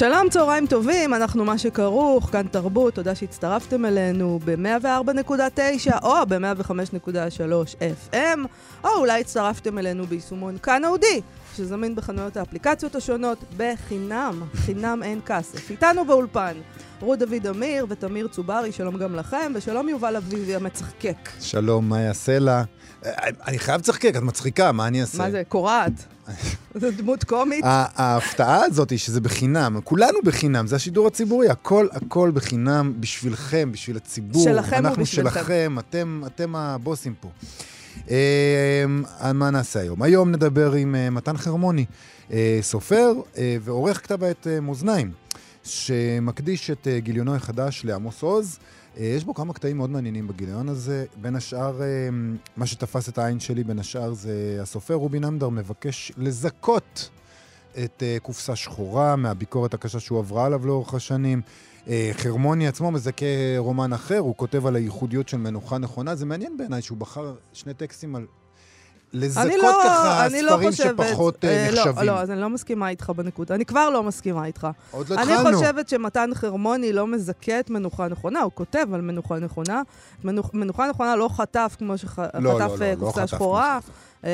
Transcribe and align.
שלום, 0.00 0.28
צהריים 0.28 0.66
טובים, 0.66 1.14
אנחנו 1.14 1.44
מה 1.44 1.58
שכרוך, 1.58 2.30
כאן 2.32 2.46
תרבות, 2.46 2.94
תודה 2.94 3.14
שהצטרפתם 3.14 3.84
אלינו 3.84 4.38
ב-104.9 4.44 6.02
או 6.02 6.26
ב-105.3 6.28 8.12
FM, 8.12 8.38
או 8.84 8.88
אולי 8.96 9.20
הצטרפתם 9.20 9.78
אלינו 9.78 10.06
ביישומון 10.06 10.58
כאן 10.58 10.84
אודי, 10.84 11.20
שזמין 11.56 11.94
בחנויות 11.94 12.36
האפליקציות 12.36 12.94
השונות 12.94 13.38
בחינם, 13.56 14.42
חינם 14.54 15.02
אין 15.02 15.20
כסף. 15.26 15.70
איתנו 15.70 16.04
באולפן, 16.04 16.54
רות 17.00 17.18
דוד 17.18 17.46
אמיר 17.46 17.86
ותמיר 17.88 18.28
צוברי, 18.28 18.72
שלום 18.72 18.96
גם 18.96 19.14
לכם, 19.14 19.52
ושלום 19.54 19.88
יובל 19.88 20.16
אביבי 20.16 20.54
המצחקק. 20.54 21.30
שלום, 21.40 21.88
מה 21.88 22.00
יעשה 22.00 22.38
לה? 22.38 22.64
אני 23.46 23.58
חייב 23.58 23.80
לצחקק, 23.80 24.12
את 24.16 24.22
מצחיקה, 24.22 24.72
מה 24.72 24.86
אני 24.86 25.00
אעשה? 25.00 25.18
מה 25.18 25.30
זה, 25.30 25.42
קורעת? 25.48 25.92
זו 26.74 26.90
דמות 26.96 27.24
קומית? 27.24 27.64
ההפתעה 27.64 28.64
הזאת 28.64 28.90
היא 28.90 28.98
שזה 28.98 29.20
בחינם, 29.20 29.80
כולנו 29.84 30.18
בחינם, 30.24 30.66
זה 30.66 30.76
השידור 30.76 31.06
הציבורי, 31.06 31.48
הכל 31.48 31.88
הכל 31.92 32.30
בחינם 32.34 32.92
בשבילכם, 33.00 33.72
בשביל 33.72 33.96
הציבור. 33.96 34.44
שלכם 34.44 34.76
אנחנו 34.76 35.02
ובשבילכם. 35.02 35.40
שלכם, 35.40 35.76
אתם, 35.78 36.22
אתם 36.26 36.56
הבוסים 36.56 37.14
פה. 37.20 37.28
אה, 38.10 38.84
מה 39.34 39.50
נעשה 39.50 39.80
היום? 39.80 40.02
היום 40.02 40.30
נדבר 40.30 40.72
עם 40.72 40.94
אה, 40.94 41.10
מתן 41.10 41.36
חרמוני, 41.36 41.84
אה, 42.32 42.58
סופר 42.62 43.12
אה, 43.38 43.56
ועורך 43.60 44.02
כתב 44.02 44.24
העת 44.24 44.46
מאזניים, 44.62 45.10
שמקדיש 45.64 46.70
את 46.70 46.88
אה, 46.88 47.00
גיליונו 47.00 47.34
החדש 47.34 47.84
לעמוס 47.84 48.22
עוז. 48.22 48.58
אה, 48.96 49.04
יש 49.04 49.24
בו 49.24 49.34
כמה 49.34 49.52
קטעים 49.52 49.76
מאוד 49.76 49.90
מעניינים 49.90 50.28
בגיליון 50.28 50.68
הזה. 50.68 51.04
בין 51.20 51.36
השאר, 51.36 51.82
אה, 51.82 51.86
מה 52.56 52.66
שתפס 52.66 53.08
את 53.08 53.18
העין 53.18 53.40
שלי, 53.40 53.64
בין 53.64 53.78
השאר, 53.78 54.12
זה 54.12 54.58
הסופר 54.62 54.94
רובין 54.94 55.24
אמדר 55.24 55.48
מבקש 55.48 56.12
לזכות 56.16 57.10
את 57.84 58.02
קופסה 58.22 58.56
שחורה 58.56 59.16
מהביקורת 59.16 59.74
הקשה 59.74 60.00
שהוא 60.00 60.18
עברה 60.18 60.46
עליו 60.46 60.66
לאורך 60.66 60.94
השנים. 60.94 61.42
חרמוני 62.12 62.68
עצמו 62.68 62.90
מזכה 62.90 63.26
רומן 63.58 63.92
אחר, 63.92 64.18
הוא 64.18 64.36
כותב 64.36 64.66
על 64.66 64.76
הייחודיות 64.76 65.28
של 65.28 65.36
מנוחה 65.36 65.78
נכונה. 65.78 66.14
זה 66.14 66.26
מעניין 66.26 66.56
בעיניי 66.56 66.82
שהוא 66.82 66.98
בחר 66.98 67.34
שני 67.52 67.74
טקסטים 67.74 68.16
על 68.16 68.26
לזכות 69.12 69.46
אני 69.46 69.56
לא, 69.56 69.80
ככה 69.84 70.26
אני 70.26 70.42
לא 70.42 70.50
ספרים 70.50 70.70
חושבת, 70.70 70.94
שפחות 71.08 71.44
אה, 71.44 71.50
אה, 71.66 71.70
נחשבים. 71.72 71.96
לא, 71.96 72.02
לא, 72.04 72.18
אז 72.20 72.30
אני 72.30 72.40
לא 72.40 72.48
מסכימה 72.50 72.88
איתך 72.88 73.10
בנקודה. 73.16 73.54
אני 73.54 73.64
כבר 73.64 73.90
לא 73.90 74.02
מסכימה 74.02 74.44
איתך. 74.46 74.66
עוד 74.90 75.08
לא 75.08 75.14
אני 75.22 75.32
התחלנו. 75.34 75.56
חושבת 75.58 75.88
שמתן 75.88 76.30
חרמוני 76.34 76.92
לא 76.92 77.06
מזכה 77.06 77.60
את 77.60 77.70
מנוחה 77.70 78.08
נכונה, 78.08 78.40
הוא 78.40 78.50
כותב 78.54 78.86
על 78.94 79.00
מנוחה 79.00 79.38
נכונה. 79.38 79.82
מנוח, 80.24 80.50
מנוחה 80.54 80.88
נכונה 80.88 81.16
לא 81.16 81.28
חטף 81.28 81.76
כמו 81.78 81.98
שחטף 81.98 82.34
לא, 82.34 82.58
לא, 82.58 82.58
לא, 82.58 82.76
לא 82.90 82.94
קופסה 82.98 83.20
חטף 83.20 83.30
שחורה. 83.30 83.78
אה, 84.24 84.30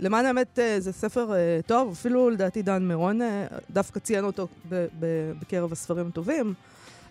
למען 0.00 0.26
האמת, 0.26 0.58
אה, 0.58 0.76
זה 0.80 0.92
ספר 0.92 1.32
אה, 1.34 1.38
טוב, 1.66 1.90
אפילו 1.92 2.30
לדעתי 2.30 2.62
דן 2.62 2.82
מירון 2.88 3.22
אה, 3.22 3.44
דווקא 3.70 4.00
ציין 4.00 4.24
אותו 4.24 4.46
ב- 4.68 4.86
ב- 5.00 5.32
בקרב 5.40 5.72
הספרים 5.72 6.06
הטובים. 6.06 6.54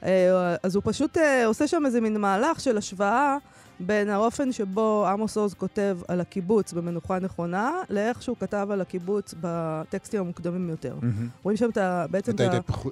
אה, 0.05 0.55
אז 0.63 0.75
הוא 0.75 0.83
פשוט 0.85 1.17
אה, 1.17 1.45
עושה 1.45 1.67
שם 1.67 1.85
איזה 1.85 2.01
מין 2.01 2.17
מהלך 2.17 2.59
של 2.59 2.77
השוואה 2.77 3.37
בין 3.85 4.09
האופן 4.09 4.51
שבו 4.51 5.05
עמוס 5.07 5.37
עוז 5.37 5.53
כותב 5.53 5.97
על 6.07 6.21
הקיבוץ 6.21 6.73
במנוחה 6.73 7.19
נכונה, 7.19 7.71
לאיך 7.89 8.21
שהוא 8.21 8.35
כתב 8.39 8.67
על 8.71 8.81
הקיבוץ 8.81 9.33
בטקסטים 9.41 10.19
המוקדמים 10.19 10.69
יותר. 10.69 10.95
מהמם. 11.01 11.27
רואים 11.43 11.57
שם 11.57 11.69
את 11.69 11.77
בעצם 12.11 12.31
את 12.35 12.39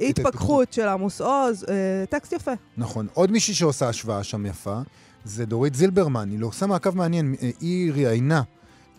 ההתפכחות 0.02 0.74
של 0.74 0.88
עמוס 0.88 1.22
עוז, 1.22 1.66
אה, 1.69 2.06
טקסט 2.09 2.34
יפה. 2.34 2.52
נכון. 2.78 3.08
עוד 3.14 3.31
מישהי 3.31 3.53
שעושה 3.53 3.90
השוואה 3.90 4.24
שם 4.24 4.46
יפה, 4.46 4.80
זה 5.24 5.46
דורית 5.46 5.75
זילברמן. 5.75 6.30
היא 6.30 6.40
לא 6.40 6.47
עושה 6.47 6.66
מעקב 6.68 6.96
מעניין. 6.97 7.35
אה, 7.41 7.50
היא 7.59 7.91
ראיינה 7.94 8.41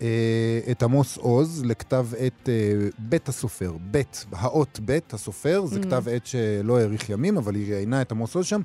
אה, 0.02 0.60
את 0.70 0.82
עמוס 0.82 1.16
עוז 1.16 1.62
לכתב 1.64 2.06
עת 2.18 2.48
אה, 2.48 2.54
בית 2.98 3.28
הסופר. 3.28 3.72
בית, 3.90 4.24
האות 4.32 4.80
בית 4.82 5.14
הסופר, 5.14 5.66
זה 5.66 5.80
Mm. 5.80 5.82
כתב 5.82 6.04
עת 6.10 6.26
שלא 6.26 6.78
האריך 6.78 7.10
ימים, 7.10 7.36
אבל 7.36 7.54
היא 7.54 7.74
ראיינה 7.74 8.02
את 8.02 8.12
עמוס 8.12 8.34
עוז 8.34 8.46
שם, 8.46 8.60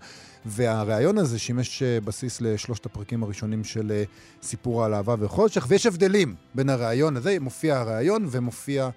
והריאיון 0.45 1.17
הזה 1.17 1.39
שימש 1.39 1.83
אה, 1.83 2.01
בסיס 2.01 2.41
לשלושת 2.41 2.85
הפרקים 2.85 3.23
הראשונים 3.23 3.63
של 3.63 3.91
אה, 3.91 4.03
סיפור 4.43 4.85
על 4.85 4.93
אהבה 4.93 5.15
וחושך, 5.19 5.65
ויש 5.69 5.85
הבדלים 5.85 6.35
בין 6.55 6.69
הריאיון 6.69 7.17
הזה, 7.17 7.37
מופיע 7.39 7.77
הריאיון 7.77 8.27
ומופיע... 8.31 8.89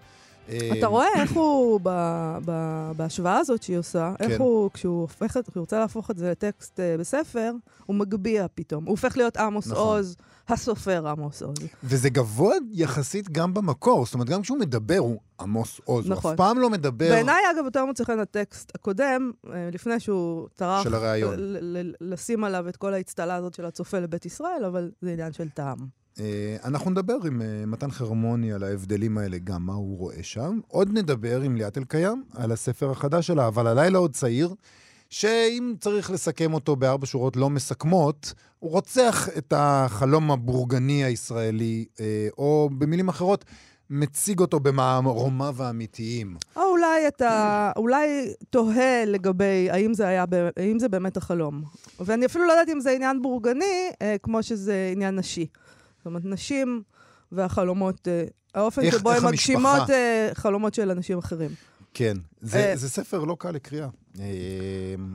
אה, 0.48 0.70
אתה 0.78 0.86
רואה 0.86 1.06
איך 1.16 1.32
הוא, 1.32 1.80
בהשוואה 2.96 3.38
הזאת 3.38 3.62
שהיא 3.62 3.78
עושה, 3.78 4.12
איך 4.20 4.30
כן. 4.30 4.38
הוא, 4.38 4.70
כשהוא 4.74 5.00
הופך 5.00 5.38
כשהוא 5.50 5.60
רוצה 5.60 5.78
להפוך 5.78 6.10
את 6.10 6.18
זה 6.18 6.30
לטקסט 6.30 6.80
אה, 6.80 6.96
בספר, 6.98 7.52
הוא 7.86 7.96
מגביה 7.96 8.48
פתאום. 8.48 8.84
הוא 8.84 8.90
הופך 8.90 9.16
להיות 9.16 9.36
עמוס 9.36 9.66
נכון. 9.66 9.96
עוז, 9.96 10.16
הסופר 10.48 11.08
עמוס 11.08 11.42
עוז. 11.42 11.56
וזה 11.84 12.10
גבוה 12.10 12.54
יחסית 12.72 13.30
גם 13.30 13.54
במקור, 13.54 14.04
זאת 14.04 14.14
אומרת, 14.14 14.28
גם 14.28 14.42
כשהוא 14.42 14.58
מדבר 14.58 14.98
הוא 14.98 15.18
עמוס 15.40 15.80
עוז, 15.84 16.06
הוא 16.06 16.12
נכון. 16.12 16.30
אף 16.32 16.36
פעם 16.36 16.58
לא 16.58 16.70
מדבר 16.70 17.08
בעיניי, 17.08 17.42
אגב, 17.54 17.64
יותר 17.64 17.84
מוצא 17.84 18.04
חן 18.04 18.18
הטקסט 18.18 18.72
הקודם, 18.74 19.30
אה, 19.52 19.68
לפני 19.72 20.00
שהוא 20.00 20.48
טרח 20.56 20.84
של 20.84 20.94
הריאיון. 20.94 21.34
ל- 21.38 21.92
לשים 22.00 22.44
עליו 22.44 22.68
את 22.68 22.76
כל 22.76 22.94
האצטלה 22.94 23.34
הזאת 23.34 23.54
של 23.54 23.64
הצופה 23.64 23.98
לבית 23.98 24.26
ישראל, 24.26 24.64
אבל 24.66 24.90
זה 25.00 25.10
עניין 25.12 25.32
של 25.32 25.48
טעם. 25.48 25.97
אה, 26.20 26.56
אנחנו 26.64 26.90
נדבר 26.90 27.16
עם 27.26 27.42
אה, 27.42 27.66
מתן 27.66 27.90
חרמוני 27.90 28.52
על 28.52 28.64
ההבדלים 28.64 29.18
האלה, 29.18 29.38
גם 29.38 29.66
מה 29.66 29.72
הוא 29.72 29.98
רואה 29.98 30.22
שם. 30.22 30.60
עוד 30.68 30.88
נדבר 30.92 31.42
עם 31.42 31.56
ליאת 31.56 31.78
אלקיים 31.78 32.24
על 32.34 32.52
הספר 32.52 32.90
החדש 32.90 33.26
שלה, 33.26 33.46
אבל 33.46 33.66
הלילה 33.66 33.98
עוד 33.98 34.12
צעיר, 34.14 34.54
שאם 35.10 35.74
צריך 35.80 36.10
לסכם 36.10 36.54
אותו 36.54 36.76
בארבע 36.76 37.06
שורות 37.06 37.36
לא 37.36 37.50
מסכמות, 37.50 38.34
הוא 38.58 38.70
רוצח 38.70 39.28
את 39.38 39.52
החלום 39.56 40.30
הבורגני 40.30 41.04
הישראלי, 41.04 41.84
אה, 42.00 42.28
או 42.38 42.70
במילים 42.78 43.08
אחרות, 43.08 43.44
מציג 43.90 44.40
אותו 44.40 44.60
במערומיו 44.60 45.62
האמיתיים. 45.62 46.36
או 46.56 46.62
אולי 46.62 47.08
אתה, 47.08 47.72
אולי 47.76 48.34
תוהה 48.50 49.04
לגבי 49.04 49.70
האם 49.70 49.94
זה 49.94 50.08
היה, 50.08 50.24
האם 50.56 50.78
זה 50.78 50.88
באמת 50.88 51.16
החלום. 51.16 51.62
ואני 52.00 52.26
אפילו 52.26 52.46
לא 52.46 52.52
יודעת 52.52 52.68
אם 52.68 52.80
זה 52.80 52.90
עניין 52.90 53.22
בורגני, 53.22 53.90
כמו 54.22 54.42
שזה 54.42 54.90
עניין 54.92 55.16
נשי. 55.16 55.46
אומרת, 56.08 56.24
נשים 56.24 56.82
והחלומות, 57.32 58.08
אה, 58.08 58.24
האופן 58.54 58.82
איך- 58.82 58.98
שבו 58.98 59.12
איך 59.12 59.24
הן 59.24 59.28
מגשימות 59.30 59.90
אה, 59.90 60.30
חלומות 60.34 60.74
של 60.74 60.90
אנשים 60.90 61.18
אחרים. 61.18 61.50
כן, 61.94 62.16
זה, 62.40 62.58
אה, 62.58 62.76
זה 62.76 62.90
ספר 62.90 63.24
לא 63.24 63.36
קל 63.38 63.50
לקריאה. 63.50 63.88
אה, 64.20 64.24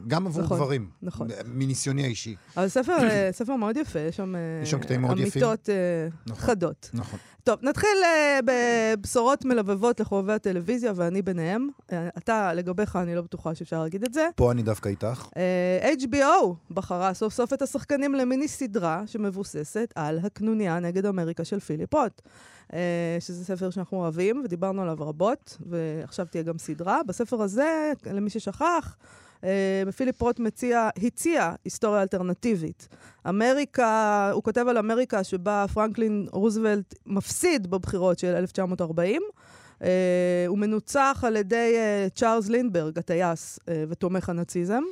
גם 0.08 0.28
עבור 0.28 0.44
נכון, 0.44 0.58
גברים, 0.58 0.90
נכון. 1.02 1.28
מניסיוני 1.46 2.04
האישי. 2.04 2.36
אבל 2.58 2.68
ספר, 2.68 3.10
אה, 3.10 3.30
ספר 3.40 3.56
מאוד 3.56 3.78
יפה, 3.78 4.00
יש 4.00 4.18
שם, 4.18 4.36
אה, 4.36 4.42
יש 4.64 4.72
שם 4.72 4.80
קטעים 4.80 5.02
מאוד 5.02 5.20
יפים. 5.20 5.44
אמיתות 5.44 5.70
אה, 5.70 6.08
נכון. 6.28 6.46
חדות. 6.46 6.90
נכון. 6.94 7.20
טוב, 7.44 7.60
נתחיל 7.62 7.90
אה, 8.06 8.40
בבשורות 8.46 9.46
מלבבות 9.46 10.00
לחובבי 10.00 10.34
הטלוויזיה, 10.34 10.94
ואני 10.96 11.22
ביניהם. 11.22 11.70
אה, 11.92 12.08
אתה, 12.18 12.54
לגביך, 12.54 12.96
אני 12.96 13.16
לא 13.16 13.22
בטוחה 13.22 13.56
שאפשר 13.56 13.84
להגיד 13.84 14.04
את 14.04 14.14
זה. 14.14 14.28
פה 14.36 14.52
אני 14.52 14.64
דווקא 14.64 14.90
איתך. 14.90 15.28
אה, 15.38 15.94
HBO 16.00 16.54
בחרה 16.72 17.14
סוף 17.14 17.34
סוף 17.34 17.54
את 17.54 17.62
השחקנים 17.62 18.16
למיני 18.16 18.48
סדרה 18.48 19.04
שמבוססת 19.06 19.94
על 19.96 20.20
הקנוניה 20.24 20.80
נגד 20.80 21.06
אמריקה 21.06 21.46
של 21.46 21.60
פיליפ 21.60 21.94
רוט. 21.94 22.22
אה, 22.74 23.18
שזה 23.20 23.46
ספר 23.46 23.70
שאנחנו 23.70 23.98
אוהבים, 23.98 24.42
ודיברנו 24.46 24.82
עליו 24.82 24.98
רבות, 25.00 25.58
ועכשיו 25.66 26.26
תהיה 26.26 26.44
גם 26.44 26.58
סדרה. 26.58 27.02
בספר 27.08 27.42
הזה, 27.42 27.92
למי 28.06 28.30
ששכח, 28.30 28.98
אה, 29.44 29.84
פיליפ 29.98 30.22
רוט 30.22 30.40
מציע, 30.40 30.90
הציע 31.04 31.54
היסטוריה 31.66 32.02
אלטרנטיבית. 32.02 32.88
אמריקה, 33.30 34.32
הוא 34.34 34.44
כותב 34.44 34.66
על 34.70 34.78
אמריקה 34.78 35.24
שבה 35.24 35.66
פרנקלין 35.74 36.28
רוזוולט 36.32 36.96
מפסיד 37.06 37.68
בבחירות 37.68 38.20
של 38.20 38.36
1940. 38.36 39.22
Uh, 39.80 39.86
הוא 40.48 40.58
מנוצח 40.58 41.24
על 41.28 41.36
ידי 41.36 41.76
צ'ארלס 42.16 42.50
לינברג, 42.50 43.00
הטייס 43.00 43.60
ותומך 43.90 44.30
הנאציזם. 44.30 44.84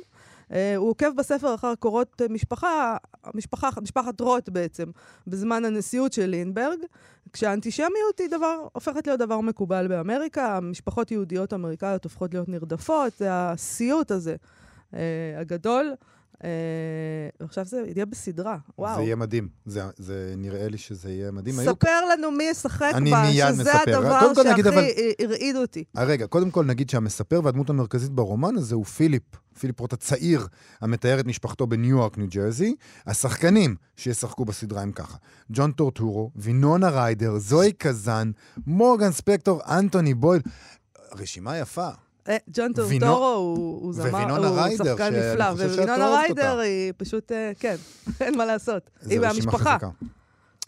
Uh, 0.52 0.54
הוא 0.76 0.90
עוקב 0.90 1.16
בספר 1.16 1.54
אחר 1.54 1.74
קורות 1.74 2.22
uh, 2.22 2.32
משפחה, 2.32 2.96
משפחה, 3.34 3.68
משפחת 3.82 4.20
רוט 4.20 4.48
בעצם, 4.48 4.90
בזמן 5.26 5.64
הנשיאות 5.64 6.12
של 6.12 6.26
לינברג, 6.26 6.78
כשהאנטישמיות 7.32 8.18
היא 8.18 8.28
דבר, 8.30 8.66
הופכת 8.72 9.06
להיות 9.06 9.20
דבר 9.20 9.40
מקובל 9.40 9.88
באמריקה, 9.88 10.60
משפחות 10.60 11.10
יהודיות 11.10 11.52
אמריקאיות 11.52 12.04
הופכות 12.04 12.34
להיות 12.34 12.48
נרדפות, 12.48 13.12
זה 13.18 13.28
הסיוט 13.30 14.10
הזה 14.10 14.36
uh, 14.90 14.96
הגדול. 15.36 15.94
Uh, 16.42 16.44
עכשיו 17.44 17.64
זה 17.64 17.82
יהיה 17.94 18.06
בסדרה, 18.06 18.56
וואו. 18.78 18.96
זה 18.96 19.02
יהיה 19.02 19.16
מדהים. 19.16 19.48
זה, 19.66 19.82
זה 19.96 20.34
נראה 20.36 20.68
לי 20.68 20.78
שזה 20.78 21.10
יהיה 21.10 21.30
מדהים. 21.30 21.56
ספר 21.56 21.88
היו... 21.88 22.08
לנו 22.12 22.30
מי 22.30 22.44
ישחק 22.44 22.92
בה, 23.10 23.32
שזה 23.32 23.62
מספר. 23.62 23.80
הדבר 23.86 24.34
שהכי 24.34 24.60
אבל... 24.62 24.84
הרעיד 25.18 25.56
אותי. 25.56 25.84
רגע, 25.96 26.26
קודם 26.26 26.50
כל 26.50 26.64
נגיד 26.64 26.90
שהמספר 26.90 27.40
והדמות 27.44 27.70
המרכזית 27.70 28.10
ברומן 28.10 28.56
הזה 28.56 28.74
הוא 28.74 28.84
פיליפ. 28.84 29.22
פיליפ 29.58 29.80
רוט 29.80 29.92
הצעיר, 29.92 30.46
המתאר 30.80 31.20
את 31.20 31.26
משפחתו 31.26 31.66
בניו 31.66 31.90
יורק, 31.90 32.18
ניו 32.18 32.26
ג'רזי. 32.30 32.74
השחקנים 33.06 33.76
שישחקו 33.96 34.44
בסדרה 34.44 34.82
הם 34.82 34.92
ככה: 34.92 35.16
ג'ון 35.50 35.72
טורטורו, 35.72 36.30
וינונה 36.36 36.88
ריידר, 36.88 37.38
זוהי 37.38 37.72
קזאן, 37.72 38.30
מורגן 38.66 39.12
ספקטור, 39.12 39.62
אנטוני 39.68 40.14
בויל. 40.14 40.42
רשימה 41.12 41.58
יפה. 41.58 41.88
אה, 42.28 42.36
ג'ון 42.52 42.72
טורטורו 42.72 43.56
הוא 43.82 43.94
זמר, 43.94 44.46
הוא 44.46 44.76
שחקן 44.76 45.14
נפלא, 45.14 45.44
ווינונה 45.44 46.08
ריידר 46.08 46.58
היא 46.58 46.92
פשוט, 46.96 47.32
אה, 47.32 47.52
כן, 47.58 47.76
אין 48.20 48.36
מה 48.36 48.44
לעשות. 48.44 48.90
היא 49.06 49.20
מהמשפחה. 49.20 49.76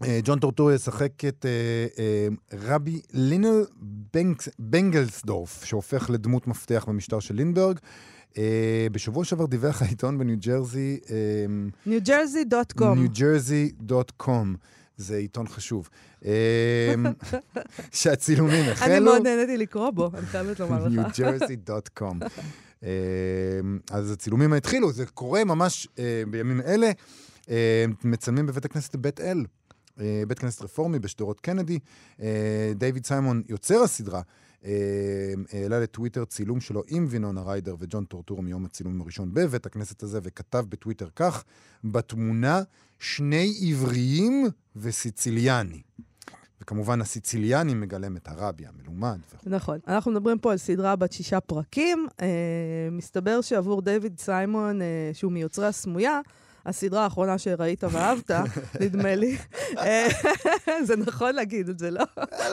אה, 0.05 0.21
ג'ון 0.25 0.39
טורטורו 0.39 0.73
ישחק 0.73 1.25
את 1.29 1.47
רבי 2.53 3.01
ליונל 3.13 3.65
בנגלסדורף, 4.59 5.65
שהופך 5.65 6.11
לדמות 6.11 6.47
מפתח 6.47 6.85
במשטר 6.89 7.21
של 7.21 7.35
לינברג. 7.35 7.79
בשבוע 8.93 9.25
שעבר 9.25 9.47
דיווח 9.47 9.83
העיתון 9.83 10.19
בניו 10.19 10.37
ג'רזי... 10.41 11.01
ניו 11.87 12.01
ג'רזי 12.05 12.45
דוט 12.45 12.73
קום. 12.73 12.99
ניו 12.99 13.11
ג'רזי 13.13 13.73
דוט 13.81 14.13
קום. 14.17 14.55
זה 14.97 15.17
עיתון 15.17 15.49
חשוב. 15.49 15.89
אמ, 16.25 16.31
שהצילומים 17.93 18.65
החלו... 18.71 18.93
אני 18.93 19.01
מאוד 19.01 19.23
נהניתי 19.23 19.57
לקרוא 19.57 19.91
בו, 19.91 20.11
אני 20.15 20.27
חייבת 20.27 20.61
לומר 20.61 20.89
לך. 20.89 21.07
newjersey.com. 21.07 22.25
אמ, 22.83 22.89
אז 23.91 24.11
הצילומים 24.11 24.53
התחילו, 24.53 24.93
זה 24.93 25.07
קורה 25.07 25.45
ממש 25.45 25.89
אה, 25.99 26.23
בימים 26.31 26.61
אלה. 26.61 26.91
אמ, 27.49 27.55
מצלמים 28.05 28.47
בבית 28.47 28.65
הכנסת 28.65 28.97
בית 28.97 29.21
אל, 29.21 29.45
אה, 30.01 30.23
בית 30.29 30.39
כנסת 30.39 30.63
רפורמי 30.63 30.99
בשדרות 30.99 31.41
קנדי. 31.41 31.79
אה, 32.23 32.73
דיוויד 32.75 33.07
סיימון, 33.07 33.43
יוצר 33.49 33.83
הסדרה, 33.83 34.23
העלה 35.53 35.81
לטוויטר 35.81 36.25
צילום 36.25 36.61
שלו 36.61 36.83
עם 36.89 37.07
וינונה 37.11 37.43
ריידר 37.43 37.77
וג'ון 37.79 38.05
טורטור 38.05 38.43
מיום 38.43 38.65
הצילום 38.65 39.01
הראשון 39.01 39.35
בבית 39.35 39.67
הכנסת 39.67 40.03
הזה, 40.03 40.19
וכתב 40.23 40.65
בטוויטר 40.69 41.09
כך: 41.17 41.45
בתמונה 41.85 42.63
שני 42.99 43.55
עבריים 43.63 44.47
וסיציליאני. 44.77 45.83
וכמובן 46.61 47.01
הסיציליאני 47.01 47.75
מגלם 47.75 48.17
את 48.17 48.29
הרבי 48.29 48.65
המלומד. 48.67 49.19
נכון. 49.47 49.79
אנחנו 49.89 50.11
מדברים 50.11 50.39
פה 50.39 50.53
על 50.53 50.59
סדרה 50.59 50.97
בת 50.97 51.13
שישה 51.13 51.41
פרקים. 51.41 52.07
אה, 52.21 52.27
מסתבר 52.93 53.41
שעבור 53.41 53.83
דיוויד 53.83 54.19
סיימון, 54.19 54.83
אה, 54.83 55.11
שהוא 55.13 55.33
מיוצרי 55.33 55.67
הסמויה, 55.67 56.21
הסדרה 56.67 57.05
האחרונה 57.05 57.39
שראית 57.39 57.85
ואהבת, 57.85 58.31
נדמה 58.81 59.15
לי. 59.15 59.37
אה, 59.79 60.09
זה 60.87 60.97
נכון 60.97 61.35
להגיד 61.35 61.69
את 61.69 61.79
זה, 61.79 61.91
לא? 61.91 62.05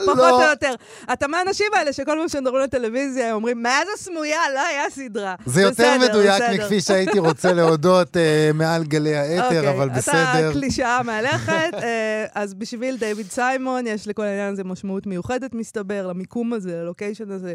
פחות 0.06 0.20
או 0.20 0.50
יותר. 0.50 0.74
אתה 1.14 1.28
מהאנשים 1.28 1.68
האלה 1.74 1.94
שכל 1.94 2.12
פעם 2.18 2.30
שמדברים 2.30 2.64
לטלוויזיה, 2.64 3.30
הם 3.30 3.36
אומרים, 3.36 3.64
מה 3.64 3.80
זה 3.86 4.04
סמויה? 4.04 4.40
לא 4.54 4.60
היה 4.60 4.90
סדרה. 4.90 5.36
זה 5.46 5.62
יותר 5.62 5.98
מדויק 6.00 6.44
מכפי 6.54 6.82
שהייתי 6.82 7.20
רוצה 7.20 7.54
להודות 7.58 8.18
אה, 8.18 8.52
מעל 8.54 8.84
גלי 8.84 9.16
האתר, 9.16 9.46
אוקיי, 9.46 9.70
אבל 9.70 9.90
בסדר. 9.90 10.50
אתה 10.50 10.52
קלישאה 10.54 11.04
מהלכת. 11.04 11.74
אה, 11.74 12.26
אז 12.36 12.54
בשביל 12.54 12.98
דיוויד 12.98 13.32
סיימון, 13.32 13.88
יש 13.88 14.08
לכל 14.08 14.24
העניין 14.24 14.54
הזה 14.54 14.64
משמעות 14.64 15.08
מיוחדת, 15.08 15.54
מסתבר, 15.54 16.08
למיקום 16.08 16.54
הזה, 16.54 16.76
ללוקיישן 16.76 17.32
הזה. 17.32 17.54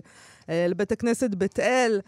לבית 0.49 0.93
הכנסת 0.93 1.31
בית 1.35 1.61
אל. 1.61 2.01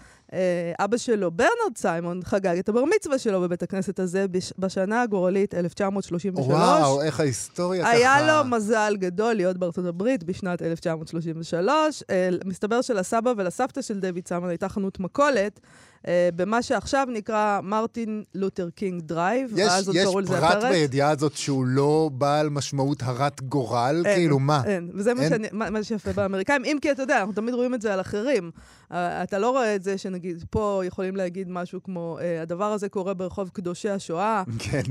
אבא 0.78 0.96
שלו, 0.96 1.30
ברנרד 1.30 1.76
סיימון, 1.76 2.20
חגג 2.24 2.58
את 2.58 2.68
הבר 2.68 2.84
מצווה 2.96 3.18
שלו 3.18 3.40
בבית 3.40 3.62
הכנסת 3.62 3.98
הזה 3.98 4.26
בשנה 4.58 5.02
הגורלית 5.02 5.54
1933. 5.54 6.46
וואו, 6.46 7.02
איך 7.02 7.20
ההיסטוריה 7.20 7.82
ככה... 7.82 7.90
היה 7.90 8.26
לו 8.26 8.50
מזל 8.50 8.96
גדול 8.98 9.34
להיות 9.34 9.56
בארצות 9.56 9.86
הברית 9.86 10.24
בשנת 10.24 10.62
1933. 10.62 12.02
מסתבר 12.44 12.82
שלסבא 12.82 13.32
ולסבתא 13.36 13.82
של 13.82 14.00
דויד 14.00 14.28
סיימון 14.28 14.48
הייתה 14.48 14.68
חנות 14.68 15.00
מכולת. 15.00 15.60
אה, 16.02 16.08
במה 16.36 16.62
שעכשיו 16.62 17.06
נקרא 17.10 17.60
מרטין 17.62 18.22
לותר 18.34 18.68
קינג 18.74 19.02
דרייב, 19.02 19.52
ואז 19.56 19.88
עוד 19.88 19.96
קראו 19.96 20.20
לזה 20.20 20.38
אחרת. 20.38 20.56
יש 20.56 20.62
פרט 20.62 20.72
בידיעה 20.72 21.10
הזאת 21.10 21.36
שהוא 21.36 21.66
לא 21.66 22.10
בעל 22.12 22.48
משמעות 22.48 23.02
הרת 23.02 23.42
גורל? 23.42 24.02
אין, 24.06 24.14
כאילו, 24.16 24.38
מה? 24.38 24.62
אין, 24.66 24.90
וזה 24.94 25.10
אין? 25.10 25.18
מה, 25.18 25.28
שאני, 25.28 25.48
מה, 25.52 25.70
מה 25.70 25.82
שיפה 25.82 26.12
באמריקאים. 26.12 26.64
אם 26.64 26.78
כי 26.82 26.90
אתה 26.90 27.02
יודע, 27.02 27.18
אנחנו 27.18 27.32
תמיד 27.32 27.54
רואים 27.54 27.74
את 27.74 27.82
זה 27.82 27.94
על 27.94 28.00
אחרים. 28.00 28.50
Uh, 28.90 28.94
אתה 28.94 29.38
לא 29.38 29.50
רואה 29.50 29.74
את 29.74 29.82
זה 29.82 29.98
שנגיד, 29.98 30.44
פה 30.50 30.82
יכולים 30.84 31.16
להגיד 31.16 31.50
משהו 31.50 31.82
כמו, 31.82 32.18
uh, 32.18 32.42
הדבר 32.42 32.72
הזה 32.72 32.88
קורה 32.88 33.14
ברחוב 33.14 33.48
קדושי 33.48 33.90
השואה. 33.90 34.42
כן. 34.58 34.82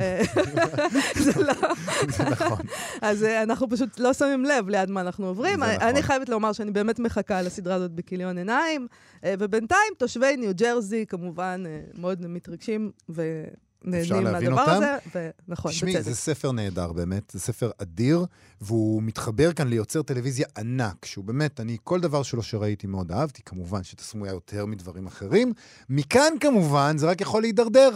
זה 1.24 1.44
לא... 1.44 1.54
זה 2.08 2.24
נכון. 2.24 2.58
אז 3.02 3.24
uh, 3.24 3.44
אנחנו 3.44 3.70
פשוט 3.70 4.00
לא 4.00 4.14
שמים 4.14 4.46
לב 4.46 4.70
ליד 4.70 4.90
מה 4.90 5.02
אנחנו 5.02 5.28
עוברים. 5.28 5.64
אני, 5.64 5.76
נכון. 5.76 5.88
אני 5.88 6.04
חייבת 6.04 6.30
לומר 6.30 6.54
שאני 6.54 6.72
באמת 6.72 7.00
מחכה 7.00 7.42
לסדרה 7.42 7.76
הזאת 7.76 7.92
בכיליון 7.92 8.38
עיניים, 8.38 8.88
uh, 9.22 9.26
ובינתיים 9.40 9.94
תושבי 9.98 10.38
ניו 10.38 10.52
ג'רזי 10.56 10.97
כמובן 11.06 11.64
אה, 11.66 11.82
מאוד 11.94 12.28
מתרגשים 12.28 12.92
ונהנים 13.82 14.24
מהדבר 14.24 14.62
הזה, 14.62 14.98
ונכון, 15.16 15.72
בצדק. 15.72 15.88
תשמעי, 15.88 16.04
זה 16.04 16.16
ספר 16.16 16.52
נהדר 16.52 16.92
באמת, 16.92 17.32
זה 17.34 17.40
ספר 17.40 17.72
אדיר, 17.82 18.26
והוא 18.62 19.04
מתחבר 19.04 19.54
כאן 19.54 19.68
ליוצר 19.68 20.02
טלוויזיה 20.02 20.48
ענק, 20.58 21.06
שהוא 21.06 21.26
באמת, 21.26 21.60
אני, 21.60 21.78
כל 21.84 22.00
דבר 22.00 22.24
שלו 22.24 22.44
שראיתי 22.44 22.88
מאוד 22.88 23.12
אהבתי, 23.12 23.42
כמובן 23.46 23.84
שתסמויה 23.84 24.34
יותר 24.34 24.66
מדברים 24.66 25.08
אחרים. 25.08 25.54
מכאן 25.90 26.34
כמובן 26.40 26.98
זה 26.98 27.08
רק 27.08 27.22
יכול 27.22 27.42
להידרדר. 27.42 27.90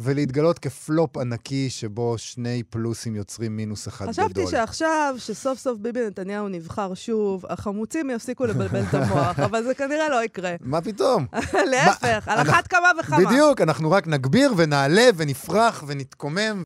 ולהתגלות 0.00 0.58
כפלופ 0.58 1.16
ענקי 1.16 1.70
שבו 1.70 2.18
שני 2.18 2.62
פלוסים 2.70 3.16
יוצרים 3.16 3.56
מינוס 3.56 3.88
אחד 3.88 4.08
חשבתי 4.08 4.28
גדול. 4.28 4.44
חשבתי 4.46 4.56
שעכשיו, 4.56 5.14
שסוף 5.18 5.58
סוף 5.58 5.78
ביבי 5.78 6.00
נתניהו 6.06 6.48
נבחר 6.48 6.94
שוב, 6.94 7.44
החמוצים 7.48 8.10
יפסיקו 8.10 8.46
לבלבל 8.46 8.82
את 8.82 8.94
המוח, 8.94 9.38
אבל 9.40 9.62
זה 9.62 9.74
כנראה 9.74 10.08
לא 10.08 10.24
יקרה. 10.24 10.54
מה 10.60 10.80
פתאום? 10.80 11.26
להפך, 11.72 12.28
על 12.28 12.40
אחת 12.40 12.66
כמה 12.66 12.88
וכמה. 13.00 13.24
בדיוק, 13.24 13.60
אנחנו 13.60 13.90
רק 13.90 14.06
נגביר 14.06 14.52
ונעלה 14.56 15.08
ונפרח 15.26 15.84
ונתקומם. 15.86 16.62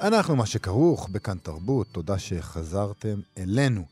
אנחנו 0.00 0.36
מה 0.36 0.46
שכרוך 0.46 1.08
בכאן 1.08 1.38
תרבות, 1.38 1.86
תודה 1.92 2.18
שחזרתם 2.18 3.20
אלינו. 3.38 3.84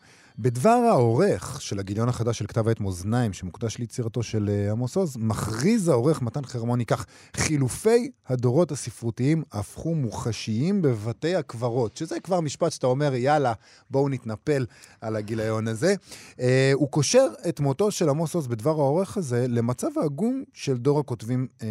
בדבר 0.42 0.70
העורך 0.70 1.62
של 1.62 1.78
הגיליון 1.78 2.08
החדש 2.08 2.38
של 2.38 2.46
כתב 2.46 2.69
העת 2.69 2.81
מאזניים, 2.81 3.32
שמוקדש 3.32 3.78
ליצירתו 3.78 4.22
של 4.22 4.48
אה, 4.48 4.70
עמוס 4.70 4.96
עוז, 4.96 5.16
מכריז 5.16 5.88
העורך 5.88 6.22
מתן 6.22 6.44
חרמוני 6.44 6.87
כך: 6.87 7.06
חילופי 7.37 8.10
הדורות 8.28 8.72
הספרותיים 8.72 9.42
הפכו 9.52 9.94
מוחשיים 9.94 10.82
בבתי 10.82 11.37
הקברות, 11.37 11.96
שזה 11.96 12.20
כבר 12.20 12.40
משפט 12.40 12.72
שאתה 12.72 12.87
אומר, 12.87 13.14
יאללה, 13.14 13.52
בואו 13.90 14.08
נתנפל 14.08 14.66
על 15.00 15.16
הגיליון 15.16 15.69
הזה. 15.69 15.94
Uh, 16.37 16.40
הוא 16.72 16.88
קושר 16.88 17.26
את 17.48 17.60
מותו 17.60 17.90
של 17.90 18.08
עמוס 18.08 18.34
עוז 18.34 18.47
בדבר 18.47 18.70
העורך 18.70 19.16
הזה 19.16 19.47
למצב 19.49 19.88
העגום 19.97 20.44
של 20.52 20.76
דור 20.76 21.00
הכותבים 21.00 21.47
uh, 21.59 21.62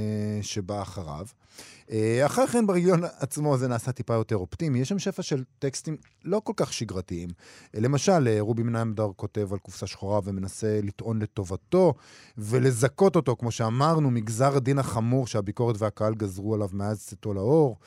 שבא 0.42 0.82
אחריו. 0.82 1.26
אה, 1.92 2.26
אחרי 2.26 2.48
כן 2.48 2.68
בגיליון 2.68 3.02
עצמו 3.20 3.58
זה 3.58 3.68
נעשה 3.68 3.92
טיפה 3.92 4.14
יותר 4.14 4.36
אופטימי. 4.36 4.80
יש 4.80 4.90
שם 4.90 5.00
שפע 5.00 5.22
של 5.22 5.44
טקסטים 5.60 5.98
לא 6.26 6.42
כל 6.44 6.54
כך 6.56 6.74
שגרתיים. 6.74 7.30
אה, 7.76 7.80
למשל, 7.80 8.28
אה, 8.28 8.38
רובי 8.40 8.64
מנהמדר 8.64 9.08
כותב 9.16 9.54
על 9.54 9.60
קופסה 9.60 9.88
שחורה 9.88 10.20
ומנסה 10.24 10.80
לטעון 10.84 11.22
לטובתו 11.22 11.94
ולזכות 12.38 13.16
אותו, 13.16 13.36
כמו 13.36 13.52
שאמרנו, 13.52 14.12
מגזר 14.12 14.56
הדין 14.56 14.80
החמור 14.80 15.28
שהביקורת 15.28 15.76
והקהל 15.80 16.16
גזרו 16.16 16.54
עליו 16.54 16.70
מאז 16.74 17.06
צאתו 17.06 17.34
לאור. 17.34 17.78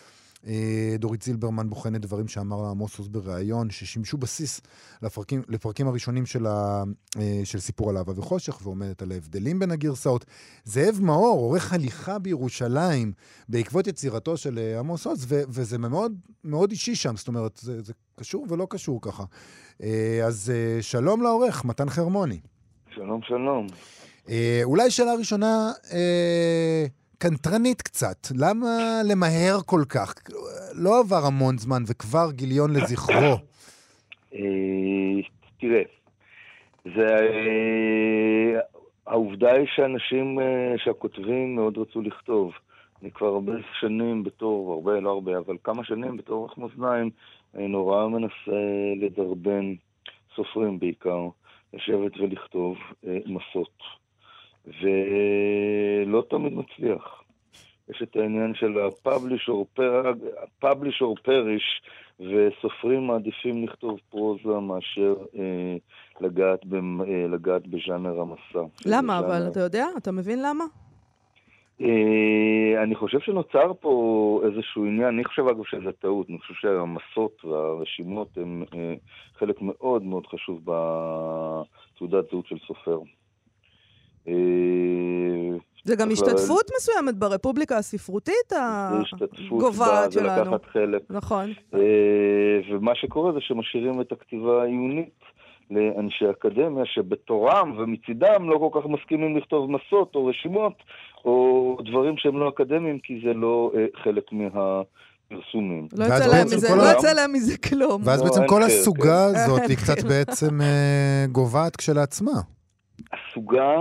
אה, 0.47 0.97
דורית 0.99 1.23
זילברמן 1.23 1.71
בוחנת 1.71 2.01
דברים 2.01 2.29
שאמר 2.29 2.65
עמוס 2.65 2.99
עוז 2.99 3.09
בריאיון, 3.09 3.71
ששימשו 3.71 4.17
בסיס 4.17 4.61
לפרקים, 5.03 5.43
לפרקים 5.49 5.89
הראשונים 5.89 6.27
של, 6.27 6.47
ה, 6.47 6.83
אה, 7.19 7.41
של 7.45 7.59
סיפור 7.59 7.91
על 7.91 7.97
אהבה 7.97 8.13
וחושך, 8.17 8.59
ועומדת 8.63 9.03
על 9.03 9.13
ההבדלים 9.13 9.59
בין 9.59 9.71
הגרסאות. 9.71 10.25
זאב 10.65 10.99
מאור 11.01 11.39
עורך 11.39 11.73
הליכה 11.73 12.19
בירושלים 12.19 13.13
בעקבות 13.49 13.87
יצירתו 13.87 14.37
של 14.37 14.59
אה, 14.59 14.79
עמוס 14.79 15.07
עוז, 15.07 15.27
ו- 15.29 15.43
וזה 15.49 15.79
מאוד, 15.79 16.13
מאוד 16.45 16.71
אישי 16.71 16.95
שם, 16.95 17.17
זאת 17.17 17.29
אומרת, 17.29 17.57
זה, 17.63 17.83
זה 17.83 17.93
קשור 18.17 18.47
ולא 18.49 18.67
קשור 18.71 19.01
ככה. 19.03 19.25
אז 20.27 20.53
שלום 20.81 21.23
לעורך, 21.23 21.65
מתן 21.65 21.91
חרמוני. 21.91 22.41
שלום, 22.95 23.21
שלום. 23.23 23.67
אולי 24.65 24.91
שאלה 24.91 25.15
ראשונה, 25.15 25.73
אה, 25.93 26.87
קנטרנית 27.23 27.83
קצת. 27.83 28.17
למה 28.41 29.01
למהר 29.11 29.57
כל 29.67 29.83
כך? 29.89 30.15
לא 30.75 31.01
עבר 31.01 31.27
המון 31.27 31.59
זמן 31.59 31.83
וכבר 31.87 32.33
גיליון 32.33 32.71
לזכרו. 32.71 33.37
אה, 34.35 34.41
תראה, 35.61 35.83
זה... 36.85 37.07
אה, 37.07 38.61
העובדה 39.07 39.53
היא 39.53 39.67
שאנשים, 39.75 40.41
אה, 40.41 40.75
שהכותבים 40.77 41.55
מאוד 41.55 41.79
רצו 41.79 42.03
לכתוב. 42.03 42.53
אני 43.03 43.11
כבר 43.11 43.27
הרבה 43.27 43.53
שנים 43.81 44.25
בתור, 44.25 44.73
הרבה, 44.73 45.01
לא 45.01 45.11
הרבה, 45.11 45.39
אבל 45.39 45.57
כמה 45.65 45.85
שנים 45.85 46.17
בתור 46.17 46.37
עורך 46.37 46.59
מאזניים, 46.59 47.11
אני 47.55 47.69
נורא 47.69 48.09
מנסה 48.09 48.61
לדרבן 49.01 49.75
סופרים 50.37 50.79
בעיקר, 50.79 51.29
לשבת 51.75 52.17
ולכתוב 52.21 52.77
מסות. 53.05 53.79
תמיד 56.33 56.53
מצליח. 56.53 57.23
יש 57.91 58.03
את 58.03 58.17
העניין 58.17 58.55
של 58.55 58.79
ה-publish 58.79 61.03
or 61.03 61.29
perish, 61.29 61.91
וסופרים 62.21 63.07
מעדיפים 63.07 63.65
לכתוב 63.65 63.99
פרוזה 64.11 64.49
מאשר 64.49 65.15
אה, 65.39 65.77
לגעת, 66.21 66.67
ב, 66.67 66.75
אה, 66.75 67.27
לגעת 67.29 67.67
בז'אנר 67.67 68.21
המסע. 68.21 68.69
למה? 68.87 69.23
בז'אנר... 69.23 69.37
אבל 69.37 69.51
אתה 69.51 69.61
יודע? 69.61 69.87
אתה 69.97 70.13
מבין 70.13 70.43
למה? 70.43 70.65
אה, 71.81 72.83
אני 72.83 72.95
חושב 72.95 73.21
שנוצר 73.21 73.73
פה 73.81 74.43
איזשהו 74.45 74.85
עניין, 74.85 75.09
אני 75.09 75.25
חושב 75.25 75.47
אגב 75.47 75.65
שזה 75.65 75.93
טעות, 75.93 76.31
אני 76.31 76.39
חושב 76.39 76.55
שהמסות 76.55 77.45
והרשימות 77.45 78.29
הם 78.37 78.65
אה, 78.75 78.95
חלק 79.39 79.63
מאוד 79.63 80.03
מאוד 80.03 80.27
חשוב 80.27 80.61
בתעודת 80.65 82.31
זהות 82.31 82.47
של 82.47 82.59
סופר. 82.67 82.99
אה, 84.29 84.33
זה 85.85 85.97
גם 85.97 86.11
השתתפות 86.11 86.71
מסוימת 86.77 87.15
ברפובליקה 87.15 87.79
הספרותית 87.79 88.53
הגובעת 89.51 90.13
שלנו. 90.13 90.29
זה 90.29 90.41
לקחת 90.41 90.65
חלק. 90.73 91.03
נכון. 91.11 91.53
ומה 92.71 92.95
שקורה 92.95 93.33
זה 93.33 93.39
שמשאירים 93.41 94.01
את 94.01 94.13
הכתיבה 94.13 94.63
העיונית 94.63 95.23
לאנשי 95.71 96.31
אקדמיה 96.31 96.85
שבתורם 96.87 97.79
ומצידם 97.79 98.51
לא 98.51 98.59
כל 98.59 98.81
כך 98.81 98.87
מסכימים 98.87 99.37
לכתוב 99.37 99.71
מסות 99.71 100.15
או 100.15 100.27
רשימות 100.27 100.73
או 101.25 101.79
דברים 101.85 102.15
שהם 102.17 102.39
לא 102.39 102.49
אקדמיים 102.49 102.99
כי 102.99 103.21
זה 103.25 103.33
לא 103.35 103.73
אה, 103.75 103.87
חלק 104.03 104.33
מה... 104.33 104.83
פרסומים. 105.29 105.89
לא 105.97 106.05
יוצא 106.05 106.27
להם 106.27 106.47
מזה, 106.47 106.77
לא 106.77 106.83
יוצא 106.83 107.13
להם 107.13 107.33
מזה 107.33 107.59
כלום. 107.59 108.03
ואז 108.05 108.23
לא, 108.23 108.29
בעצם 108.29 108.47
כל 108.47 108.63
הסוגה 108.63 109.29
כן. 109.33 109.41
הזאת 109.41 109.61
היא 109.69 109.77
קצת 109.83 110.05
בעצם 110.05 110.61
אה, 110.61 111.25
גוועת 111.33 111.77
כשלעצמה. 111.77 112.41
הסוגה, 113.13 113.77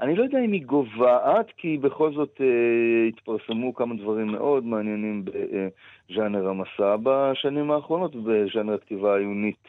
אני 0.00 0.16
לא 0.16 0.22
יודע 0.22 0.38
אם 0.44 0.52
היא 0.52 0.64
גוועת, 0.66 1.46
כי 1.56 1.78
בכל 1.78 2.12
זאת 2.12 2.40
אה, 2.40 3.08
התפרסמו 3.08 3.74
כמה 3.74 3.94
דברים 3.94 4.26
מאוד 4.26 4.64
מעניינים 4.64 5.24
בז'אנר 5.24 6.48
המסע 6.48 6.96
בשנים 7.02 7.70
האחרונות, 7.70 8.16
בז'אנר 8.16 8.74
הכתיבה 8.74 9.14
העיונית 9.14 9.68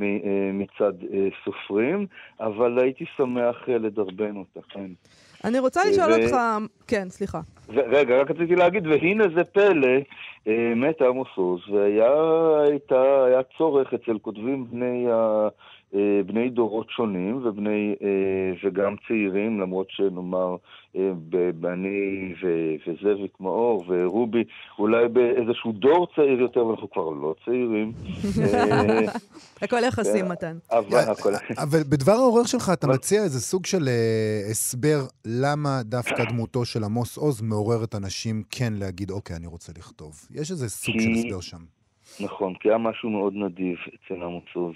אה, 0.00 0.50
מצד 0.52 0.92
אה, 1.12 1.28
סופרים, 1.44 2.06
אבל 2.40 2.78
הייתי 2.78 3.04
שמח 3.16 3.68
אה, 3.68 3.78
לדרבן 3.78 4.36
אותה, 4.36 4.60
כן. 4.68 4.90
אני 5.44 5.58
רוצה 5.58 5.80
לשאול 5.90 6.12
ו... 6.12 6.14
אותך, 6.14 6.36
כן, 6.86 7.08
סליחה. 7.08 7.40
רגע, 7.68 8.20
רק 8.20 8.30
רציתי 8.30 8.56
להגיד, 8.56 8.86
והנה 8.86 9.24
זה 9.36 9.44
פלא, 9.44 9.98
מת 10.76 11.02
עמוס 11.02 11.28
עוז, 11.34 11.60
והיה 11.68 13.42
צורך 13.58 13.94
אצל 13.94 14.18
כותבים 14.18 14.66
בני 14.70 15.06
ה... 15.12 15.48
אה, 15.94 16.20
בני 16.26 16.50
דורות 16.50 16.90
שונים 16.90 17.46
ובני, 17.46 17.94
אה, 18.02 18.52
וגם 18.64 18.94
צעירים, 19.08 19.60
למרות 19.60 19.86
שנאמר, 19.90 20.56
אה, 20.96 21.10
אני 21.64 22.34
וזאביק 22.86 23.40
מאור 23.40 23.84
ורובי, 23.88 24.44
אולי 24.78 25.08
באיזשהו 25.08 25.72
דור 25.72 26.06
צעיר 26.16 26.40
יותר, 26.40 26.66
ואנחנו 26.66 26.90
כבר 26.90 27.10
לא 27.10 27.34
צעירים. 27.44 27.92
הכל 29.62 29.80
יחסי. 29.88 30.22
מתן. 30.22 30.56
אבל 31.58 31.78
בדבר 31.90 32.12
העורר 32.12 32.44
שלך, 32.44 32.70
אתה 32.72 32.86
מציע 32.86 33.22
איזה 33.22 33.40
סוג 33.40 33.66
של 33.66 33.88
הסבר 34.50 35.00
למה 35.24 35.80
דווקא 35.84 36.24
דמותו 36.24 36.64
של 36.64 36.84
עמוס 36.84 37.18
עוז 37.18 37.42
מעוררת 37.42 37.94
אנשים 37.94 38.42
כן 38.50 38.72
להגיד, 38.76 39.10
אוקיי, 39.10 39.36
אני 39.36 39.46
רוצה 39.46 39.72
לכתוב. 39.78 40.12
יש 40.34 40.50
איזה 40.50 40.68
סוג 40.68 40.94
של 41.00 41.10
הסבר 41.10 41.40
שם. 41.40 41.62
נכון, 42.20 42.54
כי 42.54 42.68
היה 42.68 42.78
משהו 42.78 43.10
מאוד 43.10 43.34
נדיב 43.34 43.76
אצל 43.88 44.22
עמוס 44.22 44.44
עוז. 44.54 44.74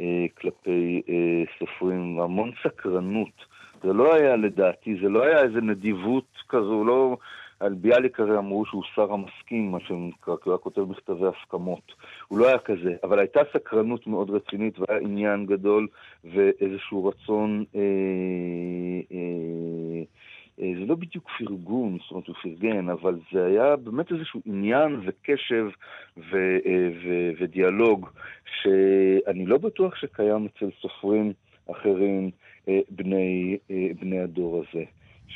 אה, 0.00 0.26
כלפי 0.40 1.02
אה, 1.08 1.42
סופרים, 1.58 2.20
המון 2.20 2.50
סקרנות. 2.62 3.52
זה 3.82 3.92
לא 3.92 4.14
היה 4.14 4.36
לדעתי, 4.36 4.96
זה 5.02 5.08
לא 5.08 5.22
היה 5.22 5.42
איזה 5.42 5.60
נדיבות 5.60 6.26
כזו, 6.48 6.84
לא... 6.84 7.16
על 7.62 7.74
ביאליק 7.74 8.20
הרי 8.20 8.38
אמרו 8.38 8.66
שהוא 8.66 8.82
שר 8.94 9.12
המסכים, 9.12 9.70
מה 9.70 9.80
שנקרא, 9.80 10.36
כי 10.36 10.42
הוא 10.44 10.52
היה 10.52 10.58
כותב 10.58 10.80
מכתבי 10.80 11.26
הסכמות. 11.26 11.92
הוא 12.28 12.38
לא 12.38 12.48
היה 12.48 12.58
כזה, 12.58 12.94
אבל 13.04 13.18
הייתה 13.18 13.40
סקרנות 13.52 14.06
מאוד 14.06 14.30
רצינית 14.30 14.78
והיה 14.78 15.00
עניין 15.00 15.46
גדול 15.46 15.88
ואיזשהו 16.24 17.06
רצון 17.06 17.64
אה, 17.74 17.80
אה, 19.12 20.02
זה 20.56 20.86
לא 20.86 20.94
בדיוק 20.94 21.30
פרגון, 21.38 21.98
זאת 22.02 22.10
אומרת 22.10 22.26
הוא 22.26 22.36
פרגן, 22.42 22.88
אבל 22.88 23.18
זה 23.32 23.46
היה 23.46 23.76
באמת 23.76 24.12
איזשהו 24.12 24.40
עניין 24.44 25.00
וקשב 25.06 25.66
ו- 26.16 26.58
אה, 26.66 26.88
ו- 27.04 27.30
ודיאלוג 27.40 28.08
שאני 28.62 29.46
לא 29.46 29.58
בטוח 29.58 29.96
שקיים 29.96 30.46
אצל 30.46 30.70
סופרים 30.80 31.32
אחרים 31.70 32.30
אה, 32.68 32.80
בני, 32.90 33.56
בני 34.00 34.18
הדור 34.18 34.62
הזה, 34.62 34.84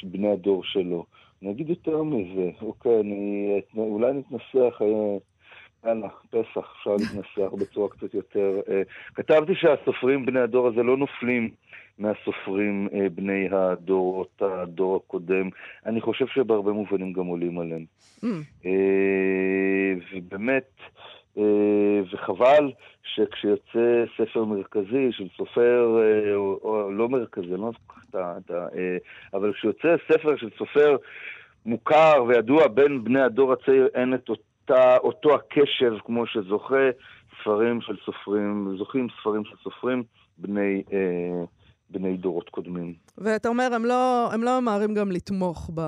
בני 0.03 0.29
הדור 0.29 0.65
שלו. 0.65 1.05
אני 1.43 1.51
אגיד 1.51 1.69
יותר 1.71 2.03
מזה, 2.03 2.51
אוקיי, 2.63 3.01
אני, 3.01 3.61
אולי 3.77 4.13
נתנסח, 4.13 4.83
יאללה, 5.85 6.09
פסח, 6.31 6.75
אפשר 6.77 6.91
להתנסח 6.91 7.53
בצורה 7.61 7.89
קצת 7.89 8.15
יותר... 8.15 8.61
כתבתי 9.15 9.55
שהסופרים 9.55 10.27
בני 10.27 10.41
הדור 10.41 10.67
הזה 10.67 10.83
לא 10.83 10.97
נופלים 10.97 11.51
מהסופרים 11.99 12.89
אה, 12.95 13.09
בני 13.15 13.49
הדורות, 13.53 14.43
הדור 14.43 14.97
הקודם. 14.97 15.49
אני 15.87 16.01
חושב 16.01 16.27
שבהרבה 16.27 16.73
מובנים 16.73 17.13
גם 17.13 17.27
עולים 17.27 17.59
עליהם. 17.59 17.85
Mm. 18.25 18.27
אה, 18.67 19.93
ובאמת, 20.13 20.71
אה, 21.39 22.01
וחבל 22.13 22.73
שכשיוצא 23.03 24.05
ספר 24.17 24.45
מרכזי 24.45 25.09
של 25.11 25.29
סופר, 25.37 26.01
או, 26.35 26.61
או 26.63 26.93
לא 26.93 27.09
מרכזי, 27.09 27.47
לא 27.49 27.71
זוכר 27.73 28.01
את 28.09 28.51
ה... 28.51 28.67
אבל 29.35 29.53
כשיוצא 29.53 29.97
ספר 30.09 30.37
של 30.37 30.51
סופר 30.59 30.97
מוכר 31.67 32.25
וידוע 32.29 32.69
בין 32.69 33.05
בני 33.05 33.21
הדור 33.21 33.53
הצעיר, 33.53 33.89
אין 33.95 34.15
את 34.15 34.29
אותה, 34.71 34.97
אותו 34.97 35.35
הקשב 35.35 35.93
כמו 36.05 36.27
שזוכה 36.27 36.91
ספרים 37.41 37.81
של 37.81 37.97
סופרים, 38.05 38.75
זוכים 38.79 39.07
ספרים 39.21 39.45
של 39.45 39.57
סופרים 39.65 40.03
בני... 40.39 40.83
אה, 40.93 41.45
בני 41.91 42.17
דורות 42.17 42.49
קודמים. 42.49 42.95
ואתה 43.19 43.49
אומר, 43.49 43.69
הם 43.75 43.85
לא, 43.85 44.29
הם 44.33 44.43
לא 44.43 44.61
ממהרים 44.61 44.95
גם 44.95 45.11
לתמוך 45.11 45.71
ב... 45.75 45.81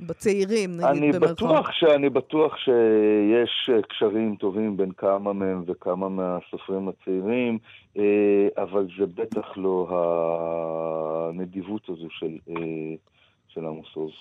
בצעירים, 0.00 0.70
נגיד, 0.70 0.84
אני 0.84 1.12
בטוח 1.12 1.72
ש, 1.72 1.84
אני 1.84 2.10
בטוח 2.10 2.56
שיש 2.56 3.70
קשרים 3.88 4.36
טובים 4.36 4.76
בין 4.76 4.92
כמה 4.92 5.32
מהם 5.32 5.64
וכמה 5.66 6.08
מהסופרים 6.08 6.88
הצעירים, 6.88 7.58
אה, 7.98 8.48
אבל 8.56 8.86
זה 8.98 9.06
בטח 9.06 9.46
לא 9.56 9.88
הנדיבות 11.28 11.88
הזו 11.88 12.06
של, 12.10 12.38
אה, 12.48 12.94
של 13.48 13.66
עמוס 13.66 13.88
עוז. 13.94 14.12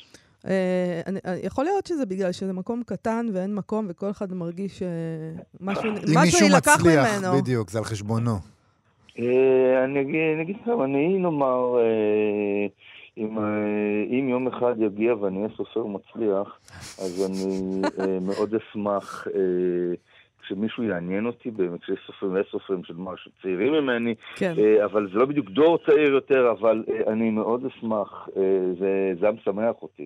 אה, 0.47 1.01
יכול 1.43 1.65
להיות 1.65 1.85
שזה 1.85 2.05
בגלל 2.05 2.31
שזה 2.31 2.53
מקום 2.53 2.83
קטן 2.85 3.25
ואין 3.33 3.55
מקום 3.55 3.85
וכל 3.89 4.09
אחד 4.11 4.33
מרגיש 4.33 4.79
שמשהו 4.79 5.85
יילקח 5.85 6.05
ממנו. 6.05 6.19
אם 6.19 6.21
מישהו 6.21 6.47
מצליח, 6.57 7.07
בדיוק, 7.41 7.69
זה 7.69 7.77
על 7.77 7.83
חשבונו. 7.83 8.37
אה, 9.19 9.83
אני 9.83 10.41
אגיד 10.41 10.55
לכם, 10.61 10.81
אני 10.81 11.17
נאמר, 11.17 11.77
אה, 11.79 12.67
אם, 13.17 13.37
אה, 13.39 13.43
אם 14.09 14.29
יום 14.29 14.47
אחד 14.47 14.75
יגיע 14.79 15.15
ואני 15.15 15.37
אהיה 15.37 15.49
סופר 15.57 15.85
מצליח, 15.85 16.59
אז 16.99 17.29
אני 17.29 17.81
מאוד 18.21 18.55
אשמח 18.55 19.27
כשמישהו 20.41 20.83
יעניין 20.83 21.25
אותי, 21.25 21.51
באמת 21.51 21.81
כשיש 21.81 21.99
סופרים 22.07 22.33
ויש 22.33 22.47
סופרים 22.51 22.83
של 22.83 22.93
משהו 22.97 23.31
צעירים 23.41 23.73
ממני, 23.73 24.15
כן. 24.35 24.53
אבל 24.85 25.09
זה 25.13 25.19
לא 25.19 25.25
בדיוק 25.25 25.49
דור 25.49 25.77
צעיר 25.85 26.11
יותר, 26.11 26.51
אבל 26.59 26.83
אני 27.07 27.29
מאוד 27.29 27.65
אשמח, 27.65 28.29
זה, 28.79 29.13
זה 29.19 29.31
משמח 29.31 29.75
אותי. 29.81 30.05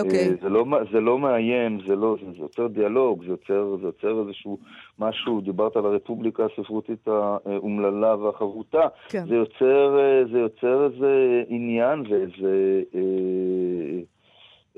אוקיי. 0.00 0.28
Okay. 0.28 0.42
זה, 0.42 0.48
לא, 0.48 0.64
זה 0.92 1.00
לא 1.00 1.18
מאיים, 1.18 1.78
זה, 1.86 1.96
לא, 1.96 2.16
זה, 2.20 2.42
יוצר 2.42 2.66
דיאלוג, 2.66 3.24
זה 3.24 3.30
יוצר, 3.30 3.76
זה 3.80 3.86
יוצר 3.86 4.20
איזשהו 4.20 4.58
משהו, 4.98 5.40
דיברת 5.40 5.76
על 5.76 5.86
הרפובליקה 5.86 6.44
הספרותית 6.44 7.08
האומללה 7.08 8.16
והחברותה, 8.16 8.86
כן. 9.08 9.26
זה, 9.28 9.34
יוצר, 9.34 9.98
זה 10.32 10.38
יוצר 10.38 10.84
איזה 10.84 11.42
עניין 11.48 12.04
ואיזה, 12.08 12.82
אה, 12.94 14.00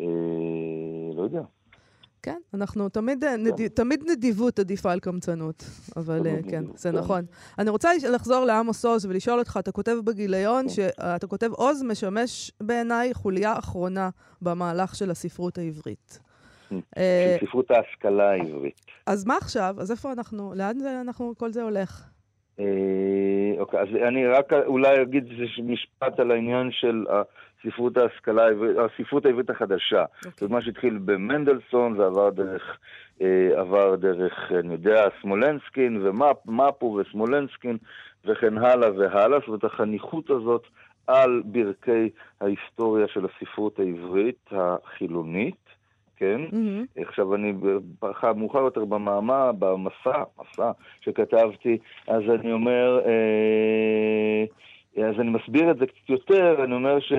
אה, 0.00 1.14
לא 1.16 1.23
יודע. 1.23 1.42
כן, 2.26 2.38
אנחנו 2.54 2.88
תמיד, 2.88 3.25
כן. 3.25 3.42
נד... 3.42 3.66
תמיד 3.68 4.04
נדיבות 4.11 4.59
עדיפה 4.59 4.92
על 4.92 5.00
קמצנות, 5.00 5.64
אבל 5.97 6.26
אה, 6.26 6.37
כן, 6.50 6.64
זה. 6.75 6.92
נכון. 6.92 7.25
אני 7.59 7.71
רוצה 7.71 7.90
לחזור 8.12 8.45
לעמוס 8.45 8.85
עוז 8.85 9.06
ולשאול 9.06 9.38
אותך, 9.38 9.56
אתה 9.61 9.73
כותב 9.73 9.97
בגיליון, 10.04 10.62
כן. 10.62 10.68
שאתה 10.68 11.26
כותב 11.26 11.50
עוז 11.52 11.83
משמש 11.83 12.50
בעיניי 12.61 13.14
חוליה 13.14 13.59
אחרונה 13.59 14.11
במהלך 14.42 14.95
של 14.95 15.11
הספרות 15.11 15.59
העברית. 15.59 16.21
אה, 16.73 17.37
של 17.40 17.47
ספרות 17.47 17.71
ההשכלה 17.71 18.30
העברית. 18.30 18.80
אז 19.06 19.25
מה 19.25 19.37
עכשיו? 19.37 19.76
אז 19.78 19.90
איפה 19.90 20.12
אנחנו, 20.12 20.52
לאן 20.54 20.78
זה, 20.78 21.00
אנחנו, 21.00 21.35
כל 21.38 21.52
זה 21.52 21.62
הולך? 21.62 22.09
אה, 22.61 22.64
אוקיי, 23.59 23.80
אז 23.80 23.88
אני 24.09 24.26
רק 24.26 24.52
אולי 24.52 25.02
אגיד 25.02 25.25
משפט 25.62 26.21
על 26.21 26.30
העניין 26.30 26.71
של 26.73 27.04
ספרות 27.62 27.96
ההשכלה, 27.96 28.46
הספרות 28.84 29.26
העברית 29.26 29.50
החדשה. 29.50 30.04
Okay. 30.04 30.26
אוקיי. 30.26 30.48
זה 30.48 30.54
מה 30.54 30.62
שהתחיל 30.62 30.98
במנדלסון 31.04 32.00
ועבר 32.00 32.30
דרך, 32.30 32.78
אה, 33.22 33.60
עבר 33.60 33.94
דרך, 33.96 34.52
אני 34.52 34.72
יודע, 34.72 35.08
סמולנסקין 35.22 36.06
ומפו 36.06 36.98
וסמולנסקין, 37.00 37.76
וכן 38.25 38.58
הלאה 38.58 38.90
והלאה. 38.92 39.38
זאת 39.38 39.48
אומרת, 39.48 39.64
החניכות 39.64 40.30
הזאת 40.30 40.62
על 41.06 41.42
ברכי 41.44 42.10
ההיסטוריה 42.40 43.08
של 43.08 43.26
הספרות 43.26 43.78
העברית 43.78 44.48
החילונית, 44.50 45.66
כן? 46.16 46.40
Mm-hmm. 46.50 47.02
עכשיו 47.02 47.34
אני 47.34 47.52
מאוחר 48.36 48.58
יותר 48.58 48.84
במאמר, 48.84 49.52
במסע, 49.58 50.22
מסע 50.40 50.70
שכתבתי, 51.00 51.78
אז 52.08 52.22
אני 52.40 52.52
אומר, 52.52 53.00
אה, 53.06 54.44
אז 55.08 55.20
אני 55.20 55.30
מסביר 55.30 55.70
את 55.70 55.78
זה 55.78 55.86
קצת 55.86 56.08
יותר, 56.08 56.64
אני 56.64 56.75
אומר 56.75 57.00
ש... 57.00 57.12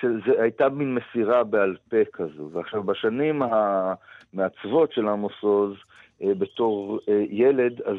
שזה 0.00 0.42
הייתה 0.42 0.68
מין 0.68 0.94
מסירה 0.94 1.44
בעל 1.44 1.76
פה 1.90 1.96
כזו. 2.12 2.48
ועכשיו, 2.52 2.82
בשנים 2.82 3.42
המעצבות 3.42 4.92
של 4.92 5.08
עמוס 5.08 5.32
עוז, 5.40 5.76
אה, 6.22 6.34
בתור 6.34 6.98
אה, 7.08 7.24
ילד, 7.30 7.82
אז 7.82 7.96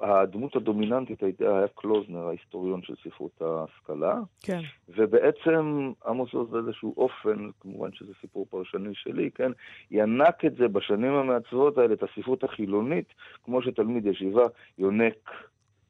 הדמות 0.00 0.56
הדומיננטית 0.56 1.22
הייתה, 1.22 1.58
היה 1.58 1.68
קלוזנר, 1.74 2.26
ההיסטוריון 2.26 2.82
של 2.82 2.94
ספרות 3.04 3.42
ההשכלה. 3.42 4.20
כן. 4.42 4.60
ובעצם 4.88 5.92
עמוס 6.06 6.34
עוז 6.34 6.50
באיזשהו 6.50 6.94
אופן, 6.96 7.48
כמובן 7.60 7.92
שזה 7.92 8.12
סיפור 8.20 8.46
פרשני 8.50 8.94
שלי, 8.94 9.30
כן, 9.34 9.52
ינק 9.90 10.44
את 10.44 10.54
זה 10.56 10.68
בשנים 10.68 11.12
המעצבות 11.12 11.78
האלה, 11.78 11.94
את 11.94 12.02
הספרות 12.02 12.44
החילונית, 12.44 13.14
כמו 13.44 13.62
שתלמיד 13.62 14.06
ישיבה 14.06 14.44
יונק 14.78 15.30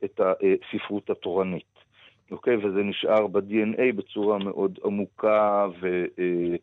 את 0.05 0.21
הספרות 0.21 1.11
התורנית. 1.11 1.78
אוקיי? 2.31 2.57
וזה 2.57 2.83
נשאר 2.83 3.27
ב-DNA 3.27 3.93
בצורה 3.97 4.39
מאוד 4.39 4.79
עמוקה 4.85 5.67
ו, 5.81 6.05
אה, 6.19 6.57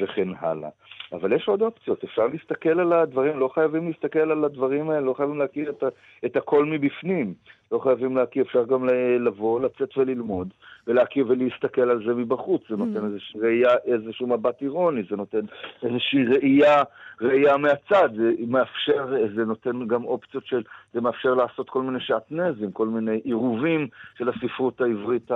וכן 0.00 0.28
הלאה. 0.38 0.68
אבל 1.12 1.32
יש 1.32 1.48
עוד 1.48 1.62
אופציות, 1.62 2.04
אפשר 2.04 2.26
להסתכל 2.26 2.80
על 2.80 2.92
הדברים, 2.92 3.38
לא 3.38 3.48
חייבים 3.54 3.88
להסתכל 3.88 4.18
על 4.18 4.44
הדברים 4.44 4.90
האלה, 4.90 5.00
לא 5.00 5.14
חייבים 5.14 5.38
להכיר 5.38 5.70
את, 5.70 5.82
ה, 5.82 5.88
את 6.24 6.36
הכל 6.36 6.64
מבפנים. 6.64 7.34
לא 7.72 7.78
חייבים 7.78 8.16
להכיר, 8.16 8.42
אפשר 8.42 8.64
גם 8.64 8.88
לבוא, 9.20 9.60
לצאת 9.60 9.98
וללמוד, 9.98 10.48
ולהכיר 10.86 11.24
ולהסתכל 11.28 11.90
על 11.90 12.02
זה 12.06 12.14
מבחוץ. 12.14 12.62
זה 12.70 12.76
נותן 12.76 13.02
mm. 13.02 13.06
איזושהי 13.06 13.40
ראייה, 13.40 13.70
איזשהו 13.84 14.26
מבט 14.26 14.62
אירוני, 14.62 15.02
זה 15.10 15.16
נותן 15.16 15.40
איזושהי 15.82 16.24
ראייה, 16.24 16.82
ראייה 17.20 17.56
מהצד, 17.56 18.08
זה 18.16 18.32
מאפשר, 18.48 19.06
זה 19.36 19.44
נותן 19.44 19.86
גם 19.86 20.04
אופציות 20.04 20.46
של, 20.46 20.62
זה 20.94 21.00
מאפשר 21.00 21.34
לעשות 21.34 21.70
כל 21.70 21.82
מיני 21.82 22.00
שעטנזים, 22.00 22.72
כל 22.72 22.86
מיני 22.86 23.20
עירובים 23.24 23.88
של 24.18 24.28
הספרות 24.28 24.80
העברית 24.80 25.30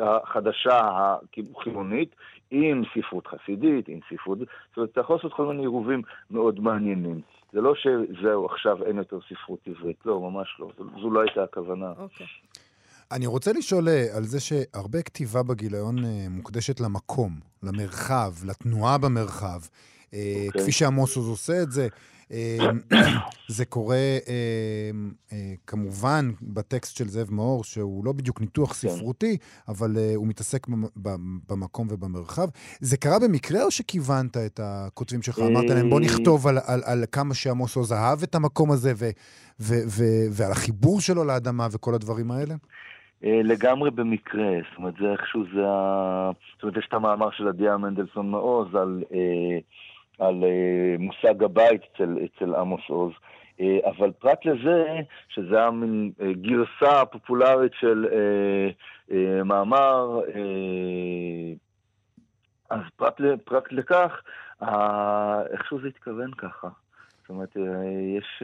החדשה, 0.00 0.80
החילונית, 1.56 2.14
עם 2.50 2.82
ספרות 2.94 3.26
חסידית, 3.26 3.88
עם 3.88 3.98
ספרות... 4.12 4.38
זאת 4.38 4.76
אומרת, 4.76 4.90
אתה 4.90 5.00
יכול 5.00 5.16
לעשות 5.16 5.32
כל 5.32 5.46
מיני 5.46 5.62
עירובים 5.62 6.02
מאוד 6.30 6.60
מעניינים. 6.60 7.20
זה 7.52 7.60
לא 7.60 7.74
שזהו, 7.74 8.46
עכשיו 8.46 8.84
אין 8.84 8.96
יותר 8.96 9.18
ספרות 9.28 9.58
עברית. 9.66 9.96
לא, 10.04 10.20
ממש 10.20 10.56
לא. 10.58 10.70
זו 11.02 11.10
לא 11.10 11.20
הייתה 11.20 11.42
הכוונה. 11.42 11.90
אוקיי. 11.98 12.26
Okay. 12.26 12.58
אני 13.12 13.26
רוצה 13.26 13.52
לשאול 13.52 13.88
אה, 13.88 14.16
על 14.16 14.24
זה 14.24 14.40
שהרבה 14.40 15.02
כתיבה 15.02 15.42
בגיליון 15.42 16.04
אה, 16.04 16.26
מוקדשת 16.30 16.80
למקום, 16.80 17.32
למרחב, 17.62 18.32
לתנועה 18.46 18.98
במרחב. 18.98 19.60
Okay. 19.62 20.14
אה, 20.14 20.44
אוקיי. 20.46 20.62
כפי 20.62 20.72
שעמוסוס 20.72 21.28
עושה 21.28 21.62
את 21.62 21.72
זה. 21.72 21.88
אמ, 22.30 22.80
זה 23.56 23.64
קורה 23.64 23.96
אמ, 24.28 25.10
אה, 25.32 25.54
כמובן 25.66 26.30
בטקסט 26.42 26.96
של 26.96 27.04
זאב 27.04 27.28
מאור, 27.30 27.64
שהוא 27.64 28.04
לא 28.04 28.12
בדיוק 28.12 28.40
ניתוח 28.40 28.72
כן. 28.72 28.88
ספרותי, 28.88 29.36
אבל 29.68 29.96
אה, 29.96 30.12
הוא 30.14 30.26
מתעסק 30.26 30.66
במקום 31.48 31.88
ובמרחב. 31.90 32.48
זה 32.80 32.96
קרה 32.96 33.18
במקרה 33.18 33.62
או 33.64 33.70
שכיוונת 33.70 34.36
את 34.36 34.60
הכותבים 34.62 35.22
שלך? 35.22 35.38
אמרת 35.38 35.70
להם, 35.70 35.90
בוא 35.90 36.00
נכתוב 36.00 36.46
על, 36.46 36.58
על, 36.66 36.80
על 36.84 37.04
כמה 37.12 37.34
שעמוס 37.34 37.76
עוז 37.76 37.92
אהב 37.92 38.22
את 38.22 38.34
המקום 38.34 38.70
הזה 38.70 38.92
ו, 38.96 39.04
ו, 39.60 39.74
ו, 39.86 40.02
ועל 40.30 40.52
החיבור 40.52 41.00
שלו 41.00 41.24
לאדמה 41.24 41.66
וכל 41.72 41.94
הדברים 41.94 42.30
האלה? 42.30 42.54
אה, 43.24 43.40
לגמרי 43.44 43.90
במקרה, 43.90 44.48
זאת 44.70 44.78
אומרת, 44.78 44.94
זה 45.00 45.12
איכשהו 45.12 45.44
זה 45.54 45.68
ה... 45.68 46.30
זאת 46.54 46.62
אומרת, 46.62 46.76
יש 46.76 46.86
את 46.88 46.94
המאמר 46.94 47.30
של 47.30 47.48
עדיה 47.48 47.76
מנדלסון 47.76 48.30
מעוז 48.30 48.74
על... 48.74 49.02
אה, 49.14 49.58
על 50.18 50.44
אה, 50.44 50.96
מושג 50.98 51.44
הבית 51.44 51.80
אצל, 51.94 52.18
אצל 52.24 52.54
עמוס 52.54 52.80
עוז. 52.88 53.12
אה, 53.60 53.78
אבל 53.84 54.12
פרט 54.12 54.44
לזה, 54.44 55.00
שזה 55.28 55.58
היה 55.58 55.70
מין 55.70 56.12
אה, 56.20 56.32
גרסה 56.32 57.04
פופולרית 57.04 57.72
של 57.80 58.06
מאמר, 59.44 60.20
אז 62.70 62.80
פרט, 62.96 63.20
פרט 63.44 63.72
לכך, 63.72 64.22
איכשהו 65.52 65.80
זה 65.80 65.88
התכוון 65.88 66.30
ככה. 66.34 66.68
זאת 67.20 67.28
אומרת, 67.28 67.56
יש... 68.16 68.42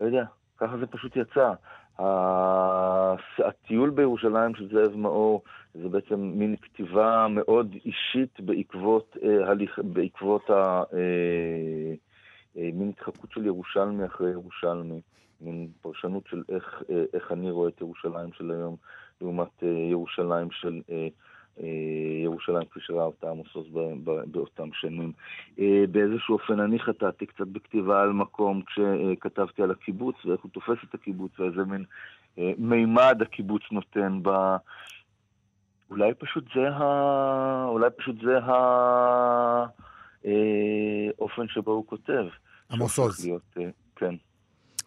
לא 0.00 0.06
יודע, 0.06 0.24
ככה 0.58 0.78
זה 0.78 0.86
פשוט 0.86 1.16
יצא. 1.16 1.52
הטיול 1.98 3.90
בירושלים 3.90 4.54
של 4.54 4.68
זאב 4.68 4.96
מאור 4.96 5.42
זה 5.74 5.88
בעצם 5.88 6.20
מין 6.20 6.56
כתיבה 6.56 7.26
מאוד 7.30 7.76
אישית 7.84 8.40
בעקבות, 8.40 9.16
אה, 9.22 9.50
הליך, 9.50 9.78
בעקבות 9.84 10.50
ה... 10.50 10.82
אה, 10.92 11.94
אה, 12.56 12.70
מין 12.72 12.88
התחקות 12.88 13.32
של 13.32 13.46
ירושלמי 13.46 14.06
אחרי 14.06 14.30
ירושלמי, 14.30 15.00
מין 15.40 15.68
פרשנות 15.80 16.26
של 16.26 16.42
איך, 16.48 16.82
איך 17.14 17.32
אני 17.32 17.50
רואה 17.50 17.68
את 17.68 17.80
ירושלים 17.80 18.32
של 18.32 18.50
היום 18.50 18.76
לעומת 19.20 19.62
ירושלים 19.90 20.50
של... 20.50 20.80
אה, 21.62 21.66
ירושלים 22.24 22.64
כפי 22.70 22.80
שראה 22.80 23.04
אותה 23.04 23.30
עמוס 23.30 23.54
עוז 23.54 23.66
באותם 24.26 24.68
שנים. 24.72 25.12
אה, 25.58 25.84
באיזשהו 25.90 26.34
אופן 26.34 26.60
אני 26.60 26.78
חטאתי 26.78 27.26
קצת 27.26 27.46
בכתיבה 27.46 28.02
על 28.02 28.12
מקום 28.12 28.62
כשכתבתי 28.62 29.62
על 29.62 29.70
הקיבוץ 29.70 30.24
ואיך 30.24 30.40
הוא 30.40 30.50
תופס 30.50 30.76
את 30.88 30.94
הקיבוץ 30.94 31.40
ואיזה 31.40 31.64
מין 31.64 31.84
אה, 32.38 32.52
מימד 32.58 33.18
הקיבוץ 33.22 33.62
נותן 33.72 34.18
ב... 34.22 34.56
אולי 35.90 36.14
פשוט 36.14 36.44
זה 36.54 36.68
ה... 36.68 37.64
אולי 37.68 37.90
פשוט 37.96 38.16
זה 38.22 38.38
האופן 41.18 41.48
שבו 41.48 41.72
הוא 41.72 41.86
כותב. 41.86 42.24
עמוס 42.70 42.98
עוז. 42.98 43.28
כן. 43.96 44.14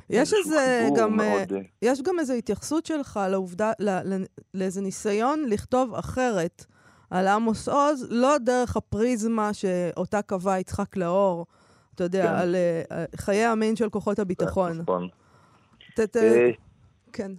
יש 0.10 0.34
איזה 0.34 0.88
גם, 0.98 1.17
מאוד... 1.17 1.54
אה, 1.54 1.60
יש 1.82 2.02
גם 2.02 2.19
איזו 2.19 2.34
התייחסות 2.34 2.86
שלך 2.86 3.19
לעובדה, 3.32 3.72
לא, 3.80 3.91
לאיזה 4.54 4.82
ניסיון 4.82 5.45
לכתוב 5.48 5.95
אחרת 5.95 6.65
על 7.10 7.28
עמוס 7.28 7.69
עוז, 7.69 8.08
לא 8.12 8.38
דרך 8.38 8.78
הפריזמה 8.78 9.54
שאותה 9.54 10.22
קבע 10.22 10.60
יצחק 10.60 10.98
לאור, 10.98 11.45
אתה 11.95 12.04
יודע, 12.04 12.24
כן. 12.24 12.36
על 12.36 12.56
uh, 12.56 13.17
חיי 13.17 13.45
המין 13.45 13.76
של 13.76 13.89
כוחות 13.89 14.19
הביטחון. 14.19 14.78
נכון. 14.78 15.08
ת, 15.95 16.15
אה, 16.17 16.50
כן. 17.13 17.32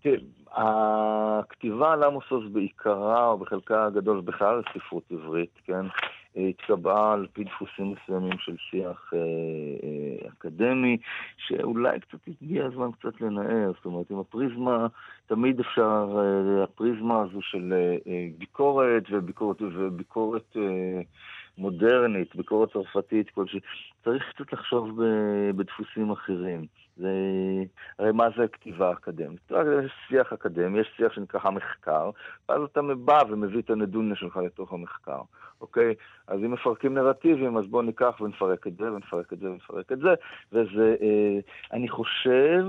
כן. 0.00 0.16
הכתיבה 0.52 1.92
על 1.92 2.02
עמוס 2.02 2.24
עוז 2.28 2.52
בעיקרה, 2.52 3.28
או 3.28 3.38
בחלקה 3.38 3.86
הגדול, 3.86 4.20
בכלל 4.20 4.62
ספרות 4.74 5.04
עברית, 5.10 5.58
כן? 5.64 5.86
התקבעה 6.36 7.12
על 7.12 7.26
פי 7.32 7.44
דפוסים 7.44 7.94
מסוימים 7.94 8.38
של 8.38 8.56
שיח 8.70 9.10
אה, 9.14 9.18
אה, 9.18 10.28
אקדמי, 10.28 10.96
שאולי 11.36 12.00
קצת 12.00 12.18
הגיע 12.28 12.66
הזמן 12.66 12.92
קצת 12.92 13.20
לנער, 13.20 13.72
זאת 13.76 13.84
אומרת, 13.84 14.10
עם 14.10 14.18
הפריזמה, 14.18 14.86
תמיד 15.26 15.60
אפשר, 15.60 16.06
אה, 16.18 16.64
הפריזמה 16.64 17.20
הזו 17.20 17.42
של 17.42 17.72
אה, 17.72 18.12
אה 18.12 18.26
ביקורת 18.38 19.02
וביקורת, 19.10 19.62
וביקורת 19.62 20.56
אה, 20.56 21.00
מודרנית, 21.58 22.36
ביקורת 22.36 22.72
צרפתית 22.72 23.30
כלשהי, 23.30 23.60
צריך 24.04 24.32
קצת 24.34 24.52
לחשוב 24.52 25.00
בדפוסים 25.56 26.10
אחרים. 26.10 26.66
זה, 26.96 27.10
הרי 27.98 28.12
מה 28.12 28.28
זה 28.36 28.48
כתיבה 28.48 28.92
אקדמית? 28.92 29.50
יש 29.84 29.92
שיח 30.08 30.32
אקדמי, 30.32 30.80
יש 30.80 30.92
שיח 30.96 31.12
שנקרא 31.12 31.40
המחקר, 31.42 32.10
ואז 32.48 32.62
אתה 32.62 32.80
בא 32.82 33.18
ומביא 33.28 33.60
את 33.60 33.70
הנדוניה 33.70 34.16
שלך 34.16 34.36
לתוך 34.36 34.72
המחקר, 34.72 35.20
אוקיי? 35.60 35.94
אז 36.26 36.40
אם 36.40 36.50
מפרקים 36.50 36.94
נרטיבים, 36.94 37.56
אז 37.56 37.66
בואו 37.66 37.82
ניקח 37.82 38.20
ונפרק 38.20 38.66
את 38.66 38.76
זה, 38.76 38.92
ונפרק 38.92 39.32
את 39.32 39.38
זה, 39.38 39.50
ונפרק 39.50 39.92
את 39.92 39.98
זה, 39.98 40.14
וזה, 40.52 40.96
אה, 41.02 41.38
אני 41.72 41.88
חושב... 41.88 42.64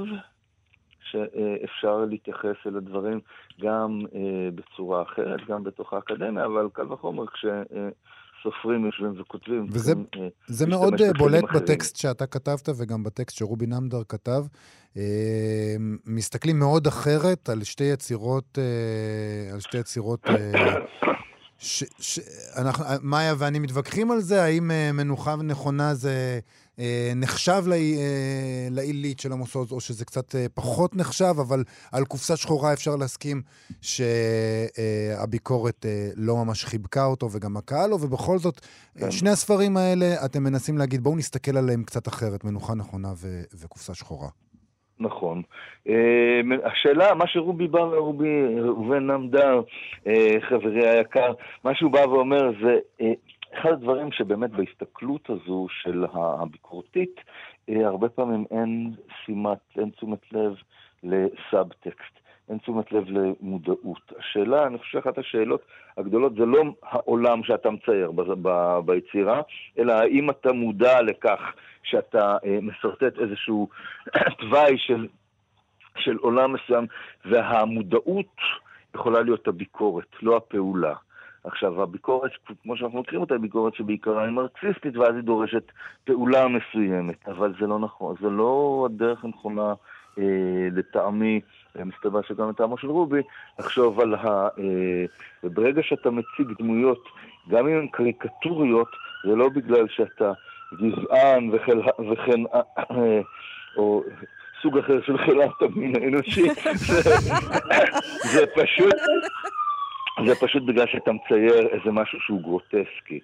שאפשר 1.11 1.97
להתייחס 1.97 2.55
אל 2.67 2.77
הדברים 2.77 3.19
גם 3.61 3.99
אה, 4.15 4.49
בצורה 4.55 5.01
אחרת, 5.01 5.45
גם 5.47 5.63
בתוך 5.63 5.93
האקדמיה, 5.93 6.45
אבל 6.45 6.67
קל 6.73 6.93
וחומר 6.93 7.27
כש... 7.27 7.45
אה, 7.45 7.89
סופרים 8.45 8.85
יושבים 8.85 9.21
וכותבים. 9.21 9.65
וזה 9.69 9.93
אה, 10.15 10.27
זה 10.47 10.67
מאוד 10.67 11.01
אה, 11.01 11.13
בולט 11.17 11.43
אחרים. 11.43 11.63
בטקסט 11.63 11.95
שאתה 11.95 12.25
כתבת 12.25 12.69
וגם 12.77 13.03
בטקסט 13.03 13.37
שרובי 13.37 13.65
נמדר 13.65 14.01
כתב. 14.09 14.45
אה, 14.97 15.75
מסתכלים 16.05 16.59
מאוד 16.59 16.87
אחרת 16.87 17.49
על 17.49 17.63
שתי 17.63 17.83
יצירות, 17.83 18.57
על 19.53 19.59
שתי 19.59 19.77
יצירות 19.77 20.27
ש, 21.57 21.83
ש, 21.99 22.19
אנחנו, 22.57 22.85
מאיה 23.01 23.33
ואני 23.37 23.59
מתווכחים 23.59 24.11
על 24.11 24.19
זה, 24.19 24.43
האם 24.43 24.71
מנוחה 24.93 25.35
נכונה 25.35 25.93
זה 25.93 26.39
נחשב 27.15 27.63
אה, 27.71 27.77
לעילית 28.71 29.19
של 29.19 29.31
עמוס 29.31 29.55
עוז, 29.55 29.71
או 29.71 29.79
שזה 29.79 30.05
קצת 30.05 30.35
אה, 30.35 30.45
פחות 30.53 30.95
נחשב, 30.95 31.33
אבל 31.41 31.63
על 31.91 32.05
קופסה 32.05 32.37
שחורה 32.37 32.73
אפשר 32.73 32.95
להסכים 32.95 33.41
שהביקורת 35.11 35.85
לא 36.15 36.35
ממש 36.35 36.65
חיבקה 36.65 37.05
אותו, 37.05 37.27
וגם 37.31 37.57
הקהל 37.57 37.89
לו, 37.89 37.95
ובכל 38.01 38.37
זאת, 38.37 38.59
כן. 38.99 39.11
שני 39.11 39.29
הספרים 39.29 39.77
האלה, 39.77 40.25
אתם 40.25 40.43
מנסים 40.43 40.77
להגיד, 40.77 41.01
בואו 41.01 41.15
נסתכל 41.15 41.57
עליהם 41.57 41.83
קצת 41.83 42.07
אחרת, 42.07 42.43
מנוחה 42.43 42.75
נכונה 42.75 43.09
ו- 43.15 43.43
וקופסה 43.61 43.93
שחורה. 43.93 44.29
נכון. 44.99 45.41
אה, 45.89 46.41
השאלה, 46.63 47.13
מה 47.13 47.27
שרובי 47.27 47.67
בא, 47.67 47.79
רובי 47.79 48.59
ראובן 48.61 49.11
נמדר, 49.11 49.61
אה, 50.07 50.35
חברי 50.49 50.87
היקר, 50.87 51.33
מה 51.63 51.75
שהוא 51.75 51.91
בא 51.91 51.99
ואומר 51.99 52.51
זה, 52.63 52.75
אה, 53.01 53.11
אחד 53.59 53.71
הדברים 53.71 54.11
שבאמת 54.11 54.51
בהסתכלות 54.51 55.29
הזו 55.29 55.67
של 55.69 56.05
הביקורתית, 56.13 57.21
הרבה 57.69 58.09
פעמים 58.09 58.45
אין 58.51 58.93
שימת, 59.25 59.57
אין 59.77 59.89
תשומת 59.89 60.33
לב 60.33 60.53
לסאבטקסט. 61.03 62.19
אין 62.49 62.57
תשומת 62.57 62.91
לב 62.91 63.03
למודעות. 63.09 64.13
השאלה, 64.19 64.67
אני 64.67 64.77
חושב 64.77 64.91
שאחת 64.91 65.17
השאלות 65.17 65.61
הגדולות 65.97 66.35
זה 66.35 66.45
לא 66.45 66.63
העולם 66.83 67.43
שאתה 67.43 67.69
מצייר 67.69 68.11
ב- 68.11 68.47
ב- 68.47 68.79
ביצירה, 68.85 69.41
אלא 69.77 69.93
האם 69.93 70.29
אתה 70.29 70.53
מודע 70.53 71.01
לכך 71.01 71.39
שאתה 71.83 72.37
אה, 72.45 72.59
משרטט 72.61 73.19
איזשהו 73.19 73.69
תוואי 74.39 74.77
של, 74.77 75.07
של 75.97 76.17
עולם 76.17 76.53
מסוים, 76.53 76.85
והמודעות 77.25 78.35
יכולה 78.95 79.21
להיות 79.21 79.47
הביקורת, 79.47 80.07
לא 80.21 80.37
הפעולה. 80.37 80.93
עכשיו, 81.45 81.83
הביקורת, 81.83 82.31
כמו 82.63 82.77
שאנחנו 82.77 82.99
מכירים 82.99 83.21
אותה, 83.21 83.33
היא 83.33 83.41
ביקורת 83.41 83.75
שבעיקרה 83.75 84.23
היא 84.23 84.31
מרקסיסטית, 84.31 84.97
ואז 84.97 85.15
היא 85.15 85.23
דורשת 85.23 85.71
פעולה 86.03 86.47
מסוימת, 86.47 87.27
אבל 87.27 87.53
זה 87.59 87.67
לא 87.67 87.79
נכון, 87.79 88.15
זה 88.21 88.29
לא 88.29 88.87
הדרך 88.89 89.25
הנכונה 89.25 89.73
אה, 90.19 90.67
לטעמי, 90.71 91.41
מסתבר 91.85 92.21
שגם 92.21 92.49
לטעמו 92.49 92.77
של 92.77 92.87
רובי, 92.87 93.21
לחשוב 93.59 93.99
על 93.99 94.15
ה... 94.15 94.47
אה, 94.59 95.05
וברגע 95.43 95.81
שאתה 95.83 96.09
מציג 96.11 96.57
דמויות, 96.59 97.03
גם 97.49 97.67
אם 97.67 97.77
הן 97.77 97.87
קריקטוריות, 97.87 98.89
זה 99.27 99.35
לא 99.35 99.49
בגלל 99.49 99.87
שאתה 99.87 100.31
גזען 100.73 101.49
וכן, 101.53 101.77
וכן 102.11 102.41
אה, 102.53 103.21
או 103.77 104.03
סוג 104.61 104.77
אחר 104.77 105.01
של 105.05 105.17
חילת 105.17 105.61
המין 105.61 105.95
האנושי, 105.95 106.49
זה, 106.87 107.01
זה 108.33 108.45
פשוט... 108.55 108.95
זה 110.23 110.35
פשוט 110.35 110.63
בגלל 110.63 110.85
שאתה 110.87 111.11
מצייר 111.11 111.67
איזה 111.67 111.91
משהו 111.91 112.19
שהוא 112.19 112.41
גרוטסקי. 112.41 113.19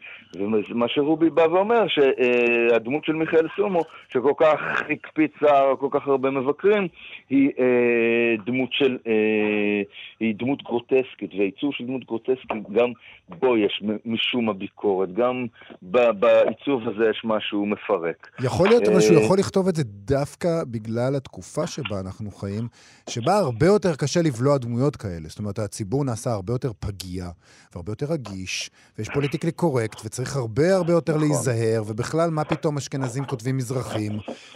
ומה 0.70 0.88
שרובי 0.88 1.30
בא 1.30 1.42
ואומר, 1.42 1.84
שהדמות 1.88 3.06
של 3.06 3.14
מיכאל 3.14 3.48
סומו, 3.56 3.82
שכל 4.10 4.34
כך 4.38 4.60
הקפיצה 4.90 5.62
כל 5.80 5.88
כך 5.92 6.08
הרבה 6.08 6.32
מבקרים, 6.32 6.88
היא 7.30 7.50
אה, 7.60 8.36
דמות 8.46 8.70
של... 8.74 8.98
אה, 9.08 9.82
היא 10.20 10.36
דמות 10.40 10.64
גרוטסקית, 10.64 11.34
והעיצוב 11.38 11.74
של 11.74 11.86
דמות 11.86 12.06
גרוטסקית, 12.06 12.70
גם 12.72 12.92
בו 13.30 13.58
יש 13.58 13.84
משום 14.06 14.50
הביקורת, 14.50 15.14
גם 15.14 15.46
בעיצוב 15.82 16.82
הזה 16.88 17.04
יש 17.10 17.22
משהו 17.24 17.66
מפרק. 17.66 18.28
יכול 18.44 18.68
להיות 18.68 18.88
אבל 18.88 19.02
שהוא 19.02 19.18
אה, 19.18 19.24
יכול 19.24 19.40
לכתוב 19.40 19.68
את 19.68 19.76
זה 19.76 19.84
דווקא 19.86 20.50
בגלל 20.68 21.16
התקופה 21.16 21.68
שבה 21.68 22.00
אנחנו 22.00 22.32
חיים, 22.32 22.68
שבה 23.10 23.38
הרבה 23.38 23.66
יותר 23.66 23.96
קשה 23.96 24.22
לבלוע 24.22 24.58
דמויות 24.58 24.96
כאלה. 24.96 25.28
זאת 25.28 25.40
אומרת, 25.40 25.60
הציבור 25.60 26.06
נעשה 26.06 26.32
הרבה 26.32 26.54
יותר 26.54 26.72
פגיע, 26.82 27.30
והרבה 27.74 27.92
יותר 27.92 28.06
רגיש, 28.06 28.72
ויש 28.98 29.10
פוליטיקלי 29.14 29.52
קורקט, 29.52 30.02
וצריך 30.06 30.36
הרבה 30.36 30.76
הרבה 30.76 30.94
יותר 30.94 31.16
נכון. 31.16 31.28
להיזהר, 31.28 31.84
ובכלל, 31.88 32.30
מה 32.30 32.44
פתאום 32.44 32.78
אשכנזים 32.78 33.26
כותבים 33.26 33.58
מזרחים, 33.58 34.12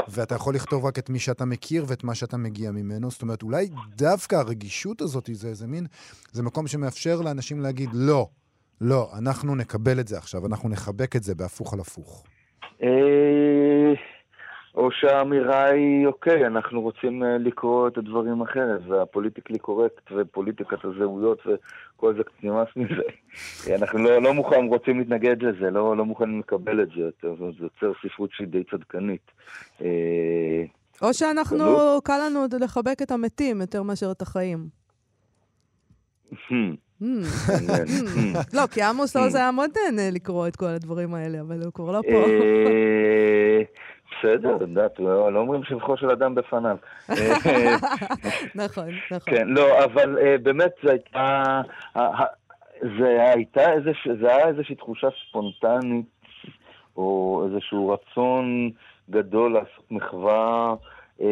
ואתה 0.07 0.35
יכול 0.35 0.55
לכתוב 0.55 0.85
רק 0.85 0.99
את 0.99 1.09
מי 1.09 1.19
שאתה 1.19 1.45
מכיר 1.45 1.85
ואת 1.87 2.03
מה 2.03 2.15
שאתה 2.15 2.37
מגיע 2.37 2.71
ממנו. 2.71 3.11
זאת 3.11 3.21
אומרת, 3.21 3.43
אולי 3.43 3.69
דווקא 3.95 4.35
הרגישות 4.35 5.01
הזאת, 5.01 5.29
זה 5.33 5.47
איזה 5.47 5.67
מין, 5.67 5.85
זה 6.31 6.43
מקום 6.43 6.67
שמאפשר 6.67 7.21
לאנשים 7.21 7.59
להגיד, 7.61 7.89
לא, 7.93 8.27
לא, 8.81 9.09
אנחנו 9.17 9.55
נקבל 9.55 9.99
את 9.99 10.07
זה 10.07 10.17
עכשיו, 10.17 10.45
אנחנו 10.45 10.69
נחבק 10.69 11.15
את 11.15 11.23
זה 11.23 11.35
בהפוך 11.35 11.73
על 11.73 11.79
הפוך. 11.79 12.23
אה, 14.77 14.83
או 14.83 14.91
שהאמירה 14.91 15.65
היא, 15.65 16.07
אוקיי, 16.07 16.47
אנחנו 16.47 16.81
רוצים 16.81 17.23
אה, 17.23 17.37
לקרוא 17.37 17.87
את 17.87 17.97
הדברים 17.97 18.41
אחרת, 18.41 18.81
והפוליטיקלי 18.87 19.59
קורקט 19.59 20.11
ופוליטיקת 20.11 20.85
הזהויות 20.85 21.39
וכל 21.45 22.13
זה 22.17 22.23
קצת 22.23 22.43
נמאס 22.43 22.67
מזה. 22.75 23.01
אנחנו 23.75 23.99
לא, 23.99 24.21
לא 24.21 24.33
מוכן, 24.33 24.65
רוצים 24.65 24.99
להתנגד 24.99 25.43
לזה, 25.43 25.71
לא, 25.71 25.97
לא 25.97 26.05
מוכנים 26.05 26.39
לקבל 26.39 26.81
את 26.81 26.87
זה 26.95 27.01
יותר, 27.01 27.35
זה 27.37 27.63
יוצר 27.63 27.91
ספרות 28.03 28.29
שהיא 28.33 28.47
די 28.47 28.63
צדקנית. 28.71 29.31
אה, 29.81 30.63
או 31.01 31.13
שאנחנו, 31.13 31.65
קל 32.03 32.19
לנו 32.25 32.45
לחבק 32.59 33.01
את 33.01 33.11
המתים 33.11 33.61
יותר 33.61 33.83
מאשר 33.83 34.11
את 34.11 34.21
החיים. 34.21 34.67
Hmm. 36.31 36.37
Hmm. 37.01 37.05
Hmm. 37.47 38.37
לא, 38.53 38.67
כי 38.67 38.81
עמוס 38.81 39.15
עוז 39.15 39.35
היה 39.35 39.51
מאוד 39.51 39.69
נהנה 39.75 40.11
לקרוא 40.11 40.47
את 40.47 40.55
כל 40.55 40.65
הדברים 40.65 41.13
האלה, 41.13 41.41
אבל 41.41 41.63
הוא 41.63 41.73
כבר 41.73 41.91
לא 41.91 42.01
פה. 42.01 42.25
אה, 44.25 44.37
בסדר, 44.37 44.55
את 44.55 44.61
יודעת, 44.61 44.99
לא, 44.99 45.33
לא 45.33 45.39
אומרים 45.39 45.63
שבחו 45.63 45.97
של 45.97 46.11
אדם 46.11 46.35
בפניו. 46.35 46.77
נכון, 48.55 48.87
נכון. 49.11 49.33
כן, 49.33 49.47
לא, 49.47 49.83
אבל 49.83 50.17
אה, 50.17 50.35
באמת 50.43 50.71
זו 50.83 50.89
הייתה... 50.89 51.61
זה 52.99 53.31
הייתה 53.33 53.73
איזושהי 54.47 54.75
תחושה 54.75 55.07
ספונטנית, 55.29 56.05
או 56.97 57.43
איזשהו 57.45 57.89
רצון 57.89 58.71
גדול 59.09 59.53
לעשות 59.53 59.91
מחווה. 59.91 60.75
אה, 61.21 61.27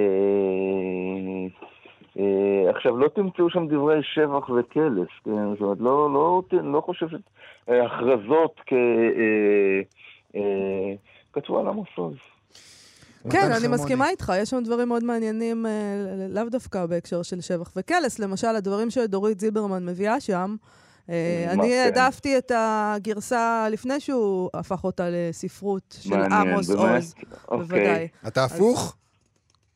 אה, 2.20 2.70
עכשיו, 2.70 2.98
לא 2.98 3.08
תמצאו 3.08 3.50
שם 3.50 3.68
דברי 3.68 4.04
שבח 4.04 4.50
וקלס, 4.50 5.08
כן? 5.24 5.50
זאת 5.54 5.62
אומרת, 5.62 5.78
לא, 5.80 6.14
לא, 6.14 6.42
לא 6.64 6.82
חושב 6.82 7.08
שהכרזות 7.68 8.62
כ... 8.66 8.74
כתבו 11.34 11.60
על 11.60 11.68
עמוס 11.68 11.90
עוז. 11.96 12.33
כן, 13.30 13.52
אני 13.52 13.68
מסכימה 13.68 14.10
איתך, 14.10 14.32
יש 14.38 14.50
שם 14.50 14.64
דברים 14.64 14.88
מאוד 14.88 15.04
מעניינים, 15.04 15.66
לאו 16.30 16.50
דווקא 16.50 16.86
בהקשר 16.86 17.24
של 17.24 17.42
שבח 17.42 17.72
וקלס. 17.76 18.20
למשל, 18.20 18.48
הדברים 18.48 18.90
שדורית 18.90 19.40
זילברמן 19.40 19.86
מביאה 19.86 20.20
שם, 20.20 20.56
אני 21.10 21.70
כן? 21.70 21.92
העדפתי 21.96 22.38
את 22.38 22.52
הגרסה 22.56 23.68
לפני 23.72 24.00
שהוא 24.00 24.50
הפך 24.54 24.84
אותה 24.84 25.08
לספרות 25.12 25.98
של 26.02 26.22
עמוס 26.22 26.70
עוז, 26.70 27.16
אוקיי. 27.48 27.68
בוודאי. 27.68 28.08
אתה 28.28 28.44
הפוך? 28.44 28.96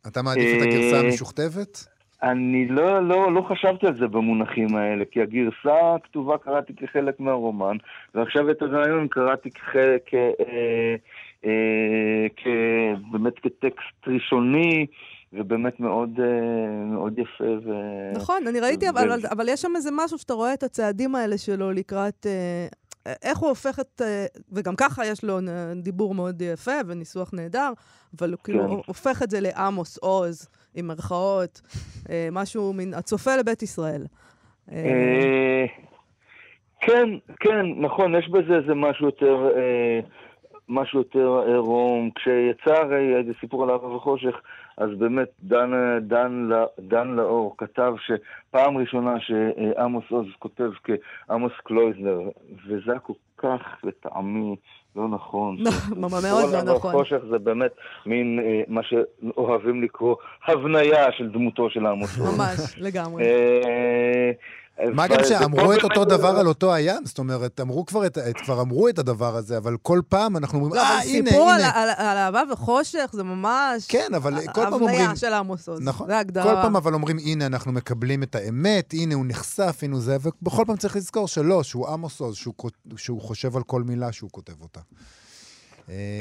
אתה 0.07 0.21
מעדיף 0.21 0.57
את 0.57 0.67
הגרסה 0.67 0.99
המשוכתבת? 0.99 1.87
אני 2.23 2.67
לא, 2.67 3.07
לא, 3.07 3.33
לא 3.33 3.41
חשבתי 3.49 3.87
על 3.87 3.97
זה 3.99 4.07
במונחים 4.07 4.75
האלה, 4.75 5.05
כי 5.11 5.21
הגרסה 5.21 5.95
הכתובה 5.95 6.37
קראתי 6.37 6.73
כחלק 6.75 7.19
מהרומן, 7.19 7.77
ועכשיו 8.15 8.51
את 8.51 8.61
הרעיון 8.61 9.07
קראתי 9.07 9.51
כחלק, 9.51 10.13
אה, 10.13 10.19
אה, 10.19 10.95
באמת 13.11 13.39
כטקסט 13.39 14.07
ראשוני. 14.07 14.85
ובאמת 15.33 15.79
מאוד, 15.79 16.19
אה, 16.19 16.85
מאוד 16.85 17.19
יפה. 17.19 17.43
ו... 17.43 17.71
נכון, 18.15 18.47
אני 18.47 18.59
ראיתי, 18.59 18.85
ו... 18.85 18.89
אבל, 18.89 19.19
אבל 19.31 19.49
יש 19.49 19.61
שם 19.61 19.71
איזה 19.75 19.89
משהו 19.93 20.17
שאתה 20.17 20.33
רואה 20.33 20.53
את 20.53 20.63
הצעדים 20.63 21.15
האלה 21.15 21.37
שלו 21.37 21.71
לקראת... 21.71 22.25
אה, 22.25 22.67
איך 23.23 23.37
הוא 23.37 23.49
הופך 23.49 23.79
את... 23.79 24.01
אה, 24.01 24.25
וגם 24.51 24.75
ככה 24.75 25.05
יש 25.05 25.23
לו 25.23 25.39
דיבור 25.75 26.15
מאוד 26.15 26.41
יפה 26.41 26.71
וניסוח 26.87 27.31
נהדר, 27.33 27.71
אבל 28.19 28.31
הוא 28.31 28.39
כאילו 28.43 28.59
כן. 28.59 28.67
כאילו 28.67 28.81
הופך 28.85 29.23
את 29.23 29.29
זה 29.29 29.39
לעמוס 29.39 29.97
עוז, 29.97 30.49
עם 30.75 30.87
מירכאות, 30.87 31.61
משהו 32.31 32.73
מן 32.73 32.93
הצופה 32.93 33.35
לבית 33.35 33.63
ישראל. 33.63 34.05
כן, 36.81 37.09
כן, 37.39 37.65
נכון, 37.77 38.15
יש 38.15 38.29
בזה 38.29 38.55
איזה 38.55 38.73
משהו 38.73 39.05
יותר... 39.05 39.49
משהו 40.69 40.99
יותר 40.99 41.43
עירום. 41.47 42.09
כשיצא 42.15 42.81
הרי 42.81 43.15
איזה 43.15 43.31
סיפור 43.39 43.63
על 43.63 43.71
אהבה 43.71 43.87
וחושך, 43.87 44.35
אז 44.77 44.89
באמת 44.97 45.29
דן, 45.43 45.71
דן, 46.01 46.49
דן 46.79 47.07
לאור 47.07 47.55
כתב 47.57 47.93
שפעם 47.99 48.77
ראשונה 48.77 49.13
שעמוס 49.19 50.03
עוז 50.09 50.27
כותב 50.39 50.69
כעמוס 50.83 51.51
קלויזנר, 51.63 52.19
וזה 52.67 52.91
היה 52.91 52.99
כל 52.99 53.13
כך 53.37 53.61
לטעמי 53.83 54.55
לא 54.95 55.07
נכון. 55.07 55.57
מאוד 55.99 56.53
לא 56.53 56.61
נכון. 56.75 56.91
חושך 56.91 57.17
זה 57.29 57.39
באמת 57.39 57.71
מין 58.05 58.39
אה, 58.39 58.61
מה 58.67 58.81
שאוהבים 58.83 59.83
לקרוא 59.83 60.15
הבניה 60.47 61.11
של 61.11 61.29
דמותו 61.29 61.69
של 61.69 61.85
עמוס 61.85 62.19
עוז. 62.19 62.37
ממש, 62.37 62.75
לגמרי. 62.77 63.23
אה, 63.23 64.31
מה 64.93 65.07
גם 65.07 65.19
שאמרו 65.27 65.73
את 65.73 65.83
אותו 65.83 66.05
דבר 66.05 66.27
על 66.27 66.47
אותו 66.47 66.73
הים? 66.73 67.05
זאת 67.05 67.19
אומרת, 67.19 67.59
אמרו 67.59 67.85
כבר, 67.85 68.05
את, 68.05 68.17
כבר 68.43 68.61
אמרו 68.61 68.89
את 68.89 68.99
הדבר 68.99 69.35
הזה, 69.35 69.57
אבל 69.57 69.77
כל 69.81 70.01
פעם 70.09 70.37
אנחנו 70.37 70.57
אומרים, 70.57 70.73
לא, 70.73 70.81
אה, 70.81 71.01
הנה, 71.01 71.17
הנה. 71.17 71.29
סיפור 71.29 71.51
על 71.51 72.17
אהבה 72.17 72.43
וחושך 72.51 73.09
זה 73.13 73.23
ממש... 73.23 73.85
כן, 73.87 74.13
אבל 74.15 74.45
כל 74.45 74.51
פעם 74.53 74.73
אומרים... 74.73 75.01
הבניה 75.01 75.15
של 75.15 75.33
עמוס 75.33 75.69
עוז, 75.69 75.79
נכון. 75.81 76.07
זה 76.07 76.17
הגדרה. 76.17 76.55
כל 76.55 76.61
פעם 76.61 76.75
אבל 76.75 76.93
אומרים, 76.93 77.17
הנה, 77.17 77.45
אנחנו 77.45 77.71
מקבלים 77.71 78.23
את 78.23 78.35
האמת, 78.35 78.93
הנה, 78.93 79.15
הוא 79.15 79.25
נחשף, 79.27 79.79
הנה 79.81 79.99
זה, 79.99 80.17
ובכל 80.21 80.63
פעם 80.67 80.77
צריך 80.77 80.95
לזכור 80.95 81.27
שלא, 81.27 81.63
שהוא 81.63 81.87
עמוס 81.87 82.19
עוז, 82.19 82.35
שהוא 82.97 83.21
חושב 83.21 83.57
על 83.57 83.63
כל 83.63 83.83
מילה 83.83 84.11
שהוא 84.11 84.29
כותב 84.31 84.61
אותה. 84.61 84.79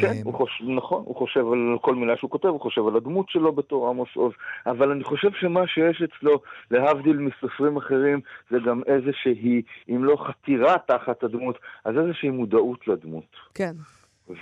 כן, 0.01 0.13
הוא 0.25 0.35
חושב, 0.35 0.65
נכון, 0.65 1.03
הוא 1.07 1.17
חושב 1.17 1.53
על 1.53 1.79
כל 1.81 1.95
מילה 1.95 2.17
שהוא 2.17 2.31
כותב, 2.31 2.49
הוא 2.49 2.61
חושב 2.61 2.87
על 2.87 2.97
הדמות 2.97 3.29
שלו 3.29 3.53
בתור 3.53 3.89
עמוס 3.89 4.09
עוז, 4.15 4.33
אבל 4.67 4.91
אני 4.91 5.05
חושב 5.05 5.29
שמה 5.41 5.67
שיש 5.67 6.03
אצלו, 6.03 6.41
להבדיל 6.71 7.17
מסופרים 7.17 7.77
אחרים, 7.77 8.21
זה 8.51 8.59
גם 8.67 8.83
איזושהי, 8.87 9.63
אם 9.89 10.05
לא 10.05 10.17
חתירה 10.27 10.77
תחת 10.87 11.23
הדמות, 11.23 11.59
אז 11.85 11.99
איזושהי 11.99 12.31
מודעות 12.31 12.89
לדמות. 12.89 13.37
כן. 13.55 13.73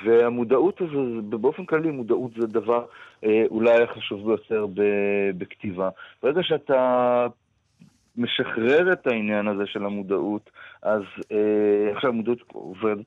והמודעות 0.04 0.80
הזו, 0.80 1.22
באופן 1.22 1.64
כללי 1.64 1.90
מודעות 1.90 2.32
זה 2.40 2.46
דבר 2.46 2.84
אה, 3.24 3.44
אולי 3.50 3.82
החשוב 3.82 4.26
ביותר 4.26 4.66
בכתיבה. 5.38 5.88
ברגע 6.22 6.42
שאתה 6.42 7.26
משחרר 8.16 8.92
את 8.92 9.06
העניין 9.06 9.48
הזה 9.48 9.66
של 9.66 9.84
המודעות, 9.84 10.50
אז 10.84 11.02
אה, 11.32 11.96
עכשיו 11.96 12.10
המודעות 12.10 12.38
עוברת 12.52 12.98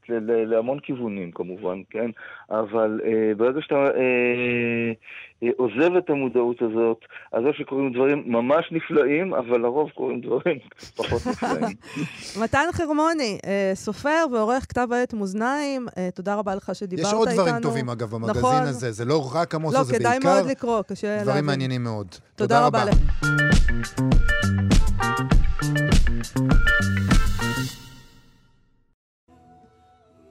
להמון 0.46 0.80
כיוונים 0.80 1.32
כמובן, 1.32 1.82
כן? 1.90 2.10
אבל 2.52 3.00
אה, 3.06 3.36
ברגע 3.38 3.62
שאתה 3.62 3.76
אה, 3.76 4.92
אה, 5.44 5.50
עוזב 5.58 5.96
את 5.98 6.10
המודעות 6.10 6.62
הזאת, 6.62 6.98
אז 7.32 7.44
או 7.46 7.54
שקורים 7.54 7.94
דברים 7.94 8.24
ממש 8.26 8.72
נפלאים, 8.72 9.34
אבל 9.34 9.58
לרוב 9.58 9.90
קורים 9.90 10.22
דברים 10.22 10.60
פחות 10.98 11.22
נפלאים. 11.28 11.78
מתן 12.44 12.66
חרמוני, 12.74 13.38
אה, 13.46 13.72
סופר 13.74 14.26
ועורך 14.32 14.66
כתב 14.70 14.88
העת 14.92 15.14
מאזניים, 15.14 15.88
אה, 15.98 16.10
תודה 16.16 16.36
רבה 16.36 16.56
לך 16.56 16.72
שדיברת 16.74 17.06
איתנו. 17.06 17.24
יש 17.24 17.28
עוד 17.28 17.48
דברים 17.48 17.62
טובים, 17.62 17.90
אגב, 17.90 18.10
במגזין 18.16 18.38
נכון. 18.38 18.64
הזה. 18.64 18.92
זה 18.92 19.06
לא 19.06 19.32
רק 19.34 19.56
עמוס, 19.56 19.74
לא, 19.74 19.84
זה 19.84 19.94
בעיקר... 19.94 20.10
לא, 20.10 20.16
כדאי 20.20 20.34
מאוד 20.34 20.46
לקרוא, 20.52 20.82
קשה 20.82 21.08
להבין. 21.08 21.24
דברים 21.24 21.46
מעניינים 21.46 21.84
מאוד. 21.84 22.08
תודה, 22.36 22.56
תודה 22.56 22.68
רבה. 22.68 22.86
לך. 22.86 22.98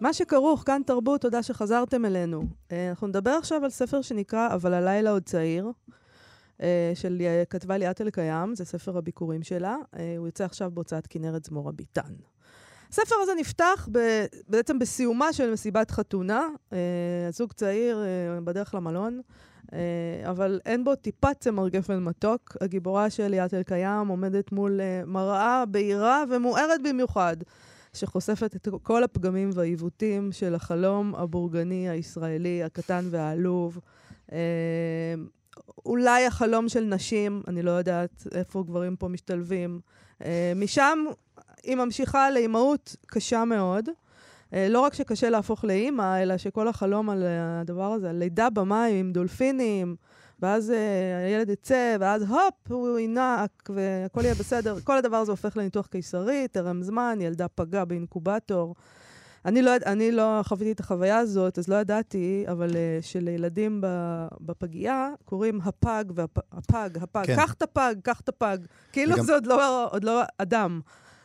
מה 0.01 0.13
שכרוך, 0.13 0.63
כאן 0.67 0.83
תרבות, 0.87 1.21
תודה 1.21 1.43
שחזרתם 1.43 2.05
אלינו. 2.05 2.43
אה, 2.73 2.89
אנחנו 2.91 3.07
נדבר 3.07 3.31
עכשיו 3.31 3.65
על 3.65 3.71
ספר 3.71 4.03
שנקרא 4.03 4.49
"אבל 4.55 4.75
הלילה 4.75 5.11
עוד 5.11 5.23
צעיר", 5.23 5.73
אה, 6.63 6.93
של 6.95 7.23
כתבה 7.51 7.79
ליאת 7.79 8.01
אלקיים, 8.01 8.55
זה 8.55 8.65
ספר 8.65 8.99
הביקורים 8.99 9.43
שלה. 9.43 9.77
אה, 9.99 10.15
הוא 10.19 10.27
יוצא 10.27 10.45
עכשיו 10.45 10.71
בהוצאת 10.71 11.07
כנרת 11.07 11.45
זמורה 11.45 11.73
ביטן. 11.73 12.15
הספר 12.91 13.15
הזה 13.23 13.33
נפתח 13.39 13.89
ב, 13.93 13.99
בעצם 14.49 14.79
בסיומה 14.79 15.33
של 15.33 15.53
מסיבת 15.53 15.91
חתונה, 15.91 16.47
זוג 17.31 17.53
צעיר 17.53 18.05
בדרך 18.45 18.75
למלון, 18.75 19.21
אבל 20.25 20.61
אין 20.67 20.85
בו 20.85 20.95
טיפת 20.95 21.37
צמר 21.41 21.69
גפן 21.69 21.99
מתוק. 21.99 22.57
הגיבורה 22.61 23.11
של 23.11 23.29
ליאת 23.29 23.55
אלקיים 23.55 24.09
עומדת 24.09 24.53
מול 24.53 24.81
מראה 25.07 25.65
בהירה 25.67 26.25
ומוארת 26.31 26.83
במיוחד. 26.83 27.37
שחושפת 27.97 28.57
את 28.57 28.69
כל 28.83 29.05
הפגמים 29.05 29.51
והעיוותים 29.55 30.33
של 30.33 30.55
החלום 30.55 31.15
הבורגני 31.15 31.89
הישראלי 31.89 32.63
הקטן 32.65 33.05
והעלוב. 33.11 33.81
אה, 34.33 34.39
אולי 35.87 36.27
החלום 36.27 36.69
של 36.69 36.85
נשים, 36.85 37.43
אני 37.49 37.63
לא 37.63 37.71
יודעת 37.71 38.27
איפה 38.35 38.65
גברים 38.67 38.97
פה 38.97 39.09
משתלבים. 39.09 39.81
אה, 40.25 40.53
משם 40.57 40.99
היא 41.63 41.77
ממשיכה 41.77 42.31
לאימהות 42.31 42.97
קשה 43.07 43.45
מאוד. 43.45 43.89
אה, 44.53 44.69
לא 44.69 44.81
רק 44.81 44.95
שקשה 44.95 45.31
להפוך 45.31 45.65
לאימא, 45.65 46.23
אלא 46.23 46.37
שכל 46.37 46.69
החלום 46.69 47.11
על 47.11 47.23
הדבר 47.27 47.93
הזה, 47.93 48.11
על 48.11 48.17
לידה 48.17 48.51
במים 48.51 48.97
עם 48.97 49.13
דולפינים, 49.13 49.97
ואז 50.42 50.70
uh, 50.70 51.27
הילד 51.27 51.51
יצא, 51.51 51.96
ואז 52.01 52.22
הופ, 52.22 52.55
הוא 52.68 52.99
ינק, 52.99 53.70
והכל 53.75 54.20
יהיה 54.25 54.35
בסדר. 54.35 54.77
כל 54.85 54.99
הדבר 54.99 55.16
הזה 55.16 55.31
הופך 55.31 55.57
לניתוח 55.57 55.87
קיסרי, 55.87 56.49
טרם 56.53 56.83
זמן, 56.83 57.18
ילדה 57.20 57.49
פגה 57.49 57.85
באינקובטור. 57.85 58.75
אני 59.44 59.62
לא, 59.62 59.70
אני 59.87 60.12
לא 60.12 60.40
חוויתי 60.44 60.72
את 60.72 60.81
החוויה 60.81 61.18
הזאת, 61.18 61.59
אז 61.59 61.68
לא 61.68 61.77
ידעתי, 61.77 62.44
אבל 62.51 62.70
uh, 62.70 62.75
שלילדים 63.03 63.81
בפגייה 64.40 65.11
קוראים 65.25 65.61
הפג 65.64 66.05
והפג, 66.14 66.90
הפג, 67.01 67.22
כן. 67.27 67.37
קח 67.37 67.53
את 67.53 67.62
הפג, 67.62 67.94
קח 68.03 68.20
את 68.20 68.29
הפג. 68.29 68.59
כאילו 68.92 69.14
וגם... 69.14 69.25
זה 69.25 69.35
עוד 69.35 69.46
לא, 69.46 69.88
עוד 69.90 70.05
לא 70.05 70.22
אדם. 70.38 70.81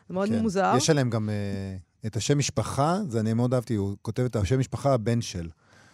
זה 0.08 0.13
מאוד 0.13 0.30
כן. 0.30 0.39
מוזר. 0.39 0.74
יש 0.78 0.89
עליהם 0.89 1.10
גם 1.10 1.30
uh, 1.30 2.08
את 2.08 2.15
השם 2.15 2.38
משפחה, 2.38 3.00
זה 3.08 3.19
אני 3.19 3.34
מאוד 3.34 3.54
אהבתי, 3.54 3.76
הוא 3.76 3.95
כותב 4.02 4.24
את 4.24 4.36
השם 4.36 4.60
משפחה 4.60 4.93
הבן 4.93 5.21
של. 5.21 5.50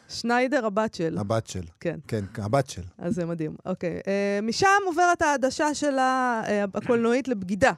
שניידר, 0.09 0.65
הבת 0.65 0.93
של. 0.93 1.17
הבת 1.17 1.47
של. 1.47 1.63
כן. 1.79 1.99
כן, 2.07 2.25
הבת 2.37 2.69
של. 2.69 2.81
אז 2.97 3.15
זה 3.15 3.25
מדהים. 3.25 3.55
אוקיי. 3.65 3.99
Uh, 3.99 4.45
משם 4.45 4.67
עוברת 4.85 5.21
העדשה 5.21 5.73
שלה, 5.73 6.41
uh, 6.45 6.77
הקולנועית 6.77 7.27
לבגידה. 7.27 7.71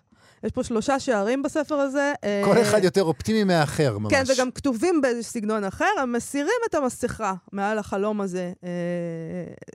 יש 0.44 0.52
פה 0.52 0.64
שלושה 0.64 1.00
שערים 1.00 1.44
בספר 1.44 1.76
הזה. 1.76 2.14
אה, 2.24 2.42
כל 2.46 2.62
אחד 2.62 2.84
יותר 2.84 3.04
אופטימי 3.04 3.44
מהאחר, 3.44 3.98
ממש. 3.98 4.14
כן, 4.14 4.24
וגם 4.34 4.52
כתובים 4.52 5.02
באיזה 5.02 5.24
סגנון 5.24 5.64
אחר. 5.64 5.86
הם 6.00 6.14
מסירים 6.14 6.60
את 6.70 6.76
המסכה 6.76 7.34
מעל 7.52 7.78
החלום 7.78 8.22
הזה 8.22 8.54
אה, 8.64 8.70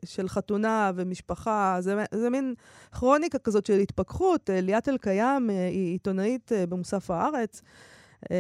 של 0.05 0.29
חתונה 0.29 0.91
ומשפחה. 0.97 1.77
זה, 1.81 2.05
זה 2.15 2.31
מין 2.31 2.55
כרוניקה 2.93 3.39
כזאת 3.39 3.67
של 3.67 3.79
התפכחות. 3.79 4.51
אה, 4.51 4.61
ליאת 4.61 4.89
אלקיים 4.89 5.51
אה, 5.51 5.69
היא 5.69 5.93
עיתונאית 5.93 6.53
אה, 6.53 6.67
במוסף 6.67 7.11
הארץ. 7.11 7.63
אה, 8.31 8.37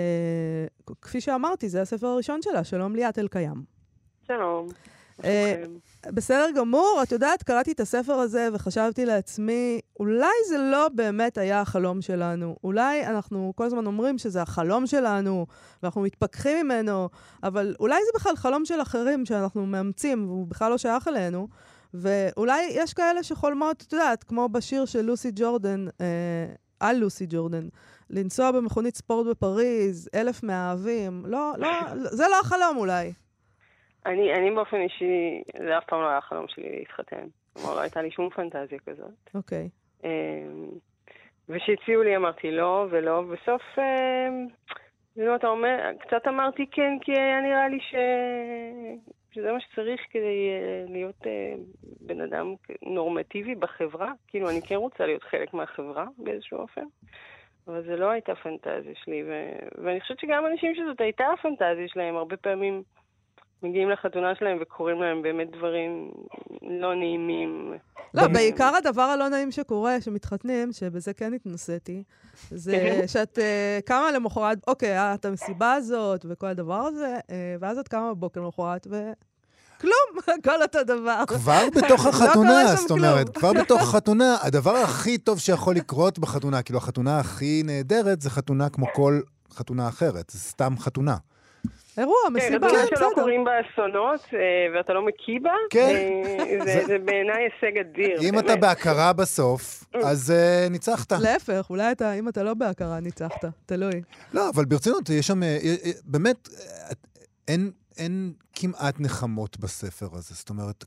כפי 1.03 1.20
שאמרתי, 1.20 1.68
זה 1.68 1.83
הספר 1.83 2.07
הראשון 2.07 2.42
שלה. 2.42 2.64
שלום 2.64 2.96
ליאת 2.96 3.18
אלקיים. 3.18 3.73
שלום. 4.26 4.68
אה, 5.24 5.64
בסדר 6.06 6.46
גמור. 6.56 7.00
את 7.02 7.12
יודעת, 7.12 7.42
קראתי 7.42 7.72
את 7.72 7.80
הספר 7.80 8.12
הזה 8.12 8.48
וחשבתי 8.52 9.04
לעצמי, 9.06 9.80
אולי 10.00 10.34
זה 10.48 10.58
לא 10.58 10.88
באמת 10.94 11.38
היה 11.38 11.60
החלום 11.60 12.02
שלנו. 12.02 12.56
אולי 12.64 13.06
אנחנו 13.06 13.52
כל 13.56 13.64
הזמן 13.64 13.87
אומרים 13.87 14.18
שזה 14.18 14.42
החלום 14.42 14.87
שלנו, 14.87 15.46
ואנחנו 15.82 16.00
מתפכחים 16.00 16.66
ממנו, 16.66 17.08
אבל 17.42 17.74
אולי 17.80 18.00
זה 18.04 18.10
בכלל 18.14 18.37
חלום 18.37 18.64
של 18.64 18.82
אחרים 18.82 19.26
שאנחנו 19.26 19.66
מאמצים, 19.66 20.28
והוא 20.28 20.46
בכלל 20.46 20.70
לא 20.70 20.78
שייך 20.78 21.08
אלינו. 21.08 21.48
ואולי 21.94 22.66
יש 22.70 22.94
כאלה 22.94 23.22
שחולמות, 23.22 23.84
את 23.88 23.92
יודעת, 23.92 24.24
כמו 24.24 24.48
בשיר 24.48 24.84
של 24.84 25.02
לוסי 25.02 25.30
ג'ורדן, 25.34 25.87
אה, 26.00 26.06
על 26.80 26.96
לוסי 26.96 27.26
ג'ורדן, 27.28 27.68
לנסוע 28.10 28.50
במכונית 28.50 28.96
ספורט 28.96 29.26
בפריז, 29.26 30.08
אלף 30.14 30.42
מאהבים. 30.42 31.24
לא, 31.26 31.52
לא, 31.58 31.68
זה 32.10 32.24
לא 32.30 32.40
החלום 32.40 32.76
אולי. 32.76 33.12
אני, 34.07 34.35
אני 34.35 34.51
באופן 34.51 34.81
אישי, 34.81 35.43
זה 35.59 35.79
אף 35.79 35.85
פעם 35.85 36.01
לא 36.01 36.09
היה 36.09 36.19
החלום 36.19 36.49
שלי 36.49 36.79
להתחתן. 36.79 37.27
כלומר, 37.53 37.75
לא 37.75 37.81
הייתה 37.81 38.03
לי 38.03 38.11
שום 38.11 38.31
פנטזיה 38.31 38.79
כזאת. 38.87 39.31
אוקיי. 39.35 39.69
Okay. 39.69 40.07
אמ, 40.07 40.69
וכשהציעו 41.49 42.03
לי 42.03 42.17
אמרתי 42.17 42.51
לא 42.51 42.87
ולא, 42.90 43.12
ובסוף, 43.12 43.62
כאילו, 45.14 45.37
אתה 45.37 45.47
אומר, 45.47 45.90
קצת 46.01 46.29
אמרתי 46.29 46.67
כן, 46.71 46.97
כי 47.01 47.12
היה 47.12 47.40
נראה 47.40 47.69
לי 47.69 47.79
ש... 47.81 47.95
שזה 49.35 49.53
מה 49.53 49.61
שצריך 49.61 50.01
כדי 50.11 50.49
אה, 50.51 50.93
להיות 50.93 51.27
אה, 51.27 51.55
בן 52.01 52.21
אדם 52.21 52.55
נורמטיבי 52.83 53.55
בחברה. 53.55 54.12
כאילו, 54.29 54.51
אני 54.51 54.62
כן 54.62 54.75
רוצה 54.75 55.07
להיות 55.07 55.23
חלק 55.23 55.55
מהחברה 55.55 56.07
באיזשהו 56.19 56.59
אופן, 56.59 56.85
אבל 57.69 57.83
זו 57.87 57.97
לא 57.97 58.11
הייתה 58.11 58.35
פנטזיה 58.35 58.95
שלי, 59.05 59.23
ו... 59.23 59.53
ואני 59.85 60.01
חושבת 60.01 60.21
שגם 60.21 60.47
אנשים 60.47 60.75
שזאת 60.75 61.01
הייתה 61.01 61.25
הפנטזיה 61.33 61.88
שלהם, 61.88 62.17
הרבה 62.17 62.37
פעמים... 62.37 62.83
מגיעים 63.64 63.90
לחתונה 63.90 64.35
שלהם 64.35 64.59
וקורים 64.61 65.03
להם 65.03 65.22
באמת 65.22 65.50
דברים 65.57 66.11
לא 66.62 66.94
נעימים. 66.94 67.72
לא, 68.14 68.29
בעיקר 68.29 68.72
הדבר 68.77 69.03
הלא 69.03 69.29
נעים 69.29 69.50
שקורה, 69.50 70.00
שמתחתנים, 70.00 70.72
שבזה 70.72 71.14
כן 71.14 71.35
התנסיתי, 71.35 72.03
זה 72.50 72.72
כן. 72.72 73.09
שאת 73.09 73.38
uh, 73.38 73.87
קמה 73.87 74.12
למחרת, 74.12 74.59
אוקיי, 74.66 74.88
היה 74.88 75.14
את 75.14 75.24
המסיבה 75.24 75.72
הזאת 75.72 76.27
וכל 76.29 76.46
הדבר 76.46 76.81
הזה, 76.81 77.18
uh, 77.18 77.31
ואז 77.61 77.79
את 77.79 77.88
קמה 77.88 78.14
בבוקר 78.14 78.40
למחרת 78.40 78.87
ו... 78.90 79.12
כלום, 79.81 80.18
הכל 80.38 80.62
אותו 80.62 80.85
דבר. 80.85 81.22
כבר 81.27 81.66
בתוך 81.77 82.05
לא 82.05 82.11
החתונה, 82.11 82.77
זאת 82.77 82.90
אומרת, 82.90 83.37
כבר 83.38 83.53
בתוך 83.62 83.83
החתונה, 83.83 84.37
הדבר 84.42 84.77
הכי 84.77 85.18
טוב 85.18 85.38
שיכול 85.38 85.74
לקרות 85.74 86.18
בחתונה, 86.18 86.62
כאילו 86.62 86.79
החתונה 86.79 87.18
הכי 87.18 87.62
נהדרת, 87.64 88.20
זה 88.20 88.31
חתונה 88.31 88.68
כמו 88.68 88.87
כל 88.92 89.20
חתונה 89.53 89.88
אחרת, 89.88 90.31
זה 90.31 90.38
סתם 90.38 90.74
חתונה. 90.79 91.16
אירוע, 91.98 92.16
כן, 92.26 92.33
מסיבה, 92.33 92.68
כן, 92.68 92.74
בסדר. 92.74 92.96
שלא 92.96 93.11
קורים 93.14 93.44
בה 93.44 93.50
אסונות, 93.61 94.20
אה, 94.35 94.38
ואתה 94.74 94.92
לא 94.92 95.07
מקיא 95.07 95.40
בה, 95.42 95.52
כן. 95.70 95.94
אה, 96.38 96.64
זה, 96.64 96.85
זה 96.87 96.98
בעיניי 96.98 97.44
הישג 97.44 97.78
אדיר. 97.78 98.20
אם 98.28 98.38
אתה 98.38 98.57
בהכרה 98.57 99.12
בסוף, 99.12 99.85
אז 100.04 100.33
uh, 100.33 100.70
ניצחת. 100.70 101.12
להפך, 101.12 101.66
אולי 101.70 101.92
אתה, 101.92 102.12
אם 102.12 102.28
אתה 102.28 102.42
לא 102.42 102.54
בהכרה, 102.54 103.00
ניצחת, 103.00 103.44
תלוי. 103.66 104.02
לא, 104.33 104.48
אבל 104.48 104.64
ברצינות, 104.64 105.11
יש 105.11 105.26
שם, 105.26 105.40
באמת, 106.04 106.48
אין, 107.48 107.70
אין 107.98 108.33
כמעט 108.54 109.00
נחמות 109.00 109.61
בספר 109.61 110.09
הזה. 110.12 110.35
זאת 110.35 110.50
אומרת, 110.50 110.85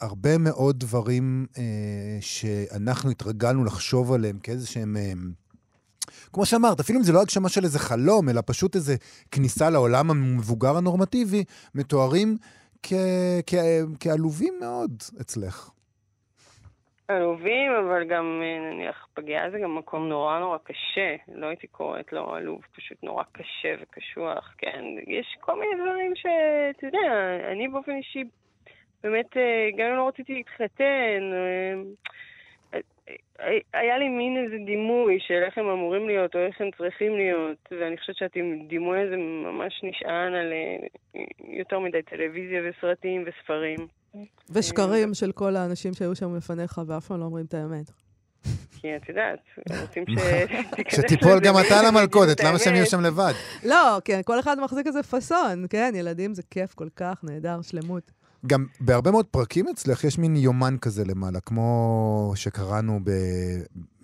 הרבה 0.00 0.38
מאוד 0.38 0.80
דברים 0.80 1.46
אה, 1.58 1.62
שאנחנו 2.20 3.10
התרגלנו 3.10 3.64
לחשוב 3.64 4.12
עליהם 4.12 4.38
כאיזה 4.38 4.66
שהם... 4.66 4.96
אה, 4.96 5.12
כמו 6.32 6.46
שאמרת, 6.46 6.80
אפילו 6.80 6.98
אם 6.98 7.04
זה 7.04 7.12
לא 7.12 7.20
הגשמה 7.20 7.48
של 7.48 7.64
איזה 7.64 7.78
חלום, 7.78 8.28
אלא 8.28 8.40
פשוט 8.46 8.74
איזה 8.74 8.94
כניסה 9.30 9.70
לעולם 9.70 10.10
המבוגר 10.10 10.76
הנורמטיבי, 10.76 11.44
מתוארים 11.74 12.36
כעלובים 14.00 14.54
מאוד 14.60 14.90
אצלך. 15.20 15.70
עלובים, 17.08 17.72
אבל 17.72 18.04
גם 18.04 18.42
נניח 18.72 19.06
פגיעה 19.14 19.50
זה 19.50 19.58
גם 19.58 19.78
מקום 19.78 20.08
נורא 20.08 20.38
נורא 20.38 20.58
קשה. 20.64 21.16
לא 21.34 21.46
הייתי 21.46 21.66
קוראת 21.66 22.12
לו 22.12 22.34
עלוב, 22.34 22.60
פשוט 22.76 22.98
נורא 23.02 23.24
קשה 23.32 23.74
וקשוח, 23.82 24.54
כן. 24.58 24.84
יש 25.06 25.36
כל 25.40 25.60
מיני 25.60 25.74
דברים 25.82 26.12
שאתה 26.14 26.86
יודע, 26.86 26.98
אני 27.52 27.68
באופן 27.68 27.92
אישי, 27.92 28.24
באמת, 29.02 29.36
אה, 29.36 29.68
גם 29.78 29.86
אם 29.86 29.96
לא 29.96 30.08
רציתי 30.08 30.34
להתחתן, 30.34 31.22
אה, 31.32 31.82
היה 33.72 33.98
לי 33.98 34.08
מין 34.08 34.44
איזה 34.44 34.56
דימוי 34.66 35.18
של 35.20 35.42
איך 35.46 35.58
הם 35.58 35.68
אמורים 35.68 36.06
להיות 36.06 36.34
או 36.34 36.40
איך 36.40 36.60
הם 36.60 36.70
צריכים 36.78 37.16
להיות, 37.16 37.58
ואני 37.70 37.98
חושבת 37.98 38.16
שהדימוי 38.16 39.00
הזה 39.00 39.16
ממש 39.16 39.80
נשען 39.82 40.34
על 40.34 40.52
אה, 40.52 40.86
יותר 41.58 41.78
מדי 41.78 42.02
טלוויזיה 42.02 42.60
וסרטים 42.64 43.24
וספרים. 43.26 43.78
ושקרים 44.50 45.14
של 45.14 45.32
כל 45.32 45.56
האנשים 45.56 45.94
שהיו 45.94 46.14
שם 46.14 46.36
לפניך 46.36 46.80
ואף 46.86 47.06
פעם 47.06 47.20
לא 47.20 47.24
אומרים 47.24 47.44
את 47.46 47.54
האמת. 47.54 47.90
כי 48.80 48.96
את 48.96 49.08
יודעת, 49.08 49.38
רוצים 49.80 50.04
שתיפול 50.88 51.40
גם 51.40 51.54
אתה 51.66 51.74
למלכודת, 51.88 52.44
למה 52.44 52.58
שהם 52.58 52.74
יהיו 52.74 52.86
שם 52.86 53.00
לבד? 53.00 53.32
לא, 53.64 53.98
כן, 54.04 54.20
כל 54.24 54.40
אחד 54.40 54.56
מחזיק 54.60 54.86
איזה 54.86 55.02
פאסון, 55.02 55.66
כן, 55.70 55.92
ילדים 55.96 56.34
זה 56.34 56.42
כיף 56.50 56.74
כל 56.74 56.88
כך, 56.96 57.20
נהדר, 57.22 57.62
שלמות. 57.62 58.10
גם 58.46 58.66
בהרבה 58.80 59.10
מאוד 59.10 59.26
פרקים 59.26 59.68
אצלך 59.68 60.04
יש 60.04 60.18
מין 60.18 60.36
יומן 60.36 60.74
כזה 60.80 61.02
למעלה, 61.08 61.40
כמו 61.40 62.32
שקראנו 62.36 63.00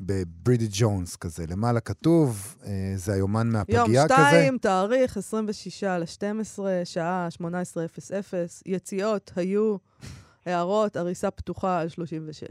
בברידי 0.00 0.68
ג'ונס 0.72 1.16
כזה. 1.16 1.44
למעלה 1.50 1.80
כתוב, 1.80 2.56
אה, 2.66 2.92
זה 2.94 3.12
היומן 3.12 3.48
מהפגייה 3.52 3.84
כזה. 3.84 3.94
יום 3.94 4.06
שתיים, 4.08 4.58
תאריך 4.58 5.16
26 5.16 5.84
ל-12, 5.84 6.58
שעה 6.84 7.28
18:00. 7.42 8.62
יציאות 8.66 9.32
היו... 9.36 9.76
הערות, 10.46 10.96
הריסה 10.96 11.30
פתוחה 11.30 11.80
על 11.80 11.88
36. 11.88 12.46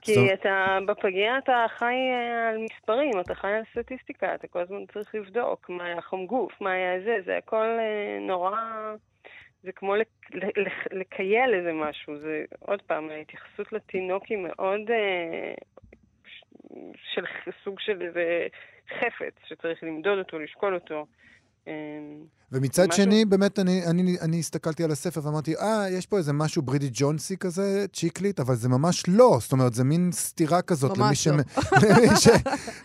כי 0.00 0.34
אתה, 0.34 0.78
בפגייה 0.86 1.38
אתה 1.38 1.66
חי 1.78 1.84
אה, 1.84 2.48
על 2.48 2.56
מספרים, 2.58 3.20
אתה 3.20 3.34
חי 3.34 3.48
על 3.48 3.62
סטטיסטיקה, 3.72 4.34
אתה 4.34 4.48
כל 4.48 4.60
הזמן 4.60 4.86
צריך 4.92 5.14
לבדוק 5.14 5.70
מה 5.70 5.84
היה 5.84 6.00
חום 6.00 6.26
גוף, 6.26 6.52
מה 6.60 6.70
היה 6.70 7.00
זה, 7.04 7.16
זה 7.26 7.36
הכל 7.36 7.66
אה, 7.78 8.26
נורא... 8.26 8.56
זה 9.64 9.72
כמו 9.72 9.94
לקייל 10.90 11.54
איזה 11.54 11.72
משהו, 11.72 12.18
זה 12.18 12.44
עוד 12.58 12.82
פעם, 12.82 13.10
ההתייחסות 13.10 13.72
לתינוק 13.72 14.26
היא 14.26 14.38
מאוד 14.38 14.90
אה, 14.90 15.54
של 17.14 17.24
סוג 17.64 17.80
של 17.80 18.02
איזה 18.02 18.46
חפץ 18.88 19.34
שצריך 19.48 19.82
למדוד 19.82 20.18
אותו, 20.18 20.38
לשקול 20.38 20.74
אותו. 20.74 21.06
אמ, 21.66 21.72
ומצד 22.52 22.88
משהו... 22.88 23.04
שני, 23.04 23.24
באמת, 23.24 23.58
אני, 23.58 23.86
אני, 23.86 24.16
אני 24.20 24.38
הסתכלתי 24.38 24.84
על 24.84 24.90
הספר 24.90 25.20
ואמרתי, 25.24 25.56
אה, 25.56 25.90
יש 25.90 26.06
פה 26.06 26.18
איזה 26.18 26.32
משהו 26.32 26.62
ברידי 26.62 26.90
ג'ונסי 26.92 27.36
כזה, 27.36 27.86
צ'יקלית, 27.92 28.40
אבל 28.40 28.56
זה 28.56 28.68
ממש 28.68 29.04
לא. 29.08 29.38
זאת 29.40 29.52
אומרת, 29.52 29.74
זה 29.74 29.84
מין 29.84 30.10
סתירה 30.12 30.62
כזאת 30.62 30.98
למי, 30.98 31.14
ש... 31.14 31.26
לא. 31.26 31.36
למי, 31.82 32.16
ש... 32.16 32.28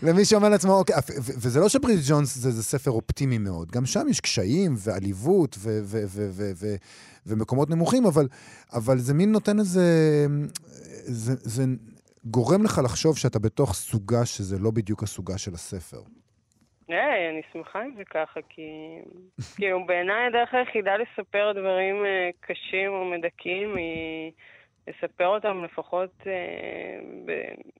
למי 0.04 0.26
שאומר 0.26 0.50
לעצמו, 0.50 0.74
אוקיי, 0.74 0.96
וזה 1.18 1.60
לא 1.60 1.70
שברידי 1.70 2.02
ג'ונס 2.08 2.36
זה, 2.36 2.52
זה 2.52 2.64
ספר 2.64 2.92
אופטימי 2.92 3.38
מאוד. 3.38 3.72
גם 3.72 3.86
שם 3.86 4.08
יש 4.10 4.20
קשיים 4.20 4.76
ועליבות 4.78 5.56
ו... 5.60 5.80
ו... 5.84 6.04
ו... 6.08 6.28
ו... 6.32 6.52
ו... 6.56 6.76
ומקומות 7.26 7.70
נמוכים, 7.70 8.06
אבל, 8.06 8.28
אבל 8.74 9.00
זה 9.00 9.14
מין 9.14 9.32
נותן 9.32 9.60
איזה... 9.60 10.28
זה, 11.06 11.34
זה 11.44 11.66
גורם 12.26 12.64
לך 12.64 12.82
לחשוב 12.84 13.18
שאתה 13.18 13.40
בתוך 13.40 13.74
סוגה 13.74 14.26
שזה 14.26 14.60
לא 14.60 14.72
בדיוק 14.72 15.04
הסוגה 15.04 15.38
של 15.38 15.54
הספר. 15.54 16.02
היי, 16.96 17.30
אני 17.30 17.42
שמחה 17.54 17.84
אם 17.86 17.92
זה 17.98 18.06
ככה, 18.06 18.40
כי 18.50 19.00
כאילו 19.56 19.86
בעיניי 19.86 20.26
הדרך 20.26 20.54
היחידה 20.54 20.98
לספר 20.98 21.52
דברים 21.52 22.06
אה, 22.06 22.30
קשים 22.40 22.92
או 22.92 23.06
מדכאים 23.06 23.76
היא 23.76 24.32
לספר 24.88 25.28
אותם 25.28 25.64
לפחות 25.64 26.10
אה, 26.28 27.00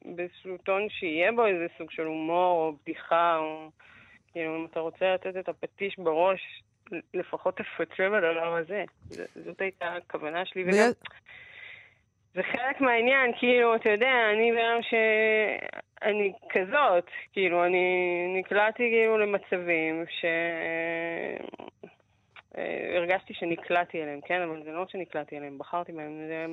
באיזשהו 0.06 0.58
טון 0.58 0.90
שיהיה 0.90 1.32
בו 1.32 1.46
איזה 1.46 1.68
סוג 1.78 1.92
של 1.92 2.04
הומור 2.04 2.68
או 2.68 2.74
בדיחה, 2.84 3.38
או 3.38 3.70
כאילו 4.32 4.56
אם 4.56 4.66
אתה 4.72 4.80
רוצה 4.80 5.14
לתת 5.14 5.38
את 5.40 5.50
הפטיש 5.50 6.00
בראש, 6.00 6.64
לפחות 7.14 7.58
תפצה 7.58 8.10
בדבר 8.10 8.56
הזה. 8.56 8.84
זאת 9.36 9.62
הייתה 9.62 9.94
הכוונה 9.94 10.46
שלי. 10.46 10.64
וגם... 10.64 10.92
זה 12.34 12.44
חלק 12.44 12.82
מהעניין, 12.82 13.32
כאילו, 13.40 13.76
אתה 13.76 13.90
יודע, 13.90 14.12
אני 14.34 14.52
בן 14.52 14.82
שאני 16.04 16.34
כזאת, 16.50 17.06
כאילו, 17.34 17.66
אני 17.66 17.88
נקלעתי 18.40 18.84
כאילו 18.92 19.18
למצבים 19.18 20.06
ש... 20.10 20.26
אה, 22.58 22.98
הרגשתי 22.98 23.34
שנקלעתי 23.34 24.04
אליהם, 24.04 24.20
כן? 24.26 24.42
אבל 24.42 24.64
זה 24.64 24.72
לא 24.72 24.86
שנקלעתי 24.92 25.38
אליהם, 25.38 25.58
בחרתי 25.58 25.92
בהם. 25.92 26.12
זה... 26.28 26.46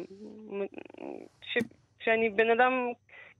ש... 1.42 1.58
שאני 2.00 2.30
בן 2.30 2.50
אדם 2.50 2.72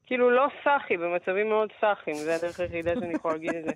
כאילו 0.07 0.31
לא 0.31 0.47
סאחי, 0.65 0.97
במצבים 0.97 1.49
מאוד 1.49 1.69
סאחים, 1.81 2.15
זה 2.15 2.35
הדרך 2.35 2.61
היחידה 2.61 2.93
שאני 3.01 3.15
יכולה 3.15 3.35
להגיד 3.35 3.55
את 3.55 3.65
זה. 3.65 3.73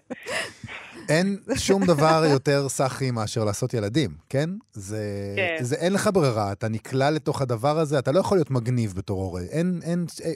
אין 1.14 1.36
שום 1.56 1.82
דבר 1.86 2.22
יותר 2.32 2.68
סאחי 2.68 3.10
מאשר 3.10 3.44
לעשות 3.44 3.74
ילדים, 3.74 4.10
כן? 4.28 4.50
זה, 4.72 5.34
כן. 5.36 5.64
זה 5.64 5.76
אין 5.76 5.92
לך 5.92 6.10
ברירה, 6.14 6.52
אתה 6.52 6.68
נקלע 6.68 7.10
לתוך 7.10 7.42
הדבר 7.42 7.78
הזה, 7.78 7.98
אתה 7.98 8.12
לא 8.12 8.18
יכול 8.18 8.38
להיות 8.38 8.50
מגניב 8.50 8.94
בתור 8.96 9.22
הורה. 9.22 9.40
אין, 9.52 9.80
אין, 9.82 10.04
אין, 10.24 10.34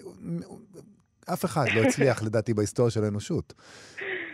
אף 1.32 1.44
אחד 1.44 1.64
לא 1.74 1.80
הצליח, 1.80 2.22
לדעתי, 2.26 2.54
בהיסטוריה 2.54 2.90
של 2.90 3.04
האנושות. 3.04 3.54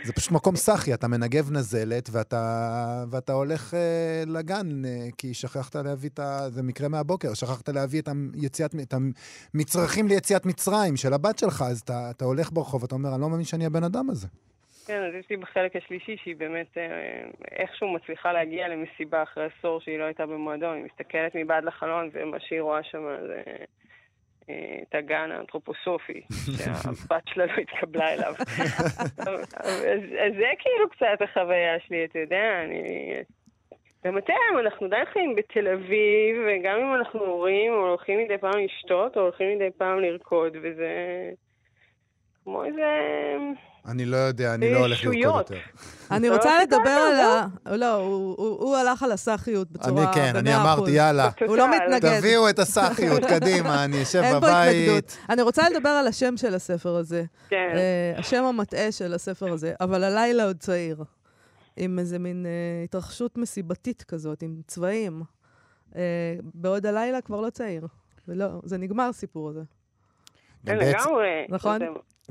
זה 0.03 0.13
פשוט 0.13 0.33
מקום 0.33 0.57
סאחי, 0.57 0.95
אתה 0.95 1.09
מנגב 1.09 1.51
נזלת 1.53 2.09
ואתה, 2.13 3.05
ואתה 3.11 3.33
הולך 3.33 3.75
אה, 3.75 4.23
לגן, 4.27 4.85
אה, 4.85 5.09
כי 5.19 5.35
שכחת 5.35 5.77
להביא 5.77 6.09
את 6.09 6.19
ה... 6.19 6.51
זה 6.51 6.63
מקרה 6.63 6.89
מהבוקר, 6.89 7.35
שכחת 7.35 7.69
להביא 7.69 8.01
את, 8.01 8.09
היציאת, 8.35 8.75
את 8.83 8.95
המצרכים 9.55 10.09
ליציאת 10.09 10.47
מצרים 10.47 10.97
של 10.97 11.13
הבת 11.13 11.39
שלך, 11.39 11.65
אז 11.71 11.81
אתה, 11.81 12.11
אתה 12.11 12.25
הולך 12.25 12.53
ברחוב, 12.53 12.85
אתה 12.85 12.95
אומר, 12.95 13.15
אני 13.15 13.21
לא 13.21 13.29
מאמין 13.29 13.45
שאני 13.45 13.67
הבן 13.67 13.85
אדם 13.85 14.11
הזה. 14.11 14.29
כן, 14.87 15.03
אז 15.09 15.15
יש 15.15 15.31
לי 15.31 15.37
בחלק 15.37 15.77
השלישי 15.77 16.17
שהיא 16.23 16.37
באמת 16.37 16.79
אה, 16.79 16.83
איכשהו 17.51 17.95
מצליחה 17.95 18.33
להגיע 18.33 18.69
למסיבה 18.69 19.23
אחרי 19.23 19.45
עשור 19.59 19.81
שהיא 19.81 19.99
לא 19.99 20.05
הייתה 20.05 20.27
במועדון, 20.27 20.77
היא 20.77 20.85
מסתכלת 20.85 21.33
מבעד 21.35 21.65
לחלון 21.65 22.11
ומה 22.13 22.41
שהיא 22.41 22.61
רואה 22.61 22.83
שם 22.83 23.03
זה... 23.27 23.43
את 24.83 24.95
הגן 24.95 25.31
האנתרופוסופי, 25.31 26.21
שהבת 26.59 27.23
שלה 27.29 27.47
לא 27.47 27.53
התקבלה 27.53 28.13
אליו. 28.13 28.35
אז 30.25 30.33
זה 30.39 30.51
כאילו 30.59 30.91
קצת 30.91 31.23
החוויה 31.23 31.81
שלי, 31.81 32.05
אתה 32.05 32.19
יודע, 32.19 32.63
אני... 32.65 33.13
גם 34.05 34.19
אתם, 34.19 34.59
אנחנו 34.59 34.89
די 34.89 34.97
חיים 35.13 35.35
בתל 35.37 35.69
אביב, 35.69 36.37
וגם 36.47 36.81
אם 36.81 36.95
אנחנו 36.95 37.21
הורים, 37.21 37.73
או 37.73 37.89
הולכים 37.89 38.19
מדי 38.19 38.39
פעם 38.39 38.59
לשתות, 38.59 39.17
או 39.17 39.23
הולכים 39.23 39.57
מדי 39.57 39.71
פעם 39.79 40.01
לרקוד, 40.01 40.57
וזה 40.63 40.91
כמו 42.45 42.65
איזה... 42.65 42.89
אני 43.87 44.05
לא 44.05 44.17
יודע, 44.17 44.55
אני 44.55 44.73
לא 44.73 44.79
הולך 44.79 45.05
לרקוד 45.05 45.23
יותר. 45.23 45.55
אני 46.11 46.29
לא 46.29 46.35
רוצה 46.35 46.63
לדבר 46.63 46.91
על 46.91 47.15
ה... 47.15 47.77
לא, 47.77 47.95
הוא 48.37 48.77
הלך 48.77 49.03
על 49.03 49.13
הסאחיות 49.13 49.71
בצורה... 49.71 50.05
אני 50.05 50.15
כן, 50.15 50.37
אני 50.37 50.57
אמרתי, 50.57 50.91
יאללה. 50.91 51.31
הוא 51.47 51.57
לא 51.57 51.71
מתנגד. 51.71 52.19
תביאו 52.19 52.49
את 52.49 52.59
הסאחיות, 52.59 53.25
קדימה, 53.35 53.85
אני 53.85 54.03
אשב 54.03 54.19
בבית. 54.19 54.33
אין 54.33 54.41
פה 54.41 54.47
התנגדות. 54.49 55.17
אני 55.29 55.43
רוצה 55.43 55.69
לדבר 55.69 55.89
על 55.89 56.07
השם 56.07 56.37
של 56.37 56.55
הספר 56.55 56.97
הזה. 56.97 57.25
כן. 57.49 57.73
אה, 57.75 58.19
השם 58.19 58.45
המטעה 58.45 58.93
של 58.93 59.15
הספר 59.15 59.53
הזה, 59.53 59.73
אבל 59.81 60.05
הלילה 60.05 60.45
עוד 60.45 60.57
צעיר. 60.57 61.05
עם 61.77 61.99
איזה 61.99 62.19
מין 62.19 62.47
אה, 62.47 62.85
התרחשות 62.85 63.39
מסיבתית 63.39 64.03
כזאת, 64.03 64.43
עם 64.43 64.61
צבעים. 64.67 65.23
אה, 65.97 66.35
בעוד 66.55 66.87
הלילה 66.87 67.21
כבר 67.21 67.41
לא 67.41 67.51
צעיר. 67.51 67.87
זה 68.65 68.79
נגמר 68.79 69.09
הסיפור 69.09 69.49
הזה. 69.49 69.63
כן, 70.67 70.77
לגמרי. 70.77 71.47
נכון? 71.49 71.81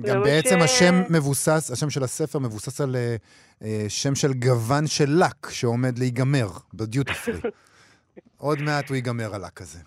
גם 0.01 0.23
בעצם 0.23 0.59
ש... 0.59 0.63
השם 0.63 0.93
מבוסס, 1.09 1.71
השם 1.71 1.89
של 1.89 2.03
הספר 2.03 2.39
מבוסס 2.39 2.81
על 2.81 2.95
uh, 2.95 3.65
שם 3.87 4.15
של 4.15 4.33
גוון 4.33 4.87
של 4.87 5.09
לק 5.09 5.49
שעומד 5.49 5.99
להיגמר 5.99 6.47
בדיוטי 6.73 7.13
פרי. 7.13 7.51
עוד 8.37 8.61
מעט 8.61 8.89
הוא 8.89 8.95
ייגמר 8.95 9.35
הלק 9.35 9.61
הזה. 9.61 9.79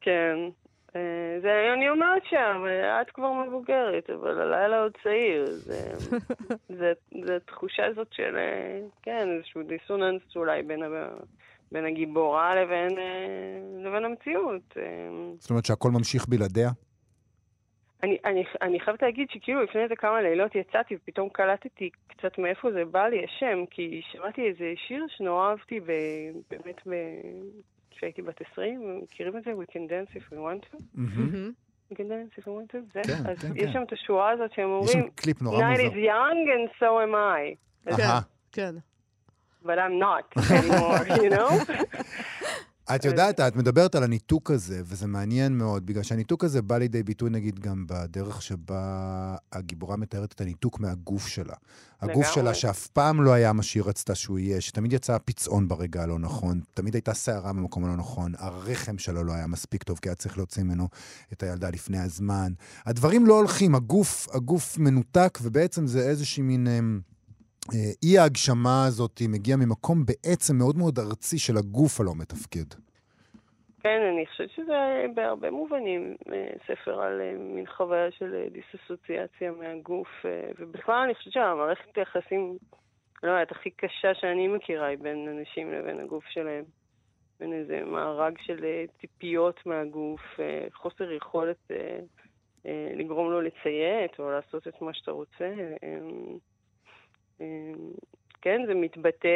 כן. 0.00 0.36
Uh, 0.88 0.94
זה 1.42 1.72
אני 1.74 1.88
אומרת 1.90 2.22
שם, 2.30 2.64
את 3.02 3.10
כבר 3.10 3.32
מבוגרת, 3.32 4.10
אבל 4.10 4.40
הלילה 4.40 4.82
עוד 4.82 4.92
צעיר. 5.02 5.44
זה, 5.46 5.92
זה, 6.78 6.92
זה 7.26 7.38
תחושה 7.46 7.86
הזאת 7.86 8.08
של, 8.10 8.36
כן, 9.02 9.28
איזשהו 9.36 9.62
דיסוננס 9.62 10.22
אולי 10.36 10.62
בין, 10.62 10.80
בין 11.72 11.84
הגיבורה 11.84 12.54
לבין, 12.54 12.98
לבין 13.84 14.04
המציאות. 14.04 14.76
זאת 15.38 15.50
אומרת 15.50 15.64
שהכל 15.64 15.90
ממשיך 15.90 16.28
בלעדיה? 16.28 16.70
אני, 18.02 18.16
אני, 18.24 18.44
אני 18.62 18.80
חייבת 18.80 19.02
להגיד 19.02 19.28
שכאילו 19.30 19.62
לפני 19.62 19.82
איזה 19.82 19.96
כמה 19.96 20.22
לילות 20.22 20.54
יצאתי 20.54 20.94
ופתאום 20.96 21.28
קלטתי 21.28 21.90
קצת 22.06 22.38
מאיפה 22.38 22.72
זה 22.72 22.84
בא 22.84 23.08
לי 23.08 23.24
השם, 23.24 23.64
כי 23.70 24.02
שמעתי 24.12 24.46
איזה 24.48 24.72
שיר 24.76 25.06
שנורא 25.16 25.50
אהבתי 25.50 25.80
ב, 25.80 25.92
באמת 26.50 26.80
כשהייתי 27.90 28.22
בת 28.22 28.40
20, 28.52 29.00
מכירים 29.02 29.36
את 29.36 29.44
זה? 29.44 29.50
We 29.50 29.72
can 29.72 29.90
dance 29.90 30.16
if 30.16 30.32
we 30.32 30.36
want 30.36 30.62
to? 30.72 30.76
We 31.90 31.96
can 31.96 32.08
dance 32.08 32.38
if 32.38 32.46
we 32.46 32.50
want 32.50 32.72
to? 32.72 32.78
זה? 32.92 33.00
כן, 33.02 33.30
אז 33.30 33.38
כן, 33.38 33.52
יש 33.56 33.64
כן. 33.64 33.72
שם 33.72 33.82
את 33.82 33.92
השורה 33.92 34.30
הזאת 34.30 34.52
שהם 34.52 34.68
אומרים. 34.68 35.10
Night 35.40 35.78
is 35.78 35.96
young 35.96 36.48
and 36.54 36.80
so 36.80 36.86
am 37.06 37.14
I. 37.14 37.96
כן, 37.96 38.18
כן. 38.52 38.74
But 39.64 39.78
I'm 39.78 39.98
not 39.98 40.24
anymore, 40.50 41.06
you 41.22 41.30
know? 41.30 41.50
את 42.94 43.04
יודעת, 43.04 43.40
את 43.40 43.56
מדברת 43.56 43.94
על 43.94 44.02
הניתוק 44.02 44.50
הזה, 44.50 44.82
וזה 44.84 45.06
מעניין 45.06 45.58
מאוד, 45.58 45.86
בגלל 45.86 46.02
שהניתוק 46.02 46.44
הזה 46.44 46.62
בא 46.62 46.78
לידי 46.78 47.02
ביטוי, 47.02 47.30
נגיד, 47.30 47.58
גם 47.58 47.84
בדרך 47.88 48.42
שבה 48.42 49.36
הגיבורה 49.52 49.96
מתארת 49.96 50.32
את 50.32 50.40
הניתוק 50.40 50.80
מהגוף 50.80 51.26
שלה. 51.26 51.54
הגוף 52.00 52.26
שלה, 52.26 52.54
שאף 52.54 52.86
פעם 52.86 53.22
לא 53.22 53.32
היה 53.32 53.52
מה 53.52 53.62
שהיא 53.62 53.82
רצתה 53.82 54.14
שהוא 54.14 54.38
יהיה, 54.38 54.60
שתמיד 54.60 54.92
יצא 54.92 55.18
פצעון 55.24 55.68
ברגע 55.68 56.02
הלא 56.02 56.18
נכון, 56.18 56.60
תמיד 56.74 56.94
הייתה 56.94 57.14
שערה 57.14 57.52
במקום 57.52 57.84
הלא 57.84 57.96
נכון, 57.96 58.32
הרחם 58.38 58.98
שלו 58.98 59.24
לא 59.24 59.32
היה 59.32 59.46
מספיק 59.46 59.82
טוב, 59.82 59.98
כי 59.98 60.08
היה 60.08 60.14
צריך 60.14 60.38
להוציא 60.38 60.62
ממנו 60.62 60.88
את 61.32 61.42
הילדה 61.42 61.70
לפני 61.70 61.98
הזמן. 61.98 62.52
הדברים 62.86 63.26
לא 63.26 63.34
הולכים, 63.38 63.74
הגוף, 63.74 64.28
הגוף 64.32 64.78
מנותק, 64.78 65.38
ובעצם 65.42 65.86
זה 65.86 66.00
איזושהי 66.00 66.42
מין... 66.42 66.66
אה, 67.70 67.92
אי 68.02 68.18
ההגשמה 68.18 68.84
הזאת 68.86 69.20
מגיעה 69.28 69.58
ממקום 69.58 70.04
בעצם 70.06 70.56
מאוד 70.56 70.76
מאוד 70.78 70.98
ארצי 70.98 71.38
של 71.38 71.56
הגוף 71.56 72.00
הלא 72.00 72.12
מתפקד. 72.20 72.68
כן, 73.80 74.00
אני 74.12 74.26
חושבת 74.26 74.50
שזה 74.50 75.06
בהרבה 75.14 75.50
מובנים 75.50 76.16
אה, 76.32 76.48
ספר 76.66 77.00
על 77.00 77.20
אה, 77.20 77.32
מין 77.38 77.66
חוויה 77.66 78.10
של 78.10 78.46
דיסאסוציאציה 78.52 79.52
מהגוף, 79.52 80.08
ובכלל 80.58 81.02
אני 81.04 81.14
חושבת 81.14 81.32
שהמערכת 81.32 81.96
היחסים, 81.96 82.56
לא 83.22 83.30
יודעת, 83.30 83.52
הכי 83.52 83.70
קשה 83.70 84.14
שאני 84.14 84.48
מכירה 84.48 84.86
היא 84.86 84.98
בין 84.98 85.28
אנשים 85.28 85.72
לבין 85.72 86.00
הגוף 86.00 86.24
שלהם. 86.24 86.64
בין 87.40 87.52
איזה 87.52 87.80
מארג 87.84 88.38
של 88.38 88.64
ציפיות 89.00 89.66
מהגוף, 89.66 90.20
חוסר 90.72 91.12
יכולת 91.12 91.70
לגרום 92.94 93.30
לו 93.30 93.40
לציית 93.40 94.18
או 94.18 94.30
לעשות 94.30 94.68
את 94.68 94.82
מה 94.82 94.94
שאתה 94.94 95.10
רוצה. 95.10 95.54
כן, 98.42 98.60
זה 98.66 98.74
מתבטא, 98.74 99.28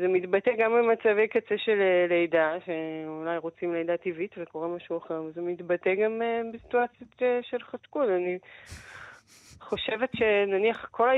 זה 0.00 0.08
מתבטא 0.08 0.50
גם 0.58 0.72
במצבי 0.72 1.28
קצה 1.28 1.58
של 1.58 1.80
אה, 1.80 2.06
לידה, 2.08 2.52
שאולי 2.64 3.38
רוצים 3.38 3.74
לידה 3.74 3.96
טבעית 3.96 4.34
וקורה 4.38 4.68
משהו 4.68 4.98
אחר, 4.98 5.22
וזה 5.22 5.40
מתבטא 5.40 5.94
גם 5.94 6.22
אה, 6.22 6.40
בסיטואציות 6.52 7.22
אה, 7.22 7.38
של 7.42 7.58
חתקול. 7.62 8.10
אני 8.10 8.38
חושבת 9.60 10.10
שנניח 10.14 10.88
כל. 10.90 11.08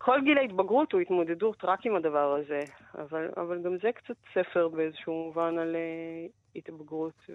כל 0.00 0.20
גיל 0.24 0.38
ההתבגרות 0.38 0.92
הוא 0.92 1.00
התמודדות 1.00 1.64
רק 1.64 1.86
עם 1.86 1.96
הדבר 1.96 2.34
הזה, 2.34 2.60
אבל, 2.98 3.28
אבל 3.36 3.62
גם 3.62 3.76
זה 3.82 3.92
קצת 3.92 4.16
ספר 4.34 4.68
באיזשהו 4.68 5.24
מובן 5.24 5.58
על 5.58 5.76
התבגרות. 6.56 7.30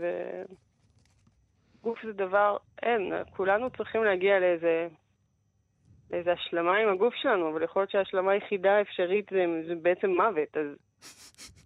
וגוף 1.80 2.00
זה 2.06 2.14
דבר, 2.14 2.58
אין, 2.84 3.14
כולנו 3.36 3.70
צריכים 3.70 4.04
להגיע 4.04 4.40
לאיזה 4.40 4.88
איזו 6.14 6.32
השלמה 6.32 6.78
עם 6.78 6.90
הגוף 6.90 7.14
שלנו, 7.16 7.52
אבל 7.52 7.64
יכול 7.64 7.82
להיות 7.82 7.92
שההשלמה 7.92 8.32
היחידה 8.32 8.72
האפשרית 8.72 9.26
זה, 9.32 9.46
זה 9.68 9.74
בעצם 9.82 10.08
מוות, 10.08 10.58
אז, 10.58 10.68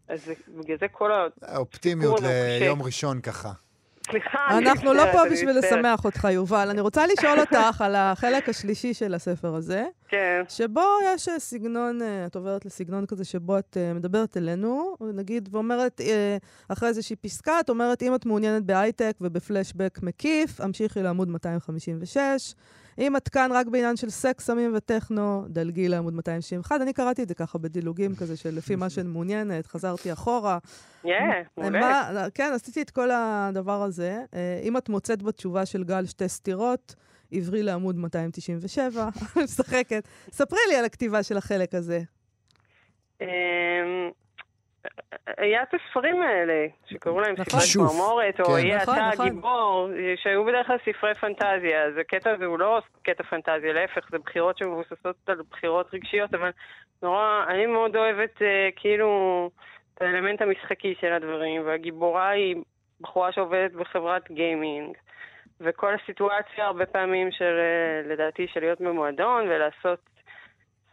אז 0.07 0.31
בגלל 0.47 0.77
זה 0.77 0.87
כל 0.87 1.11
ה... 1.11 1.27
האופטימיות 1.41 2.19
ליום 2.59 2.81
ראשון 2.81 3.21
ככה. 3.21 3.49
סליחה, 4.11 4.57
אנחנו 4.57 4.93
לא 4.93 5.11
פה 5.11 5.21
בשביל 5.31 5.57
לשמח 5.57 6.05
אותך, 6.05 6.27
יובל. 6.31 6.69
אני 6.69 6.81
רוצה 6.81 7.07
לשאול 7.07 7.39
אותך 7.39 7.81
על 7.81 7.95
החלק 7.95 8.49
השלישי 8.49 8.93
של 8.93 9.13
הספר 9.13 9.55
הזה. 9.55 9.85
כן. 10.07 10.41
שבו 10.49 10.81
יש 11.05 11.29
סגנון, 11.37 12.01
אה, 12.01 12.25
את 12.25 12.35
עוברת 12.35 12.65
לסגנון 12.65 13.05
כזה 13.05 13.25
שבו 13.25 13.57
את 13.57 13.77
אה, 13.77 13.93
מדברת 13.93 14.37
אלינו, 14.37 14.95
נגיד, 15.13 15.49
ואומרת, 15.51 16.01
אה, 16.01 16.37
אחרי 16.69 16.89
איזושהי 16.89 17.15
פסקה, 17.15 17.59
את 17.59 17.69
אומרת, 17.69 18.03
אם 18.03 18.15
את 18.15 18.25
מעוניינת 18.25 18.63
בהייטק 18.63 19.13
ובפלשבק 19.21 19.99
מקיף, 20.03 20.61
המשיכי 20.61 21.03
לעמוד 21.03 21.29
256. 21.29 22.53
אם 22.99 23.17
את 23.17 23.29
כאן 23.29 23.49
רק 23.53 23.67
בעניין 23.67 23.95
של 23.95 24.09
סקס, 24.09 24.45
סמים 24.45 24.75
וטכנו, 24.75 25.45
דלגי 25.49 25.87
לעמוד 25.87 26.13
261. 26.13 26.81
אני 26.81 26.93
קראתי 26.93 27.23
את 27.23 27.27
זה 27.27 27.35
ככה 27.35 27.57
בדילוגים 27.57 28.15
כזה, 28.15 28.37
של 28.37 28.55
לפי 28.55 28.75
מה 28.75 28.89
שאני 28.89 29.07
מעוניינת, 29.07 29.67
חזרתי 29.67 30.13
אחורה. 30.13 30.57
כן, 31.03 31.41
מעולה. 31.57 32.27
כן, 32.33 32.51
עשיתי 32.55 32.81
את 32.81 32.89
כל 32.89 33.09
הדבר 33.13 33.81
הזה. 33.81 34.19
אה, 34.33 34.59
אם 34.63 34.77
את 34.77 34.89
מוצאת 34.89 35.23
בתשובה 35.23 35.65
של 35.65 35.83
גל 35.83 36.05
שתי 36.05 36.29
סתירות, 36.29 36.95
עברי 37.31 37.63
לעמוד 37.63 37.95
297, 37.95 39.09
משחקת. 39.43 40.07
ספרי 40.31 40.59
לי 40.69 40.75
על 40.75 40.85
הכתיבה 40.85 41.23
של 41.23 41.37
החלק 41.37 41.75
הזה. 41.75 42.01
היה 45.37 45.63
את 45.63 45.73
הספרים 45.73 46.21
האלה, 46.21 46.67
שקראו 46.85 47.19
להם 47.19 47.33
נכון. 47.33 47.45
ספרי 47.45 47.61
צמרמורת, 47.73 48.39
או 48.39 48.45
כן. 48.45 48.51
יהיה 48.51 48.77
נכון, 48.77 48.95
אתה 48.95 49.09
נכון. 49.13 49.27
הגיבור, 49.27 49.89
שהיו 50.15 50.45
בדרך 50.45 50.67
כלל 50.67 50.77
ספרי 50.85 51.15
פנטזיה. 51.15 51.83
אז 51.83 51.97
הקטע 51.97 52.31
הזה 52.31 52.45
הוא 52.45 52.59
לא 52.59 52.81
קטע 53.01 53.23
פנטזיה, 53.23 53.73
להפך, 53.73 54.09
זה 54.11 54.17
בחירות 54.17 54.57
שמבוססות 54.57 55.15
על 55.27 55.41
בחירות 55.51 55.93
רגשיות, 55.93 56.33
אבל 56.33 56.49
נורא, 57.03 57.43
אני 57.47 57.65
מאוד 57.65 57.95
אוהבת 57.95 58.41
אה, 58.41 58.69
כאילו 58.75 59.49
את 59.93 60.01
האלמנט 60.01 60.41
המשחקי 60.41 60.95
של 61.01 61.13
הדברים, 61.13 61.65
והגיבורה 61.65 62.29
היא 62.29 62.55
בחורה 63.01 63.31
שעובדת 63.31 63.71
בחברת 63.71 64.31
גיימינג. 64.31 64.97
וכל 65.61 65.93
הסיטואציה 65.93 66.65
הרבה 66.65 66.85
פעמים 66.85 67.31
של, 67.31 67.59
אה, 67.59 68.13
לדעתי, 68.13 68.47
של 68.53 68.59
להיות 68.59 68.81
במועדון 68.81 69.47
ולעשות 69.47 69.99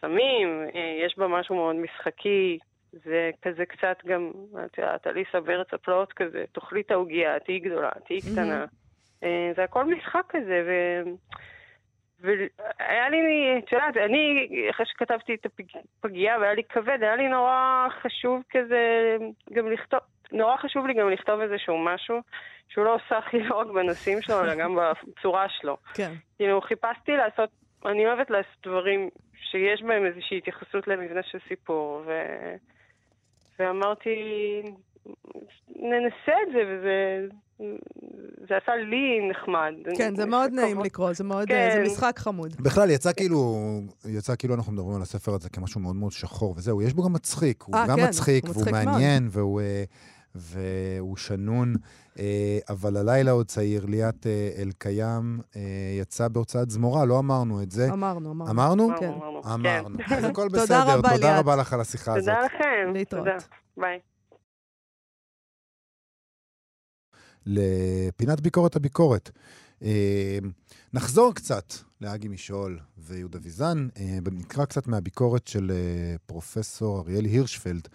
סמים, 0.01 0.65
אה, 0.75 1.05
יש 1.07 1.19
בה 1.19 1.29
משהו 1.29 1.55
מאוד 1.55 1.77
משחקי, 1.77 2.59
זה 3.05 3.31
כזה 3.43 3.67
קצת 3.67 3.97
גם, 4.07 4.31
את 4.67 4.79
יודעת, 4.79 5.07
אליסה 5.07 5.41
בארץ 5.41 5.75
הפלאות 5.75 6.13
כזה, 6.13 6.45
תאכלי 6.53 6.81
את 6.81 6.91
העוגיה, 6.91 7.41
תהיי 7.41 7.59
גדולה, 7.59 7.91
תהיי 8.07 8.21
קטנה. 8.21 8.65
Mm-hmm. 8.65 9.27
זה 9.57 9.65
הכל 9.65 9.85
משחק 9.85 10.25
כזה, 10.29 10.63
ו... 10.67 11.03
והיה 12.21 13.09
לי, 13.09 13.55
את 13.59 13.73
יודעת, 13.73 13.97
אני, 13.97 14.49
אחרי 14.71 14.87
שכתבתי 14.87 15.35
את 15.35 15.47
הפגיעה 15.99 16.39
והיה 16.39 16.55
לי 16.55 16.65
כבד, 16.65 16.99
היה 17.01 17.17
לי 17.17 17.29
נורא 17.29 17.87
חשוב 18.03 18.43
כזה 18.51 19.17
גם 19.53 19.73
לכתוב, 19.73 20.01
נורא 20.33 20.57
חשוב 20.57 20.87
לי 20.87 20.95
גם 20.95 21.11
לכתוב 21.11 21.41
איזשהו 21.41 21.79
משהו 21.79 22.21
שהוא 22.69 22.85
לא 22.85 22.95
עושה 22.95 23.19
הכי 23.19 23.39
לא 23.39 23.55
רק 23.55 23.67
בנושאים 23.67 24.23
שלו, 24.23 24.41
אלא 24.41 24.55
גם 24.55 24.79
בצורה 25.09 25.47
שלו. 25.49 25.77
כן. 25.95 26.13
כאילו, 26.37 26.61
חיפשתי 26.61 27.13
לעשות, 27.13 27.51
אני 27.85 28.07
אוהבת 28.07 28.31
לעשות 28.31 28.67
דברים 28.67 29.09
שיש 29.35 29.83
בהם 29.83 30.07
איזושהי 30.07 30.39
התייחסות 30.39 30.89
למבנה 30.89 31.23
של 31.23 31.39
סיפור, 31.49 32.03
ו... 32.07 32.11
ואמרתי, 33.59 34.11
ננסה 35.77 36.33
את 36.43 36.53
זה, 36.53 36.61
וזה 36.69 37.27
זה 38.49 38.57
עשה 38.63 38.77
לי 38.77 39.29
נחמד. 39.31 39.73
כן, 39.97 40.17
זה 40.17 40.27
מאוד 40.27 40.53
נעים 40.53 40.81
לקרוא, 40.81 41.13
זה 41.13 41.25
מאוד, 41.25 41.49
כן. 41.49 41.71
זה 41.73 41.83
משחק 41.83 42.19
חמוד. 42.19 42.57
בכלל, 42.61 42.91
יצא 42.91 43.13
כאילו, 43.13 43.57
יצא 44.09 44.37
כאילו 44.37 44.55
אנחנו 44.55 44.73
מדברים 44.73 44.97
על 44.97 45.03
הספר 45.03 45.35
הזה 45.35 45.51
כמשהו 45.51 45.81
מאוד 45.81 45.97
מאוד 45.97 46.13
שחור 46.13 46.55
וזהו, 46.57 46.83
יש 46.83 46.95
בו 46.95 47.03
גם 47.03 47.13
מצחיק. 47.13 47.63
הוא 47.63 47.75
아, 47.75 47.79
אה, 47.79 47.87
גם 47.87 47.97
כן, 47.97 48.09
מצחיק, 48.09 48.45
והוא 48.45 48.57
מצחיק 48.57 48.73
מעניין, 48.73 49.23
מאוד. 49.23 49.37
והוא, 49.37 49.61
אה, 49.61 49.85
והוא 50.35 51.17
שנון. 51.17 51.75
אה, 52.19 52.59
אבל 52.69 52.97
הלילה 52.97 53.31
עוד 53.31 53.47
צעיר, 53.47 53.87
ליאת 53.87 54.27
אלקיים 54.59 55.41
יצא 56.01 56.29
בהוצאת 56.29 56.71
זמורה, 56.71 57.05
לא 57.05 57.19
אמרנו 57.19 57.63
את 57.63 57.71
זה. 57.71 57.93
אמרנו, 57.93 58.31
אמרנו. 58.31 58.51
אמרנו? 58.51 58.89
כן. 59.01 59.13
אמרנו. 59.55 59.99
אז 60.07 60.25
הכל 60.25 60.49
בסדר. 60.53 60.65
תודה 60.65 60.95
רבה, 60.95 61.09
ליאת. 61.09 61.21
תודה 61.21 61.39
רבה 61.39 61.57
לך 61.57 61.73
על 61.73 61.81
השיחה 61.81 62.17
הזאת. 62.17 62.35
תודה 62.35 62.47
לכם. 62.47 62.93
להתראות. 62.95 63.49
ביי. 63.77 63.99
לפינת 67.47 68.41
ביקורת 68.41 68.77
הביקורת. 68.77 69.31
אה, 69.83 70.39
נחזור 70.93 71.35
קצת 71.35 71.73
לאגי 72.01 72.29
משעול 72.29 72.79
ויהודה 72.99 73.39
ויזן, 73.43 73.89
אה, 73.97 74.19
נקרא 74.33 74.65
קצת 74.65 74.87
מהביקורת 74.87 75.49
של 75.49 75.71
אה, 75.71 76.17
פרופסור 76.27 77.01
אריאל 77.01 77.25
הירשפלד 77.25 77.89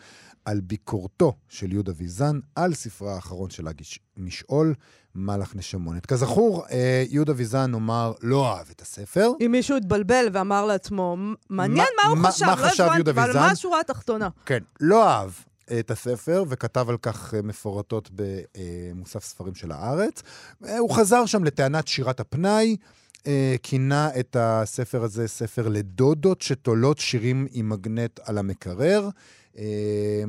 על 0.50 0.60
ביקורתו 0.60 1.34
של 1.50 1.72
יהודה 1.72 1.92
ויזן 1.96 2.40
על 2.56 2.74
ספרה 2.74 3.16
האחרון 3.16 3.50
של 3.50 3.68
אגי 3.68 3.84
משעול, 4.18 4.74
מלאך 5.16 5.56
נשמונת. 5.56 6.06
כזכור, 6.06 6.66
יהודה 7.10 7.34
ויזן, 7.36 7.72
נאמר, 7.72 8.14
לא 8.22 8.58
אהב 8.58 8.68
את 8.72 8.82
הספר. 8.82 9.32
אם 9.46 9.52
מישהו 9.52 9.78
התבלבל 9.78 10.26
ואמר 10.34 10.66
לעצמו, 10.66 11.18
מעניין 11.50 11.88
מה, 11.98 12.04
מה 12.04 12.10
הוא 12.10 12.28
חשב, 12.28 12.46
מה 12.46 12.52
לא 12.52 12.56
חשב 12.56 12.88
יהודה 12.96 13.12
ויזן? 13.12 13.30
אבל 13.30 13.40
מה 13.40 13.52
השורה 13.52 13.80
התחתונה? 13.80 14.30
כן, 14.46 14.60
לא 14.80 15.10
אהב 15.10 15.30
את 15.80 15.92
הספר, 15.92 16.44
וכתב 16.48 16.86
על 16.90 16.98
כך 17.02 17.34
אה, 17.34 17.42
מפורטות 17.42 18.10
במוסף 18.14 19.24
ספרים 19.24 19.56
של 19.56 19.72
הארץ. 19.72 20.24
אה, 20.66 20.78
הוא 20.78 20.90
חזר 20.90 21.26
שם 21.26 21.44
לטענת 21.44 21.88
שירת 21.88 22.20
הפנאי, 22.20 22.76
אה, 23.28 23.56
כינה 23.64 24.10
את 24.20 24.36
הספר 24.40 25.04
הזה 25.04 25.28
ספר 25.28 25.68
לדודות 25.68 26.42
שתולות 26.42 26.98
שירים 26.98 27.48
עם 27.52 27.70
מגנט 27.70 28.20
על 28.24 28.38
המקרר. 28.38 29.10
אה, 29.60 30.24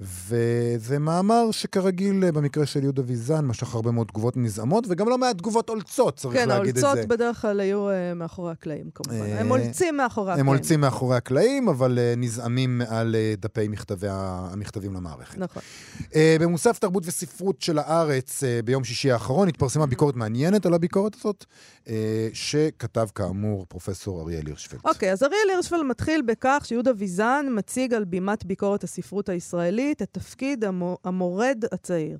וזה 0.00 0.98
מאמר 0.98 1.50
שכרגיל, 1.50 2.24
אה, 2.24 2.32
במקרה 2.32 2.66
של 2.66 2.82
יהודה 2.82 3.02
ויזן, 3.06 3.44
משך 3.44 3.74
הרבה 3.74 3.90
מאוד 3.90 4.06
תגובות 4.06 4.36
נזעמות, 4.36 4.84
וגם 4.88 5.08
לא 5.08 5.18
מעט 5.18 5.38
תגובות 5.38 5.68
אולצות, 5.68 6.16
צריך 6.16 6.34
כן, 6.34 6.48
להגיד 6.48 6.68
את 6.68 6.74
זה. 6.74 6.80
כן, 6.80 6.86
האולצות 6.86 7.08
בדרך 7.08 7.42
כלל 7.42 7.60
היו 7.60 7.90
uh, 7.90 7.92
מאחורי 8.16 8.52
הקלעים, 8.52 8.90
כמובן. 8.94 9.20
Uh, 9.20 9.40
הם 9.40 9.50
אולצים 9.50 9.96
מאחורי 9.96 10.32
הקלעים. 10.32 10.46
הם 10.46 10.48
אולצים 10.48 10.80
מאחורי 10.80 11.16
הקלעים, 11.16 11.68
אבל 11.68 11.98
uh, 11.98 12.18
נזעמים 12.18 12.82
על 12.88 13.14
uh, 13.14 13.40
דפי 13.40 13.68
מכתבי 13.68 14.06
המכתבים 14.10 14.94
למערכת. 14.94 15.38
נכון. 15.38 15.62
Uh, 16.00 16.14
במוסף 16.40 16.78
תרבות 16.78 17.02
וספרות 17.06 17.60
של 17.62 17.78
הארץ, 17.78 18.42
uh, 18.42 18.64
ביום 18.64 18.84
שישי 18.84 19.10
האחרון, 19.10 19.48
התפרסמה 19.48 19.86
ביקורת 19.86 20.16
מעניינת 20.16 20.66
על 20.66 20.74
הביקורת 20.74 21.14
הזאת, 21.14 21.44
uh, 21.84 21.88
שכתב 22.32 23.06
כאמור 23.14 23.66
פרופסור 23.68 24.22
אריאל 24.22 24.46
הירשפלד. 24.46 24.80
אוקיי, 24.84 25.10
okay, 25.10 25.12
אז 25.12 25.22
אריאל 25.22 25.50
הירשפלד 25.50 25.82
מתחיל 25.82 26.22
בכך 26.22 26.62
שיהודה 26.64 26.90
ויזן 26.96 27.46
מציג 27.50 27.94
על 27.94 28.04
בימת 28.04 28.44
ביקורת 28.44 28.84
הספרות 28.84 29.28
הישראלית 29.28 29.85
הישראלית 29.86 30.02
את 30.02 30.08
תפקיד 30.12 30.64
המורד 31.04 31.64
הצעיר. 31.72 32.18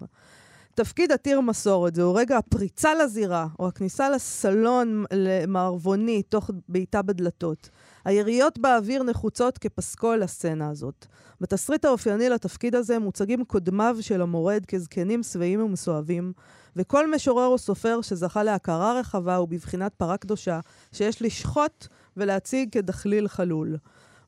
תפקיד 0.75 1.12
עתיר 1.12 1.41
מסורת, 1.41 1.95
זהו 1.95 2.14
רגע 2.14 2.39
הפריצה 2.39 2.95
לזירה, 2.95 3.47
או 3.59 3.69
הכניסה 3.69 4.11
לסלון 4.11 5.05
מערבוני 5.49 6.23
תוך 6.23 6.51
בעיטה 6.69 7.03
בדלתות. 7.03 7.71
היריות 8.05 8.59
באוויר 8.59 9.03
נחוצות 9.03 9.59
כפסקול 9.59 10.17
לסצנה 10.19 10.71
הזאת. 10.71 11.07
בתסריט 11.41 11.85
האופייני 11.85 12.29
לתפקיד 12.29 12.75
הזה 12.75 12.99
מוצגים 12.99 13.45
קודמיו 13.45 13.97
של 14.01 14.23
המורד 14.23 14.67
כזקנים 14.67 15.23
שבעים 15.23 15.64
ומסואבים, 15.64 16.33
וכל 16.77 17.11
משורר 17.14 17.47
או 17.47 17.59
סופר 17.59 18.01
שזכה 18.03 18.43
להכרה 18.43 19.01
רחבה 19.01 19.37
הוא 19.37 19.49
בבחינת 19.49 19.95
פרה 19.95 20.17
קדושה, 20.17 20.61
שיש 20.93 21.23
לשחוט 21.23 21.87
ולהציג 22.17 22.73
כדחליל 22.73 23.29
חלול. 23.29 23.77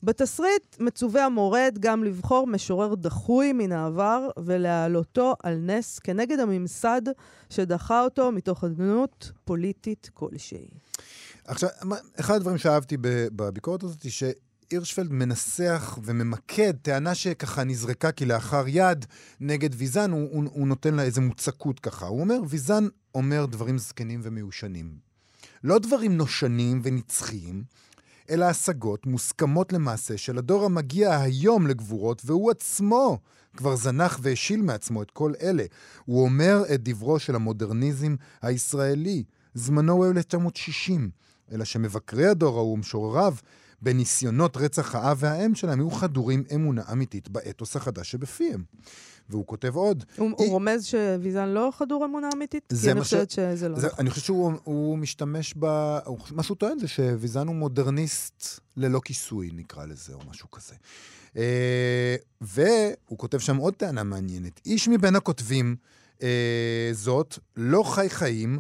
בתסריט 0.02 0.76
מצווה 0.80 1.24
המורד 1.26 1.78
גם 1.80 2.04
לבחור 2.04 2.46
משורר 2.46 2.94
דחוי 2.94 3.52
מן 3.52 3.72
העבר 3.72 4.28
ולהעלותו 4.38 5.34
על 5.42 5.56
נס 5.56 5.98
כנגד 5.98 6.38
הממסד 6.38 7.02
שדחה 7.50 8.04
אותו 8.04 8.32
מתוך 8.32 8.64
עדנות 8.64 9.32
פוליטית 9.44 10.10
כלשהי. 10.14 10.68
עכשיו, 11.44 11.68
אחד 12.20 12.34
הדברים 12.34 12.58
שאהבתי 12.58 12.96
בביקורת 13.00 13.82
הזאת, 13.82 14.02
היא 14.02 14.12
שהירשפלד 14.12 15.12
מנסח 15.12 15.98
וממקד 16.02 16.72
טענה 16.82 17.14
שככה 17.14 17.64
נזרקה 17.64 18.12
כלאחר 18.12 18.64
יד 18.66 19.06
נגד 19.40 19.70
ויזן, 19.74 20.10
הוא, 20.10 20.28
הוא, 20.32 20.44
הוא 20.52 20.68
נותן 20.68 20.94
לה 20.94 21.02
איזה 21.02 21.20
מוצקות 21.20 21.80
ככה. 21.80 22.06
הוא 22.06 22.20
אומר, 22.20 22.38
ויזן 22.48 22.86
אומר 23.14 23.46
דברים 23.46 23.78
זקנים 23.78 24.20
ומיושנים. 24.22 25.08
לא 25.64 25.78
דברים 25.78 26.16
נושנים 26.16 26.80
ונצחיים, 26.84 27.64
אלא 28.30 28.44
השגות 28.44 29.06
מוסכמות 29.06 29.72
למעשה 29.72 30.16
של 30.16 30.38
הדור 30.38 30.64
המגיע 30.64 31.20
היום 31.20 31.66
לגבורות, 31.66 32.22
והוא 32.24 32.50
עצמו 32.50 33.18
כבר 33.56 33.76
זנח 33.76 34.18
והשיל 34.22 34.62
מעצמו 34.62 35.02
את 35.02 35.10
כל 35.10 35.32
אלה. 35.42 35.64
הוא 36.04 36.24
אומר 36.24 36.62
את 36.74 36.82
דברו 36.82 37.18
של 37.18 37.34
המודרניזם 37.34 38.14
הישראלי. 38.42 39.24
זמנו 39.54 39.92
הוא 39.92 40.06
1960. 40.06 41.10
אלא 41.52 41.64
שמבקרי 41.64 42.26
הדור 42.26 42.58
ההוא 42.58 42.72
ומשורריו, 42.72 43.34
בניסיונות 43.82 44.56
רצח 44.56 44.94
האב 44.94 45.16
והאם 45.20 45.54
שלהם, 45.54 45.80
היו 45.80 45.90
חדורים 45.90 46.44
אמונה 46.54 46.82
אמיתית 46.92 47.28
באתוס 47.28 47.76
החדש 47.76 48.10
שבפיהם. 48.10 48.64
והוא 49.28 49.46
כותב 49.46 49.76
עוד. 49.76 50.04
הוא, 50.16 50.26
היא... 50.28 50.34
הוא 50.36 50.48
רומז 50.48 50.84
שוויזן 50.84 51.48
לא 51.48 51.72
חדור 51.78 52.04
אמונה 52.04 52.28
אמיתית? 52.34 52.72
כי 52.82 52.90
אני 52.92 53.00
חושבת 53.00 53.30
ש... 53.30 53.34
שזה 53.34 53.68
לא 53.68 53.78
זה, 53.78 53.86
נכון. 53.86 53.98
אני 53.98 54.10
חושב 54.10 54.22
שהוא 54.22 54.98
משתמש 54.98 55.54
ב... 55.58 55.66
מה 56.30 56.42
שהוא 56.42 56.56
טוען 56.56 56.78
זה 56.78 56.88
שוויזן 56.88 57.46
הוא 57.46 57.56
מודרניסט 57.56 58.60
ללא 58.76 59.00
כיסוי, 59.04 59.50
נקרא 59.52 59.86
לזה, 59.86 60.14
או 60.14 60.20
משהו 60.30 60.50
כזה. 60.50 60.74
אה, 61.36 62.16
והוא 62.40 63.18
כותב 63.18 63.38
שם 63.38 63.56
עוד 63.56 63.74
טענה 63.74 64.02
מעניינת. 64.02 64.60
איש 64.66 64.88
מבין 64.88 65.16
הכותבים 65.16 65.76
אה, 66.22 66.90
זאת 66.92 67.38
לא 67.56 67.82
חי 67.82 68.10
חיים 68.10 68.58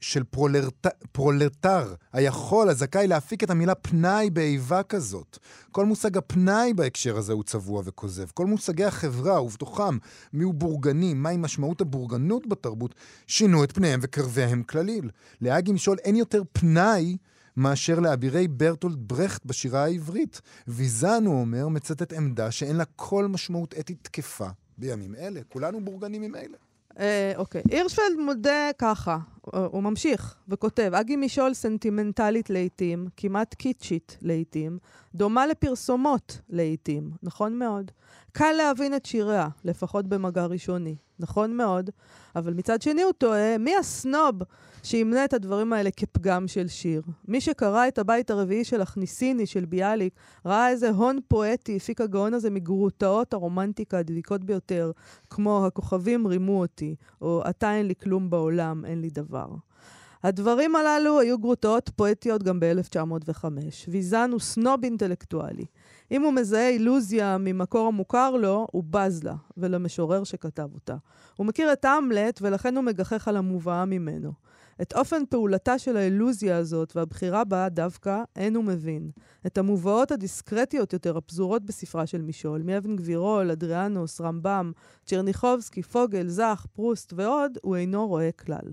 של 0.00 0.24
פרולרט... 0.24 0.86
פרולטר, 1.12 1.94
היכול, 2.12 2.68
הזכאי 2.68 3.06
להפיק 3.06 3.44
את 3.44 3.50
המילה 3.50 3.74
פנאי 3.74 4.30
באיבה 4.30 4.82
כזאת. 4.82 5.38
כל 5.72 5.86
מושג 5.86 6.16
הפנאי 6.16 6.74
בהקשר 6.74 7.16
הזה 7.16 7.32
הוא 7.32 7.44
צבוע 7.44 7.82
וכוזב. 7.84 8.26
כל 8.34 8.46
מושגי 8.46 8.84
החברה, 8.84 9.42
ובתוכם 9.42 9.98
מיהו 10.32 10.52
בורגני, 10.52 11.14
מהי 11.14 11.36
משמעות 11.36 11.80
הבורגנות 11.80 12.46
בתרבות, 12.46 12.94
שינו 13.26 13.64
את 13.64 13.72
פניהם 13.72 14.00
וקרביהם 14.02 14.62
כליל. 14.62 15.10
לאגי 15.40 15.72
משול 15.72 15.98
אין 15.98 16.16
יותר 16.16 16.42
פנאי 16.52 17.16
מאשר 17.56 18.00
לאבירי 18.00 18.48
ברטולד 18.48 18.98
ברכט 18.98 19.46
בשירה 19.46 19.84
העברית. 19.84 20.40
ויזן, 20.68 21.26
הוא 21.26 21.40
אומר, 21.40 21.68
מצטט 21.68 22.12
עמדה 22.12 22.50
שאין 22.50 22.76
לה 22.76 22.84
כל 22.96 23.26
משמעות 23.26 23.74
אתית 23.80 23.98
תקפה 24.02 24.48
בימים 24.78 25.14
אלה. 25.14 25.40
כולנו 25.48 25.84
בורגנים 25.84 26.22
ממילא. 26.22 26.65
אה, 26.98 27.32
אוקיי. 27.36 27.62
הירשפלד 27.70 28.16
מודה 28.18 28.70
ככה, 28.78 29.18
הוא 29.42 29.82
ממשיך 29.82 30.36
וכותב, 30.48 30.90
אגי 30.94 31.16
משול 31.16 31.54
סנטימנטלית 31.54 32.50
לעיתים, 32.50 33.08
כמעט 33.16 33.54
קיצ'ית 33.54 34.18
לעיתים, 34.22 34.78
דומה 35.14 35.46
לפרסומות 35.46 36.38
לעיתים, 36.48 37.10
נכון 37.22 37.58
מאוד. 37.58 37.90
קל 38.32 38.52
להבין 38.52 38.94
את 38.94 39.06
שיריה, 39.06 39.48
לפחות 39.64 40.06
במגע 40.06 40.46
ראשוני, 40.46 40.96
נכון 41.18 41.56
מאוד, 41.56 41.90
אבל 42.36 42.54
מצד 42.54 42.82
שני 42.82 43.02
הוא 43.02 43.12
תוהה, 43.12 43.58
מי 43.58 43.76
הסנוב 43.76 44.34
שימנה 44.86 45.24
את 45.24 45.32
הדברים 45.32 45.72
האלה 45.72 45.90
כפגם 45.90 46.48
של 46.48 46.68
שיר? 46.68 47.02
מי 47.28 47.40
שקרא 47.40 47.88
את 47.88 47.98
הבית 47.98 48.30
הרביעי 48.30 48.64
של 48.64 48.80
הכניסיני 48.80 49.46
של 49.46 49.64
ביאליק, 49.64 50.14
ראה 50.44 50.68
איזה 50.68 50.90
הון 50.90 51.18
פואטי 51.28 51.76
הפיק 51.76 52.00
הגאון 52.00 52.34
הזה 52.34 52.50
מגרוטאות 52.50 53.34
הרומנטיקה 53.34 53.98
הדביקות 53.98 54.44
ביותר, 54.44 54.92
כמו 55.30 55.66
הכוכבים 55.66 56.26
רימו 56.26 56.60
אותי, 56.60 56.94
או 57.20 57.42
אתה 57.50 57.74
אין 57.74 57.86
לי 57.86 57.94
כלום 58.02 58.30
בעולם, 58.30 58.84
אין 58.84 59.00
לי 59.00 59.10
דבר. 59.10 59.46
הדברים 60.22 60.76
הללו 60.76 61.20
היו 61.20 61.38
גרוטאות 61.38 61.90
פואטיות 61.96 62.42
גם 62.42 62.60
ב-1905. 62.60 63.44
ויזן 63.88 64.30
הוא 64.32 64.40
סנוב 64.40 64.84
אינטלקטואלי. 64.84 65.64
אם 66.10 66.22
הוא 66.22 66.32
מזהה 66.32 66.68
אילוזיה 66.68 67.38
ממקור 67.38 67.86
המוכר 67.86 68.30
לו, 68.30 68.66
הוא 68.72 68.84
בז 68.90 69.24
לה, 69.24 69.34
ולמשורר 69.56 70.24
שכתב 70.24 70.68
אותה. 70.74 70.96
הוא 71.36 71.46
מכיר 71.46 71.72
את 71.72 71.84
המלט, 71.84 72.38
ולכן 72.42 72.76
הוא 72.76 72.84
מגחך 72.84 73.28
על 73.28 73.36
המובאה 73.36 73.84
ממנו. 73.84 74.32
את 74.82 74.92
אופן 74.92 75.22
פעולתה 75.30 75.78
של 75.78 75.96
האילוזיה 75.96 76.56
הזאת 76.56 76.96
והבחירה 76.96 77.44
בה 77.44 77.68
דווקא 77.68 78.22
אין 78.36 78.56
הוא 78.56 78.64
מבין. 78.64 79.10
את 79.46 79.58
המובאות 79.58 80.12
הדיסקרטיות 80.12 80.92
יותר 80.92 81.16
הפזורות 81.16 81.64
בספרה 81.64 82.06
של 82.06 82.22
משול, 82.22 82.62
מאבן 82.62 82.96
גבירול, 82.96 83.50
אדריאנוס, 83.50 84.20
רמב"ם, 84.20 84.72
צ'רניחובסקי, 85.06 85.82
פוגל, 85.82 86.28
זך, 86.28 86.66
פרוסט 86.72 87.12
ועוד, 87.16 87.58
הוא 87.62 87.76
אינו 87.76 88.08
רואה 88.08 88.32
כלל. 88.32 88.72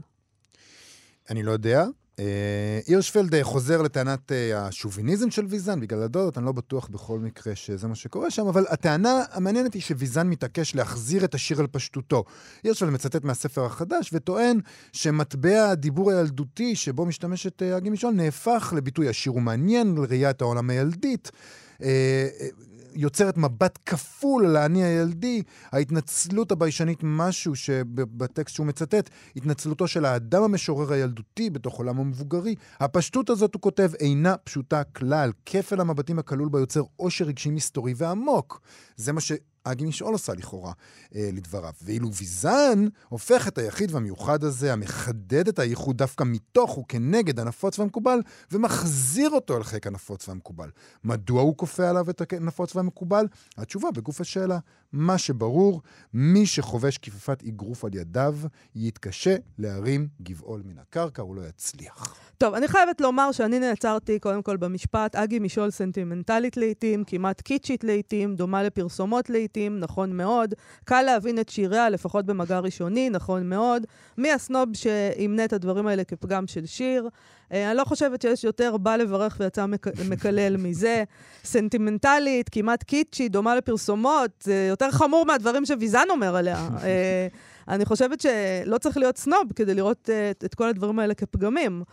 אני 1.29 1.43
לא 1.43 1.51
יודע. 1.51 1.86
אה, 2.20 2.80
הירשפלד 2.88 3.36
אה, 3.36 3.43
חוזר 3.43 3.82
לטענת 3.82 4.32
אה, 4.32 4.66
השוביניזם 4.68 5.32
של 5.32 5.45
ויזן 5.45 5.80
בגלל 5.80 6.01
הדודות, 6.03 6.38
אני 6.38 6.45
לא 6.45 6.51
בטוח 6.51 6.88
בכל 6.88 7.20
מקרה 7.20 7.55
שזה 7.55 7.88
מה 7.88 7.95
שקורה 7.95 8.32
שם, 8.32 8.47
אבל 8.47 8.66
הטענה 8.70 9.24
המעניינת 9.32 9.74
היא 9.74 9.82
שוויזן 9.82 10.28
מתעקש 10.28 10.76
להחזיר 10.76 11.26
את 11.26 11.36
השיר 11.36 11.59
על 11.59 11.68
פשטותו. 11.68 12.24
הירשפלד 12.64 12.89
מצטט 12.89 13.24
מהספר 13.24 13.66
החדש 13.66 14.09
וטוען 14.14 14.59
שמטבע 14.91 15.70
הדיבור 15.70 16.11
הילדותי 16.11 16.76
שבו 16.76 17.05
משתמשת 17.05 17.61
אגי 17.61 17.89
משעול 17.89 18.14
נהפך 18.14 18.74
לביטוי 18.78 19.07
עשיר 19.07 19.36
ומעניין, 19.36 19.95
לראיית 19.95 20.41
העולם 20.41 20.70
הילדית. 20.70 21.32
יוצרת 22.95 23.37
מבט 23.37 23.79
כפול 23.85 24.45
על 24.45 24.55
האני 24.55 24.83
הילדי, 24.83 25.43
ההתנצלות 25.71 26.51
הביישנית 26.51 26.99
משהו 27.03 27.55
שבטקסט 27.55 28.55
שהוא 28.55 28.67
מצטט, 28.67 29.09
התנצלותו 29.35 29.87
של 29.87 30.05
האדם 30.05 30.43
המשורר 30.43 30.93
הילדותי 30.93 31.49
בתוך 31.49 31.77
עולם 31.77 31.99
המבוגרי. 31.99 32.55
הפשטות 32.79 33.29
הזאת, 33.29 33.53
הוא 33.53 33.61
כותב, 33.61 33.91
אינה 33.99 34.37
פשוטה 34.37 34.83
כלל. 34.83 35.31
כפל 35.45 35.81
המבטים 35.81 36.19
הכלול 36.19 36.49
בה 36.49 36.59
יוצר 36.59 36.83
עושר 36.95 37.25
רגשי 37.25 37.49
מסתורי 37.49 37.93
ועמוק. 37.97 38.61
זה 38.95 39.13
מה 39.13 39.21
ש... 39.21 39.31
אגי 39.64 39.86
משעול 39.86 40.16
עשה 40.16 40.34
לכאורה, 40.34 40.74
אה, 41.16 41.30
לדבריו. 41.34 41.74
ואילו 41.82 42.14
ויזן 42.14 42.88
הופך 43.09 43.47
את 43.47 43.57
היחיד 43.57 43.91
והמיוחד 43.91 44.43
הזה, 44.43 44.74
המחדד 44.74 45.47
את 45.47 45.59
הייחוד 45.59 45.97
דווקא 45.97 46.24
מתוך 46.24 46.78
וכנגד 46.78 47.39
הנפוץ 47.39 47.80
והמקובל, 47.80 48.20
ומחזיר 48.51 49.30
אותו 49.30 49.57
אל 49.57 49.64
חיק 49.64 49.88
הנפוץ 49.88 50.30
והמקובל. 50.30 50.70
מדוע 51.03 51.41
הוא 51.41 51.57
כופה 51.57 51.89
עליו 51.89 52.09
את 52.09 52.34
הנפוץ 52.34 52.76
והמקובל? 52.76 53.28
התשובה 53.57 53.91
בגוף 53.91 54.22
השאלה. 54.22 54.59
מה 54.93 55.17
שברור, 55.17 55.81
מי 56.13 56.45
שחובש 56.45 56.97
כפיפת 56.97 57.43
אגרוף 57.47 57.85
על 57.85 57.91
ידיו, 57.95 58.35
יתקשה 58.75 59.35
להרים 59.57 60.07
גבעול 60.21 60.61
מן 60.65 60.77
הקרקע, 60.77 61.21
הוא 61.21 61.35
לא 61.35 61.41
יצליח. 61.49 62.15
טוב, 62.37 62.53
אני 62.53 62.67
חייבת 62.67 63.01
לומר 63.01 63.31
שאני 63.31 63.59
נעצרתי 63.59 64.19
קודם 64.19 64.41
כל 64.41 64.57
במשפט, 64.57 65.15
אגי 65.15 65.39
משול 65.39 65.69
סנטימנטלית 65.69 66.57
לעיתים, 66.57 67.03
כמעט 67.03 67.41
קיצ'ית 67.41 67.83
לעיתים, 67.83 68.35
דומה 68.35 68.63
לפרסומות 68.63 69.29
לעיתים, 69.29 69.79
נכון 69.79 70.17
מאוד. 70.17 70.53
קל 70.85 71.01
להבין 71.01 71.39
את 71.39 71.49
שיריה, 71.49 71.89
לפחות 71.89 72.25
במגע 72.25 72.59
ראשוני, 72.59 73.09
נכון 73.09 73.49
מאוד. 73.49 73.83
מי 74.17 74.31
הסנוב 74.31 74.69
שימנה 74.73 75.45
את 75.45 75.53
הדברים 75.53 75.87
האלה 75.87 76.03
כפגם 76.03 76.47
של 76.47 76.65
שיר? 76.65 77.09
אה, 77.54 77.70
אני 77.70 77.78
לא 77.78 77.84
חושבת 77.84 78.22
שיש 78.22 78.43
יותר 78.43 78.78
בא 78.78 78.95
לברך 78.95 79.38
ויצא 79.39 79.66
מק... 79.66 79.88
מקלל 80.10 80.58
מזה. 80.58 81.04
סנטימנטלית, 81.43 82.49
כמעט 82.49 82.84
קיצ'ית, 82.84 83.32
דומה 83.32 83.56
לפרסומות, 83.56 84.32
זה 84.43 84.68
יותר 84.70 84.91
חמור 84.91 85.26
מהדברים 85.26 85.66
שוויזן 85.66 86.06
אומר 86.10 86.36
עליה. 86.36 86.68
אה, 86.84 87.28
אני 87.68 87.86
חושבת 87.86 88.22
שלא 88.22 88.78
צריך 88.78 88.97
להיות 88.97 89.18
סנוב 89.18 89.43
כדי 89.56 89.74
לראות 89.74 90.10
אה, 90.10 90.32
את, 90.32 90.43
את 90.45 90.56
כל 90.56 90.70
הדברים 90.70 90.99
האלה 90.99 91.14
כפגמים. 91.14 91.84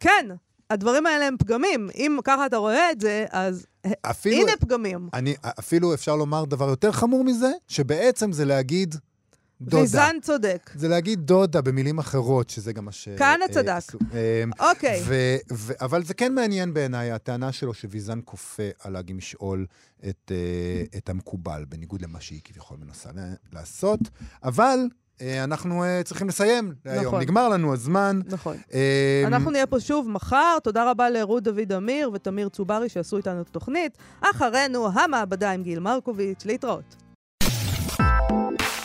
כן, 0.00 0.26
הדברים 0.70 1.06
האלה 1.06 1.26
הם 1.26 1.36
פגמים. 1.38 1.88
אם 1.94 2.18
ככה 2.24 2.46
אתה 2.46 2.56
רואה 2.56 2.90
את 2.90 3.00
זה, 3.00 3.24
אז 3.30 3.66
אפילו, 4.02 4.36
הנה 4.36 4.52
פגמים. 4.60 5.08
אני, 5.14 5.34
אפילו 5.58 5.94
אפשר 5.94 6.16
לומר 6.16 6.44
דבר 6.44 6.68
יותר 6.68 6.92
חמור 6.92 7.24
מזה, 7.24 7.50
שבעצם 7.68 8.32
זה 8.32 8.44
להגיד, 8.44 8.94
דודה. 9.60 9.76
ויזן 9.76 10.16
צודק. 10.22 10.70
זה 10.74 10.88
להגיד 10.88 11.20
דודה 11.20 11.60
במילים 11.60 11.98
אחרות, 11.98 12.50
שזה 12.50 12.72
גם 12.72 12.84
מה 12.84 12.92
ש... 12.92 13.08
כהנא 13.18 13.42
אה, 13.42 13.48
צדק. 13.48 13.82
אה, 14.14 14.44
אוקיי. 14.70 15.02
אבל 15.80 16.04
זה 16.04 16.14
כן 16.14 16.34
מעניין 16.34 16.74
בעיניי, 16.74 17.12
הטענה 17.12 17.52
שלו 17.52 17.74
שוויזן 17.74 18.20
כופה 18.24 18.62
על 18.78 18.96
הגמשעול 18.96 19.66
את, 20.08 20.32
אה, 20.34 20.98
את 20.98 21.08
המקובל, 21.08 21.64
בניגוד 21.68 22.02
למה 22.02 22.20
שהיא 22.20 22.40
כביכול 22.44 22.76
מנסה 22.80 23.10
לעשות. 23.52 24.00
אבל 24.44 24.78
אנחנו 25.44 25.84
צריכים 26.04 26.28
לסיים 26.28 26.72
להיום. 26.84 27.04
נכון. 27.06 27.20
נגמר 27.20 27.48
לנו 27.48 27.72
הזמן. 27.72 28.20
נכון. 28.26 28.56
אנחנו 29.26 29.50
נהיה 29.50 29.66
פה 29.66 29.80
שוב 29.80 30.08
מחר. 30.08 30.58
תודה 30.62 30.90
רבה 30.90 31.10
לרות 31.10 31.42
דוד 31.42 31.72
אמיר 31.72 32.10
ותמיר 32.14 32.48
צוברי 32.48 32.88
שעשו 32.88 33.16
איתנו 33.16 33.40
את 33.42 33.48
התוכנית. 33.48 33.98
אחרינו, 34.20 34.88
המעבדה 34.94 35.50
עם 35.50 35.62
גיל 35.62 35.78
מרקוביץ'. 35.78 36.46
להתראות. 36.46 36.96